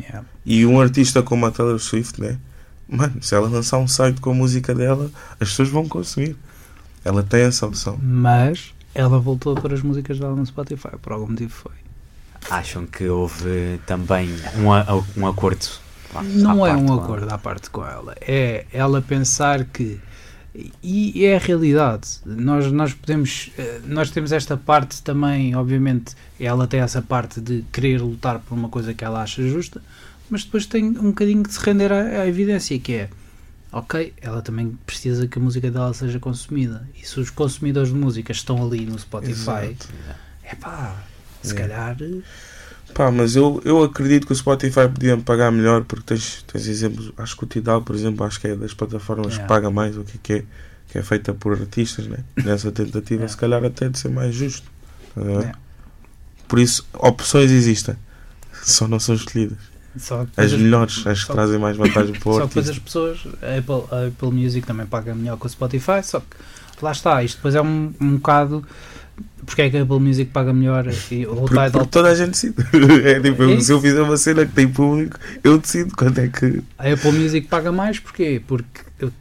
Yeah. 0.00 0.24
E 0.44 0.64
um 0.66 0.80
artista 0.80 1.22
como 1.22 1.46
a 1.46 1.50
Taylor 1.50 1.78
Swift, 1.78 2.20
né? 2.20 2.38
Mano, 2.88 3.22
se 3.22 3.34
ela 3.34 3.48
lançar 3.48 3.78
um 3.78 3.86
site 3.86 4.20
com 4.20 4.30
a 4.30 4.34
música 4.34 4.74
dela, 4.74 5.10
as 5.38 5.50
pessoas 5.50 5.68
vão 5.68 5.86
consumir. 5.88 6.36
Ela 7.04 7.22
tem 7.22 7.42
essa 7.42 7.66
opção. 7.66 7.98
Mas 8.02 8.74
ela 8.94 9.18
voltou 9.18 9.54
para 9.54 9.74
as 9.74 9.82
músicas 9.82 10.18
dela 10.18 10.34
no 10.34 10.44
Spotify, 10.44 10.96
por 11.00 11.12
algum 11.12 11.28
motivo 11.28 11.50
foi. 11.50 11.72
Acham 12.50 12.86
que 12.86 13.06
houve 13.08 13.78
também 13.86 14.28
um, 14.58 14.72
a- 14.72 14.84
um 15.16 15.26
acordo? 15.26 15.66
Não 16.34 16.66
é 16.66 16.70
parte 16.70 16.82
um 16.84 16.94
acordo 16.94 17.32
à 17.32 17.38
parte 17.38 17.70
com 17.70 17.86
ela, 17.86 18.16
é 18.20 18.64
ela 18.72 19.00
pensar 19.00 19.64
que 19.64 20.00
e 20.82 21.24
é 21.24 21.36
a 21.36 21.38
realidade. 21.38 22.08
Nós, 22.26 22.70
nós 22.72 22.92
podemos, 22.92 23.50
eh, 23.56 23.80
nós 23.84 24.10
temos 24.10 24.32
esta 24.32 24.56
parte 24.56 25.00
também, 25.02 25.54
obviamente, 25.54 26.14
ela 26.38 26.66
tem 26.66 26.80
essa 26.80 27.00
parte 27.00 27.40
de 27.40 27.64
querer 27.72 28.00
lutar 28.00 28.38
por 28.40 28.54
uma 28.54 28.68
coisa 28.68 28.92
que 28.92 29.04
ela 29.04 29.22
acha 29.22 29.42
justa, 29.48 29.80
mas 30.28 30.44
depois 30.44 30.66
tem 30.66 30.84
um 30.86 31.10
bocadinho 31.10 31.42
de 31.44 31.52
se 31.52 31.60
render 31.64 31.92
à, 31.92 32.22
à 32.22 32.26
evidência, 32.26 32.78
que 32.78 32.92
é 32.94 33.10
ok, 33.72 34.12
ela 34.20 34.42
também 34.42 34.76
precisa 34.84 35.28
que 35.28 35.38
a 35.38 35.42
música 35.42 35.70
dela 35.70 35.94
seja 35.94 36.18
consumida. 36.18 36.88
E 37.00 37.06
se 37.06 37.20
os 37.20 37.30
consumidores 37.30 37.90
de 37.90 37.94
música 37.96 38.32
estão 38.32 38.64
ali 38.66 38.84
no 38.84 38.98
Spotify, 38.98 39.76
é 40.42 40.54
pá, 40.56 40.96
se 41.42 41.52
É. 41.52 41.54
calhar. 41.56 41.96
Pá, 42.94 43.10
mas 43.10 43.36
eu, 43.36 43.60
eu 43.64 43.82
acredito 43.82 44.26
que 44.26 44.32
o 44.32 44.36
Spotify 44.36 44.88
podia 44.92 45.16
me 45.16 45.22
pagar 45.22 45.50
melhor 45.50 45.84
porque 45.84 46.04
tens, 46.06 46.42
tens 46.46 46.66
exemplos, 46.66 47.12
acho 47.16 47.36
que 47.36 47.44
o 47.44 47.46
Tidal, 47.46 47.82
por 47.82 47.94
exemplo, 47.94 48.24
acho 48.26 48.40
que 48.40 48.48
é 48.48 48.56
das 48.56 48.74
plataformas 48.74 49.28
Yeah. 49.34 49.42
que 49.42 49.48
paga 49.48 49.70
mais, 49.70 49.96
o 49.96 50.04
que 50.04 50.16
é 50.16 50.20
que 50.22 50.32
é, 50.32 50.44
que 50.88 50.98
é 50.98 51.02
feita 51.02 51.32
por 51.32 51.52
artistas, 51.52 52.06
né? 52.06 52.18
Nessa 52.44 52.70
tentativa, 52.72 53.22
Yeah. 53.22 53.28
se 53.28 53.36
calhar 53.36 53.64
até 53.64 53.88
de 53.88 53.98
ser 53.98 54.08
mais 54.10 54.34
justo. 54.34 54.66
tá? 55.14 55.20
Yeah. 55.22 55.58
Por 56.48 56.58
isso, 56.58 56.84
opções 56.94 57.50
existem, 57.50 57.94
só 58.62 58.88
não 58.88 58.98
são 58.98 59.14
escolhidas. 59.14 59.58
Só 59.98 60.24
As 60.36 60.52
melhores, 60.52 61.04
as 61.06 61.24
que 61.24 61.32
trazem 61.32 61.58
mais 61.58 61.76
vantagem 61.76 62.12
para 62.18 62.30
o 62.30 62.34
Só 62.34 62.40
que 62.42 62.46
depois 62.48 62.68
as 62.70 62.78
pessoas, 62.78 63.20
a 63.42 63.58
Apple, 63.58 63.84
a 63.96 64.06
Apple 64.06 64.30
Music 64.30 64.64
também 64.66 64.86
paga 64.86 65.14
melhor 65.14 65.36
que 65.38 65.46
o 65.46 65.48
Spotify, 65.48 66.02
só 66.04 66.20
que 66.20 66.36
lá 66.84 66.92
está, 66.92 67.22
isto 67.24 67.36
depois 67.36 67.54
é 67.54 67.62
um, 67.62 67.92
um 68.00 68.16
bocado. 68.16 68.64
Porque 69.44 69.62
é 69.62 69.70
que 69.70 69.76
a 69.76 69.82
Apple 69.82 69.98
Music 69.98 70.30
paga 70.30 70.52
melhor 70.52 70.86
e 71.10 71.26
o 71.26 71.34
Porque, 71.34 71.48
Tidal 71.48 71.70
porque 71.70 71.88
toda 71.88 72.08
a 72.10 72.14
gente 72.14 72.30
decide. 72.30 72.54
É 73.04 73.20
tipo, 73.20 73.42
É 73.42 73.60
se 73.60 73.72
eu 73.72 73.80
fizer 73.80 74.02
uma 74.02 74.16
cena 74.16 74.46
que 74.46 74.52
tem 74.52 74.68
público, 74.68 75.18
eu 75.42 75.58
decido 75.58 75.94
quando 75.96 76.18
é 76.18 76.28
que. 76.28 76.62
A 76.78 76.92
Apple 76.92 77.12
Music 77.12 77.48
paga 77.48 77.72
mais 77.72 77.98
porquê? 77.98 78.40
Porque 78.46 78.82
eu 78.98 79.12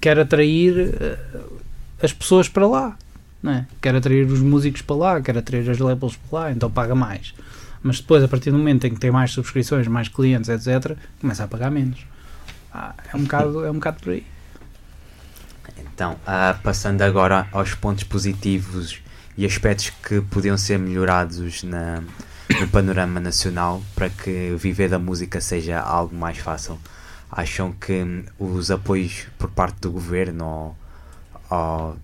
quero 0.00 0.20
atrair 0.20 0.94
eh, 1.00 1.18
as 2.02 2.12
pessoas 2.12 2.48
para 2.48 2.66
lá, 2.66 2.96
não 3.42 3.52
é? 3.52 3.66
Quero 3.80 3.98
atrair 3.98 4.26
os 4.26 4.40
músicos 4.40 4.82
para 4.82 4.96
lá, 4.96 5.20
quero 5.20 5.38
atrair 5.38 5.68
as 5.70 5.78
labels 5.78 6.16
para 6.16 6.40
lá, 6.40 6.52
então 6.52 6.70
paga 6.70 6.94
mais. 6.94 7.34
Mas 7.82 8.00
depois, 8.00 8.22
a 8.22 8.28
partir 8.28 8.50
do 8.50 8.58
momento 8.58 8.86
em 8.86 8.92
que 8.92 9.00
tem 9.00 9.10
mais 9.10 9.30
subscrições, 9.30 9.86
mais 9.86 10.08
clientes, 10.08 10.50
etc., 10.50 10.96
começa 11.20 11.44
a 11.44 11.48
pagar 11.48 11.70
menos. 11.70 12.04
Ah, 12.72 12.94
é, 13.12 13.16
um 13.16 13.22
bocado, 13.22 13.64
é 13.64 13.70
um 13.70 13.74
bocado 13.74 14.00
por 14.00 14.12
aí. 14.12 14.26
Então, 15.94 16.16
ah, 16.26 16.58
passando 16.62 17.02
agora 17.02 17.46
aos 17.52 17.74
pontos 17.74 18.04
positivos 18.04 19.00
e 19.38 19.46
aspectos 19.46 19.90
que 20.02 20.20
podiam 20.20 20.58
ser 20.58 20.78
melhorados 20.78 21.62
na, 21.62 22.02
no 22.60 22.68
panorama 22.68 23.20
nacional 23.20 23.80
para 23.94 24.10
que 24.10 24.54
viver 24.58 24.90
da 24.90 24.98
música 24.98 25.40
seja 25.40 25.80
algo 25.80 26.14
mais 26.14 26.38
fácil. 26.38 26.78
Acham 27.30 27.70
que 27.72 28.24
os 28.38 28.70
apoios 28.70 29.26
por 29.38 29.48
parte 29.50 29.80
do 29.80 29.92
governo 29.92 30.44
ou, 30.44 30.76
ou 31.56 31.96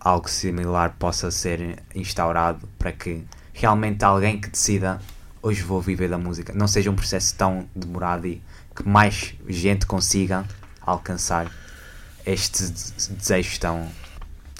algo 0.00 0.28
similar 0.30 0.94
possa 0.98 1.30
ser 1.30 1.78
instaurado 1.94 2.66
para 2.78 2.90
que 2.92 3.22
realmente 3.52 4.02
alguém 4.04 4.40
que 4.40 4.48
decida 4.48 4.98
hoje 5.42 5.62
vou 5.62 5.80
viver 5.82 6.08
da 6.08 6.16
música 6.16 6.52
não 6.54 6.66
seja 6.66 6.90
um 6.90 6.94
processo 6.96 7.34
tão 7.34 7.68
demorado 7.76 8.26
e 8.26 8.40
que 8.74 8.88
mais 8.88 9.34
gente 9.48 9.84
consiga 9.84 10.44
alcançar 10.80 11.50
este 12.24 12.64
de- 12.70 13.08
desejo 13.18 13.58
tão, 13.60 13.88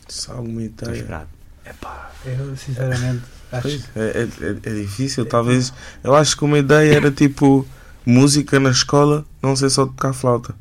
Se 0.09 0.31
alguma 0.31 0.61
tão 0.77 0.89
ideia. 0.89 1.01
esperado. 1.01 1.29
Epá, 1.71 2.11
eu 2.27 2.57
sinceramente 2.57 3.23
acho 3.53 3.69
é, 3.97 4.01
é, 4.01 4.29
é- 4.47 4.71
é 4.71 4.75
difícil, 4.83 5.25
talvez. 5.27 5.73
Eu 6.03 6.15
acho 6.15 6.37
que 6.37 6.45
uma 6.45 6.59
ideia 6.59 6.95
era 6.95 7.11
tipo 7.11 7.67
música 8.05 8.59
na 8.61 8.71
escola, 8.71 9.25
não 9.43 9.55
sei 9.57 9.69
só 9.71 9.87
tocar 9.87 10.13
flauta. 10.13 10.55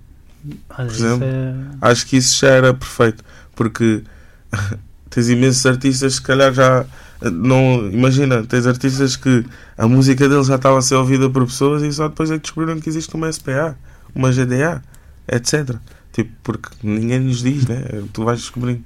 olha, 0.69 0.87
por 0.87 0.95
exemplo, 0.95 1.23
é- 1.25 1.53
Acho 1.81 2.05
que 2.05 2.17
isso 2.17 2.39
já 2.39 2.49
era 2.49 2.73
perfeito, 2.73 3.23
porque 3.55 4.03
tens 5.09 5.29
imensos 5.29 5.65
artistas, 5.65 6.15
se 6.15 6.21
calhar 6.21 6.53
já 6.53 6.85
não. 7.21 7.89
Imagina, 7.91 8.43
tens 8.45 8.65
artistas 8.67 9.15
que 9.15 9.45
a 9.77 9.87
música 9.87 10.27
deles 10.29 10.47
já 10.47 10.55
estava 10.55 10.79
a 10.79 10.81
ser 10.81 10.95
ouvida 10.95 11.29
por 11.29 11.45
pessoas 11.45 11.81
e 11.83 11.91
só 11.91 12.07
depois 12.07 12.29
é 12.31 12.35
que 12.35 12.43
descobriram 12.43 12.79
que 12.79 12.89
existe 12.89 13.13
uma 13.15 13.31
SPA, 13.31 13.75
uma 14.15 14.31
GDA, 14.31 14.81
etc. 15.27 15.75
Tipo, 16.13 16.31
porque 16.43 16.69
ninguém 16.81 17.19
nos 17.19 17.41
diz, 17.43 17.65
né? 17.67 17.83
Tu 18.13 18.23
vais 18.23 18.39
descobrindo. 18.39 18.83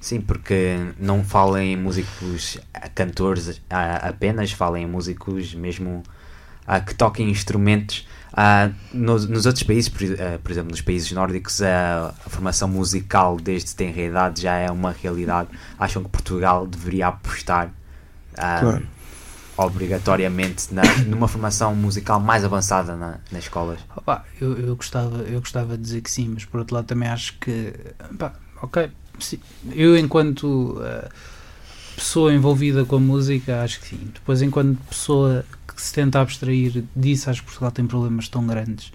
Sim, 0.00 0.20
porque 0.22 0.76
não 0.98 1.22
falem 1.22 1.74
em 1.74 1.76
músicos 1.76 2.58
cantores 2.94 3.60
apenas, 3.68 4.50
falem 4.50 4.84
em 4.84 4.86
músicos 4.86 5.54
mesmo 5.54 6.02
ah, 6.66 6.80
que 6.80 6.94
toquem 6.94 7.28
instrumentos. 7.30 8.08
Ah, 8.32 8.70
nos, 8.94 9.26
nos 9.26 9.44
outros 9.44 9.62
países, 9.64 9.88
por, 9.90 10.02
ah, 10.04 10.38
por 10.42 10.50
exemplo, 10.50 10.70
nos 10.70 10.80
países 10.80 11.10
nórdicos, 11.12 11.60
a, 11.60 12.14
a 12.24 12.30
formação 12.30 12.66
musical 12.68 13.36
desde 13.36 13.74
tenra 13.74 14.00
idade 14.00 14.40
já 14.42 14.54
é 14.56 14.70
uma 14.70 14.92
realidade. 14.92 15.50
Acham 15.78 16.02
que 16.02 16.08
Portugal 16.08 16.66
deveria 16.66 17.08
apostar 17.08 17.70
ah, 18.38 18.60
Claro. 18.60 18.86
obrigatoriamente 19.58 20.72
na, 20.72 20.82
numa 21.06 21.28
formação 21.28 21.74
musical 21.74 22.18
mais 22.18 22.44
avançada 22.44 22.96
na- 22.96 23.18
nas 23.30 23.44
escolas. 23.44 23.80
Opa, 23.94 24.24
eu, 24.40 24.56
eu, 24.58 24.76
gostava, 24.76 25.18
eu 25.24 25.40
gostava 25.40 25.76
de 25.76 25.82
dizer 25.82 26.00
que 26.00 26.10
sim, 26.10 26.28
mas 26.32 26.44
por 26.46 26.60
outro 26.60 26.74
lado 26.74 26.86
também 26.86 27.08
acho 27.08 27.36
que, 27.38 27.74
pá, 28.18 28.32
ok. 28.62 28.90
Eu 29.72 29.96
enquanto 29.98 30.80
eh, 30.82 31.08
pessoa 31.96 32.32
envolvida 32.32 32.84
com 32.84 32.96
a 32.96 33.00
música, 33.00 33.62
acho 33.62 33.80
que 33.80 33.88
sim. 33.88 34.10
Depois, 34.14 34.42
enquanto 34.42 34.78
pessoa 34.88 35.44
que 35.66 35.80
se 35.80 35.92
tenta 35.92 36.20
abstrair 36.20 36.84
disso, 36.94 37.30
acho 37.30 37.40
que 37.40 37.46
Portugal 37.46 37.70
tem 37.72 37.86
problemas 37.86 38.28
tão 38.28 38.46
grandes. 38.46 38.92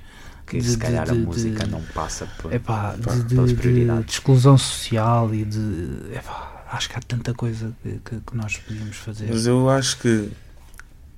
Que 0.47 0.57
De- 0.59 0.63
se 0.63 0.71
de- 0.71 0.78
calhar 0.78 1.09
a 1.09 1.13
de- 1.13 1.19
música 1.19 1.63
de- 1.65 1.71
não 1.71 1.82
passa 1.93 2.28
por. 2.39 2.53
Epá, 2.53 2.95
Pá, 3.03 3.13
de, 3.15 3.23
de, 3.23 3.36
pelas 3.36 3.49
de- 3.49 3.55
prioridades. 3.55 4.05
de 4.05 4.11
exclusão 4.11 4.57
social 4.57 5.34
e 5.34 5.43
de. 5.43 6.13
Epá, 6.15 6.63
acho 6.71 6.88
que 6.89 6.95
há 6.97 7.01
tanta 7.01 7.34
coisa 7.34 7.73
que, 7.82 7.99
que- 8.05 8.19
que 8.21 8.38
nós 8.38 8.55
podíamos 8.57 8.95
fazer. 8.95 9.28
Mas 9.30 9.47
eu 9.47 9.67
acho 9.69 9.97
que, 9.97 10.30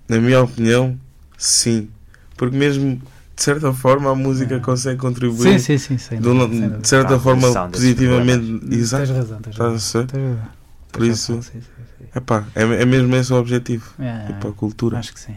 na 0.08 0.18
minha 0.20 0.42
opinião, 0.42 0.98
sim. 1.38 1.90
Porque 2.38 2.56
mesmo 2.56 3.02
de 3.38 3.44
certa 3.44 3.72
forma 3.72 4.10
a 4.12 4.16
música 4.16 4.56
É. 4.56 4.60
consegue 4.60 5.00
contribuir 5.00 5.60
Sim, 5.60 5.78
sim, 5.78 5.98
sim. 5.98 6.20
de, 6.20 6.28
uma- 6.28 6.48
dúvida, 6.48 6.80
de 6.80 6.88
certa 6.88 7.16
a 7.16 7.20
forma 7.20 7.48
desses 7.48 7.72
positivamente. 7.72 8.60
Tens 8.68 8.74
Exato. 8.74 9.14
razão, 9.14 9.40
tens 9.42 9.52
Estás 9.54 9.58
razão. 9.58 9.76
a 9.76 9.80
ser? 9.80 10.06
Tens 10.08 10.22
razão. 10.24 10.58
Por 10.92 11.02
Tens 11.02 11.18
isso, 11.18 11.36
razão, 11.36 11.52
sim, 11.54 11.62
sim. 11.62 12.06
epá, 12.16 12.46
é, 12.56 12.64
é 12.64 12.86
mesmo 12.86 13.16
esse 13.16 13.32
o 13.32 13.36
objetivo. 13.38 13.86
É, 14.00 14.26
Tipo, 14.28 14.48
a 14.48 14.54
cultura. 14.54 14.98
Acho 14.98 15.14
que 15.14 15.20
sim. 15.20 15.36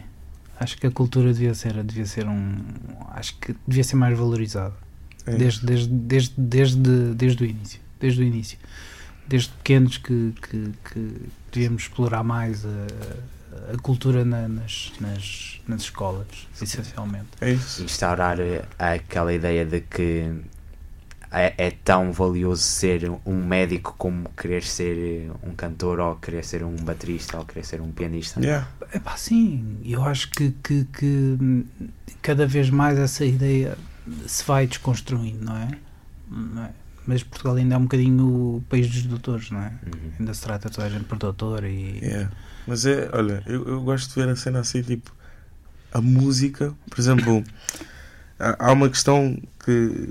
Acho 0.59 0.77
que 0.77 0.87
a 0.87 0.91
cultura 0.91 1.31
devia 1.33 1.53
ser, 1.53 1.73
devia 1.83 2.05
ser 2.05 2.27
um. 2.27 2.55
Acho 3.13 3.35
que 3.39 3.55
devia 3.67 3.83
ser 3.83 3.95
mais 3.95 4.17
valorizada. 4.17 4.73
É. 5.25 5.35
Desde, 5.35 5.65
desde, 5.65 5.87
desde, 5.89 6.33
desde, 6.37 6.79
desde 7.15 7.43
o 7.43 7.45
início. 7.45 7.79
Desde 7.99 8.21
o 8.21 8.23
início. 8.23 8.57
Desde 9.27 9.49
pequenos 9.49 9.97
que, 9.97 10.33
que, 10.41 10.71
que 10.91 11.11
devíamos 11.51 11.83
explorar 11.83 12.23
mais 12.23 12.65
a, 12.65 12.69
a 13.73 13.77
cultura 13.81 14.23
na- 14.25 14.47
nas, 14.47 14.91
nas, 14.99 15.59
nas 15.67 15.81
escolas, 15.81 16.27
essencialmente. 16.61 17.27
É 17.39 17.51
isso. 17.51 17.83
instaurar 17.83 18.39
eh, 18.39 18.63
aquela 18.77 19.33
ideia 19.33 19.65
de 19.65 19.81
que 19.81 20.31
é, 21.31 21.53
é 21.57 21.71
tão 21.71 22.11
valioso 22.11 22.61
ser 22.61 23.09
um 23.25 23.35
médico 23.45 23.95
como 23.97 24.29
querer 24.35 24.63
ser 24.63 24.97
eh, 25.31 25.31
um 25.43 25.53
cantor 25.53 25.99
ou 25.99 26.15
querer 26.17 26.43
ser 26.43 26.63
um 26.63 26.75
baterista 26.75 27.37
ou 27.37 27.45
querer 27.45 27.63
ser 27.65 27.81
um 27.81 27.91
pianista. 27.91 28.39
Yeah. 28.41 28.67
Epá, 28.93 29.15
sim, 29.15 29.77
eu 29.85 30.03
acho 30.03 30.29
que, 30.31 30.51
que, 30.63 30.83
que 30.85 31.37
hum, 31.41 31.65
cada 32.21 32.45
vez 32.45 32.69
mais 32.69 32.97
essa 32.99 33.23
ideia 33.25 33.77
se 34.27 34.43
vai 34.43 34.67
desconstruindo, 34.67 35.45
não 35.45 35.55
é? 35.57 35.69
Não 36.29 36.63
é? 36.65 36.71
Mas 37.07 37.23
Portugal 37.23 37.55
ainda 37.55 37.75
é 37.75 37.77
um 37.77 37.83
bocadinho 37.83 38.25
o 38.57 38.63
país 38.69 38.87
dos 38.89 39.03
doutores, 39.03 39.49
não 39.51 39.59
é? 39.61 39.69
Uhum. 39.85 40.11
Ainda 40.19 40.33
se 40.33 40.41
trata 40.41 40.69
toda 40.69 40.85
a 40.87 40.89
gente 40.89 41.05
por 41.05 41.17
doutor 41.17 41.63
e. 41.63 41.99
Yeah. 41.99 42.31
Mas 42.67 42.85
é, 42.85 43.09
olha, 43.13 43.43
eu, 43.45 43.67
eu 43.67 43.81
gosto 43.81 44.09
de 44.09 44.15
ver 44.15 44.29
a 44.29 44.35
cena 44.35 44.59
assim, 44.59 44.81
tipo, 44.81 45.11
a 45.91 45.99
música, 46.01 46.73
por 46.89 46.99
exemplo, 46.99 47.43
há, 48.39 48.71
uma 48.71 48.89
questão 48.89 49.37
que, 49.65 50.09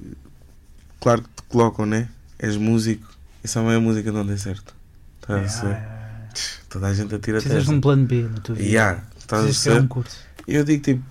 claro 1.01 1.22
que 1.22 1.28
te 1.28 1.42
colocam, 1.48 1.86
né? 1.86 2.09
És 2.38 2.57
músico, 2.57 3.07
isso 3.44 3.55
também 3.55 3.74
é 3.74 3.78
música 3.78 4.11
não 4.12 4.24
dê 4.26 4.36
certo. 4.36 4.74
Estás 5.20 5.40
a 5.64 5.68
É, 5.68 6.28
ser? 6.28 6.61
Toda 6.68 6.86
a 6.88 6.94
gente 6.94 7.14
atira 7.14 7.38
Precisas 7.40 7.64
de 7.64 7.70
um 7.70 7.80
plano 7.80 8.07
B 8.07 8.22
na 8.22 8.40
tua 8.40 8.55
vida. 8.55 8.68
Yeah, 8.68 9.03
estás 9.18 9.44
a 9.44 9.53
ser? 9.53 9.80
um 9.80 9.86
curso. 9.88 10.16
E 10.46 10.55
eu 10.55 10.64
digo 10.64 10.82
tipo, 10.82 11.03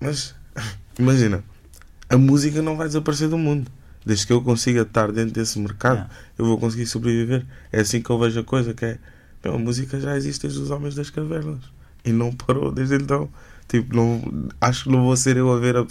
mas 0.00 0.34
imagina, 0.98 1.42
a 2.08 2.16
música 2.18 2.60
não 2.62 2.76
vai 2.76 2.86
desaparecer 2.88 3.28
do 3.28 3.38
mundo. 3.38 3.70
Desde 4.04 4.26
que 4.26 4.32
eu 4.32 4.42
consiga 4.42 4.82
estar 4.82 5.12
dentro 5.12 5.32
desse 5.32 5.58
mercado, 5.60 5.94
Yeah. 5.98 6.14
eu 6.36 6.44
vou 6.44 6.58
conseguir 6.58 6.86
sobreviver. 6.86 7.46
É 7.70 7.80
assim 7.80 8.02
que 8.02 8.10
eu 8.10 8.18
vejo 8.18 8.40
a 8.40 8.44
coisa, 8.44 8.74
que 8.74 8.84
é 8.84 8.98
meu, 9.42 9.54
a 9.54 9.58
música 9.58 9.98
já 10.00 10.16
existe 10.16 10.42
desde 10.42 10.60
os 10.60 10.70
homens 10.70 10.94
das 10.94 11.10
cavernas. 11.10 11.60
E 12.04 12.12
não 12.12 12.32
parou 12.32 12.72
desde 12.72 12.96
então. 12.96 13.28
Tipo, 13.68 13.96
não, 13.96 14.50
acho 14.60 14.84
que 14.84 14.90
não 14.90 15.02
vou 15.04 15.16
ser 15.16 15.36
eu 15.36 15.52
a 15.52 15.58
ver 15.58 15.76
a, 15.76 15.86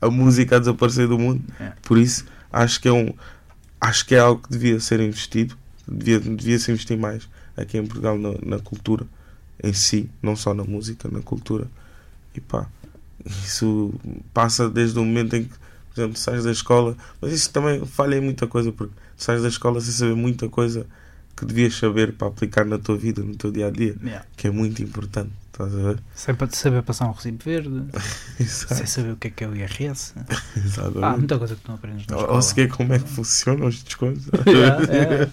a 0.00 0.10
música 0.10 0.56
a 0.56 0.58
desaparecer 0.58 1.08
do 1.08 1.18
mundo. 1.18 1.42
Yeah. 1.58 1.76
Por 1.82 1.98
isso, 1.98 2.24
acho 2.52 2.80
que 2.80 2.88
é 2.88 2.92
um 2.92 3.12
acho 3.80 4.06
que 4.06 4.14
é 4.14 4.18
algo 4.18 4.42
que 4.42 4.50
devia 4.50 4.80
ser 4.80 5.00
investido. 5.00 5.56
Devia, 5.86 6.18
devia 6.18 6.58
se 6.58 6.70
investir 6.72 6.98
mais 6.98 7.28
aqui 7.56 7.78
em 7.78 7.86
Portugal 7.86 8.18
na, 8.18 8.34
na 8.44 8.58
cultura 8.58 9.06
em 9.62 9.72
si, 9.72 10.10
não 10.22 10.36
só 10.36 10.52
na 10.52 10.64
música, 10.64 11.08
na 11.10 11.20
cultura. 11.20 11.68
E 12.34 12.40
pá, 12.40 12.66
isso 13.24 13.94
passa 14.34 14.68
desde 14.68 14.98
o 14.98 15.04
momento 15.04 15.36
em 15.36 15.44
que, 15.44 15.50
por 15.50 16.00
exemplo, 16.00 16.18
sais 16.18 16.44
da 16.44 16.52
escola, 16.52 16.96
mas 17.20 17.32
isso 17.32 17.50
também 17.50 17.84
falha 17.86 18.16
em 18.16 18.20
muita 18.20 18.46
coisa, 18.46 18.72
porque 18.72 18.94
sais 19.16 19.42
da 19.42 19.48
escola 19.48 19.80
sem 19.80 19.92
saber 19.92 20.14
muita 20.14 20.48
coisa 20.48 20.86
que 21.36 21.44
devias 21.44 21.74
saber 21.76 22.12
para 22.14 22.28
aplicar 22.28 22.64
na 22.64 22.78
tua 22.78 22.96
vida, 22.96 23.22
no 23.22 23.36
teu 23.36 23.50
dia 23.52 23.66
a 23.66 23.70
dia, 23.70 23.94
Yeah. 24.02 24.24
que 24.36 24.46
é 24.46 24.50
muito 24.50 24.82
importante. 24.82 25.30
Estás 25.52 25.74
a 25.74 25.76
ver? 25.78 26.02
Sem 26.14 26.34
saber 26.52 26.82
passar 26.82 27.06
um 27.08 27.12
recibo 27.12 27.42
verde, 27.44 27.84
sem 28.46 28.86
saber 28.86 29.12
o 29.12 29.16
que 29.16 29.28
é 29.28 29.30
que 29.30 29.44
é 29.44 29.48
o 29.48 29.56
IRS. 29.56 30.12
Exatamente. 30.56 31.04
Ah, 31.04 31.16
muita 31.16 31.38
coisa 31.38 31.54
que 31.54 31.60
tu 31.62 31.68
não 31.68 31.74
aprendes 31.76 32.06
na 32.06 32.14
Ou, 32.16 32.20
escola. 32.22 32.36
ou 32.36 32.42
sequer 32.42 32.68
como 32.68 32.92
é 32.92 32.98
que 32.98 33.08
funcionam 33.08 33.66
os 33.66 33.82
descontos. 33.82 34.24
Yeah, 34.46 34.82
yeah. 34.92 35.26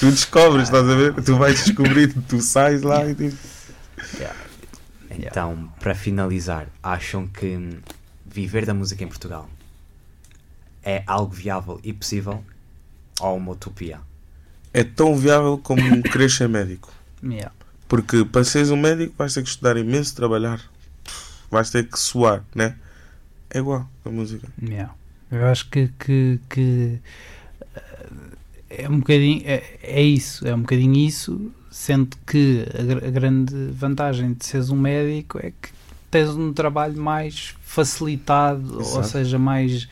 tu 0.00 0.10
descobres, 0.10 0.64
estás 0.64 0.88
a 0.88 0.94
ver? 0.96 1.14
Tu 1.22 1.36
vais 1.36 1.64
descobrir, 1.64 2.12
tu 2.28 2.40
sais 2.40 2.82
lá 2.82 3.04
e 3.08 3.14
tipo. 3.14 3.36
Então, 5.10 5.72
para 5.80 5.94
finalizar, 5.94 6.68
acham 6.82 7.26
que 7.26 7.78
viver 8.26 8.66
da 8.66 8.74
música 8.74 9.02
em 9.04 9.08
Portugal 9.08 9.48
é 10.82 11.02
algo 11.06 11.32
viável 11.34 11.80
e 11.82 11.92
possível 11.92 12.42
ou 13.20 13.36
uma 13.36 13.52
utopia? 13.52 14.00
É 14.78 14.84
tão 14.84 15.16
viável 15.16 15.58
como 15.58 16.00
querer 16.04 16.30
ser 16.30 16.48
médico. 16.48 16.92
Yeah. 17.20 17.50
Porque 17.88 18.24
para 18.24 18.44
seres 18.44 18.70
um 18.70 18.76
médico 18.76 19.12
vais 19.18 19.34
ter 19.34 19.42
que 19.42 19.48
estudar 19.48 19.76
imenso, 19.76 20.14
trabalhar, 20.14 20.60
vais 21.50 21.68
ter 21.68 21.82
que 21.88 21.98
suar, 21.98 22.44
né? 22.54 22.76
É 23.50 23.58
igual 23.58 23.90
a 24.04 24.08
música. 24.08 24.46
Yeah. 24.62 24.94
Eu 25.32 25.46
acho 25.46 25.68
que, 25.68 25.90
que, 25.98 26.38
que 26.48 27.00
eh, 27.74 28.84
é 28.84 28.88
um 28.88 29.00
bocadinho 29.00 29.42
é, 29.44 29.64
é 29.82 30.00
isso, 30.00 30.46
é 30.46 30.54
um 30.54 30.60
bocadinho 30.60 30.94
isso, 30.94 31.50
sendo 31.72 32.16
que 32.24 32.64
a, 32.72 33.08
a 33.08 33.10
grande 33.10 33.54
vantagem 33.72 34.32
de 34.32 34.46
seres 34.46 34.70
um 34.70 34.76
médico 34.76 35.38
é 35.38 35.50
que 35.50 35.70
tens 36.08 36.30
um 36.30 36.52
trabalho 36.52 37.02
mais 37.02 37.56
facilitado, 37.62 38.74
ou 38.76 38.80
Exato. 38.80 39.08
seja, 39.08 39.40
mais 39.40 39.88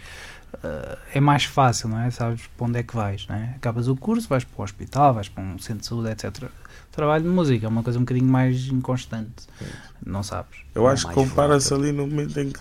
eh, 0.62 0.98
é 1.14 1.20
mais 1.20 1.44
fácil, 1.44 1.88
não 1.88 2.00
é? 2.00 2.10
Sabes 2.10 2.42
para 2.56 2.66
onde 2.66 2.78
é 2.78 2.82
que 2.82 2.94
vais, 2.94 3.26
não 3.28 3.36
é? 3.36 3.54
Acabas 3.56 3.88
o 3.88 3.96
curso, 3.96 4.28
vais 4.28 4.44
para 4.44 4.60
o 4.60 4.64
hospital, 4.64 5.14
vais 5.14 5.28
para 5.28 5.42
um 5.42 5.58
centro 5.58 5.80
de 5.82 5.86
saúde, 5.86 6.10
etc. 6.10 6.44
O 6.44 6.92
trabalho 6.92 7.24
de 7.24 7.30
música 7.30 7.66
é 7.66 7.68
uma 7.68 7.82
coisa 7.82 7.98
um 7.98 8.02
bocadinho 8.02 8.26
mais 8.28 8.66
inconstante, 8.68 9.46
não 10.04 10.22
sabes? 10.22 10.58
Eu 10.74 10.88
É 10.88 10.88
acho 10.88 11.06
que 11.06 11.12
compara-se 11.14 11.72
ali 11.74 11.92
no 11.92 12.06
momento 12.06 12.38
em 12.40 12.50
que 12.52 12.60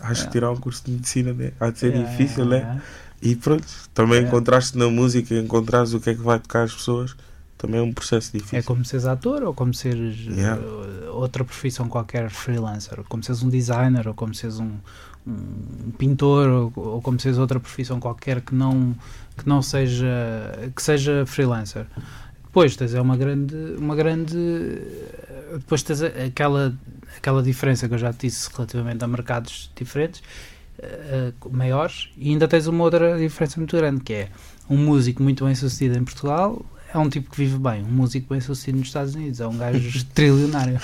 acho 0.00 0.26
que 0.26 0.30
Yeah. 0.30 0.32
tirar 0.32 0.50
um 0.52 0.56
curso 0.56 0.84
de 0.84 0.92
medicina 0.92 1.32
né? 1.32 1.52
há 1.60 1.70
de 1.70 1.78
ser 1.78 1.92
Yeah, 1.92 2.04
difícil, 2.10 2.44
yeah, 2.44 2.50
né? 2.50 2.58
yeah. 2.58 2.84
E 3.22 3.34
pronto, 3.36 3.66
também 3.94 4.22
encontraste 4.24 4.76
na 4.76 4.88
música, 4.90 5.34
encontrares 5.34 5.94
o 5.94 6.00
que 6.00 6.10
é 6.10 6.14
que 6.14 6.22
vai 6.22 6.38
tocar 6.38 6.64
as 6.64 6.74
pessoas, 6.74 7.16
também 7.58 7.80
é 7.80 7.82
um 7.82 7.92
processo 7.92 8.30
É 8.34 8.38
difícil. 8.38 8.62
como 8.64 8.84
seres 8.84 9.06
ator 9.06 9.42
ou 9.42 9.54
como 9.54 9.72
seres 9.72 10.16
Yeah. 10.26 10.60
uh, 10.60 11.14
outra 11.14 11.44
profissão 11.44 11.88
qualquer 11.88 12.28
freelancer, 12.30 12.98
ou 12.98 13.04
como 13.04 13.22
seres 13.22 13.42
um 13.42 13.48
designer 13.48 14.06
ou 14.08 14.14
como 14.14 14.34
seres 14.34 14.58
um, 14.60 14.72
um 15.26 15.90
pintor 15.98 16.48
ou, 16.48 16.72
ou 16.76 17.02
como 17.02 17.18
seres 17.18 17.38
outra 17.38 17.58
profissão 17.58 17.98
qualquer 17.98 18.40
que 18.42 18.54
não 18.54 18.94
que 19.36 19.48
não 19.48 19.62
seja 19.62 20.06
que 20.74 20.82
seja 20.82 21.24
freelancer. 21.26 21.86
Depois 22.44 22.76
tens 22.76 22.94
é 22.94 23.00
uma 23.00 23.16
grande 23.16 23.54
uma 23.78 23.94
grande 23.96 24.36
depois 25.52 25.82
tens 25.82 26.02
aquela 26.02 26.74
aquela 27.16 27.42
diferença 27.42 27.88
que 27.88 27.94
eu 27.94 27.98
já 27.98 28.12
te 28.12 28.26
disse 28.26 28.48
relativamente 28.54 29.02
a 29.04 29.06
mercados 29.08 29.70
diferentes 29.74 30.22
eh, 30.78 31.32
maiores 31.50 32.10
e 32.16 32.30
ainda 32.30 32.46
tens 32.46 32.66
uma 32.66 32.84
outra 32.84 33.18
diferença 33.18 33.58
muito 33.58 33.76
grande 33.76 34.00
que 34.02 34.12
é 34.12 34.28
um 34.68 34.76
músico 34.76 35.22
muito 35.22 35.44
bem 35.44 35.54
sucedido 35.54 35.98
em 35.98 36.04
Portugal 36.04 36.64
é 36.96 36.98
um 36.98 37.08
tipo 37.10 37.30
que 37.30 37.36
vive 37.36 37.58
bem. 37.58 37.82
Um 37.82 37.90
músico 37.90 38.28
bem 38.30 38.40
sucedido 38.40 38.78
nos 38.78 38.88
Estados 38.88 39.14
Unidos 39.14 39.40
é 39.40 39.46
um 39.46 39.56
gajo 39.56 40.04
trilionário. 40.14 40.80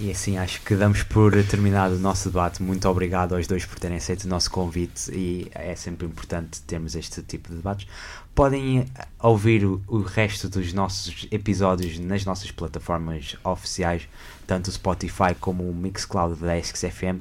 E 0.00 0.12
assim 0.12 0.38
acho 0.38 0.62
que 0.62 0.76
damos 0.76 1.02
por 1.02 1.32
terminado 1.44 1.96
o 1.96 1.98
nosso 1.98 2.28
debate. 2.28 2.62
Muito 2.62 2.88
obrigado 2.88 3.34
aos 3.34 3.48
dois 3.48 3.66
por 3.66 3.80
terem 3.80 3.96
aceito 3.96 4.24
o 4.24 4.28
nosso 4.28 4.48
convite 4.50 5.10
e 5.12 5.50
é 5.52 5.74
sempre 5.74 6.06
importante 6.06 6.62
termos 6.62 6.94
este 6.94 7.20
tipo 7.22 7.48
de 7.48 7.56
debates. 7.56 7.88
Podem 8.32 8.80
eh, 8.80 8.86
ouvir 9.18 9.64
o, 9.64 9.82
o 9.88 10.00
resto 10.00 10.48
dos 10.48 10.72
nossos 10.72 11.26
episódios 11.32 11.98
nas 11.98 12.24
nossas 12.24 12.52
plataformas 12.52 13.36
oficiais, 13.42 14.08
tanto 14.46 14.68
o 14.68 14.72
Spotify 14.72 15.34
como 15.40 15.68
o 15.68 15.74
Mixcloud 15.74 16.36
da 16.36 16.56
SXFM 16.56 17.20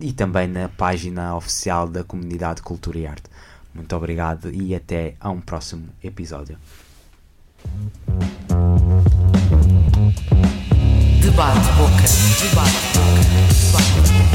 e 0.00 0.12
também 0.12 0.48
na 0.48 0.68
página 0.68 1.36
oficial 1.36 1.88
da 1.88 2.02
Comunidade 2.02 2.60
Cultura 2.60 2.98
e 2.98 3.06
Arte. 3.06 3.35
Muito 3.76 3.94
obrigado 3.94 4.50
e 4.50 4.74
até 4.74 5.14
a 5.20 5.30
um 5.30 5.40
próximo 5.40 5.88
episódio. 6.02 6.58
Debate 11.20 11.72
boca, 11.76 12.08
debate 12.40 12.80
boca, 12.94 13.20
debate 13.60 14.00
boca. 14.00 14.26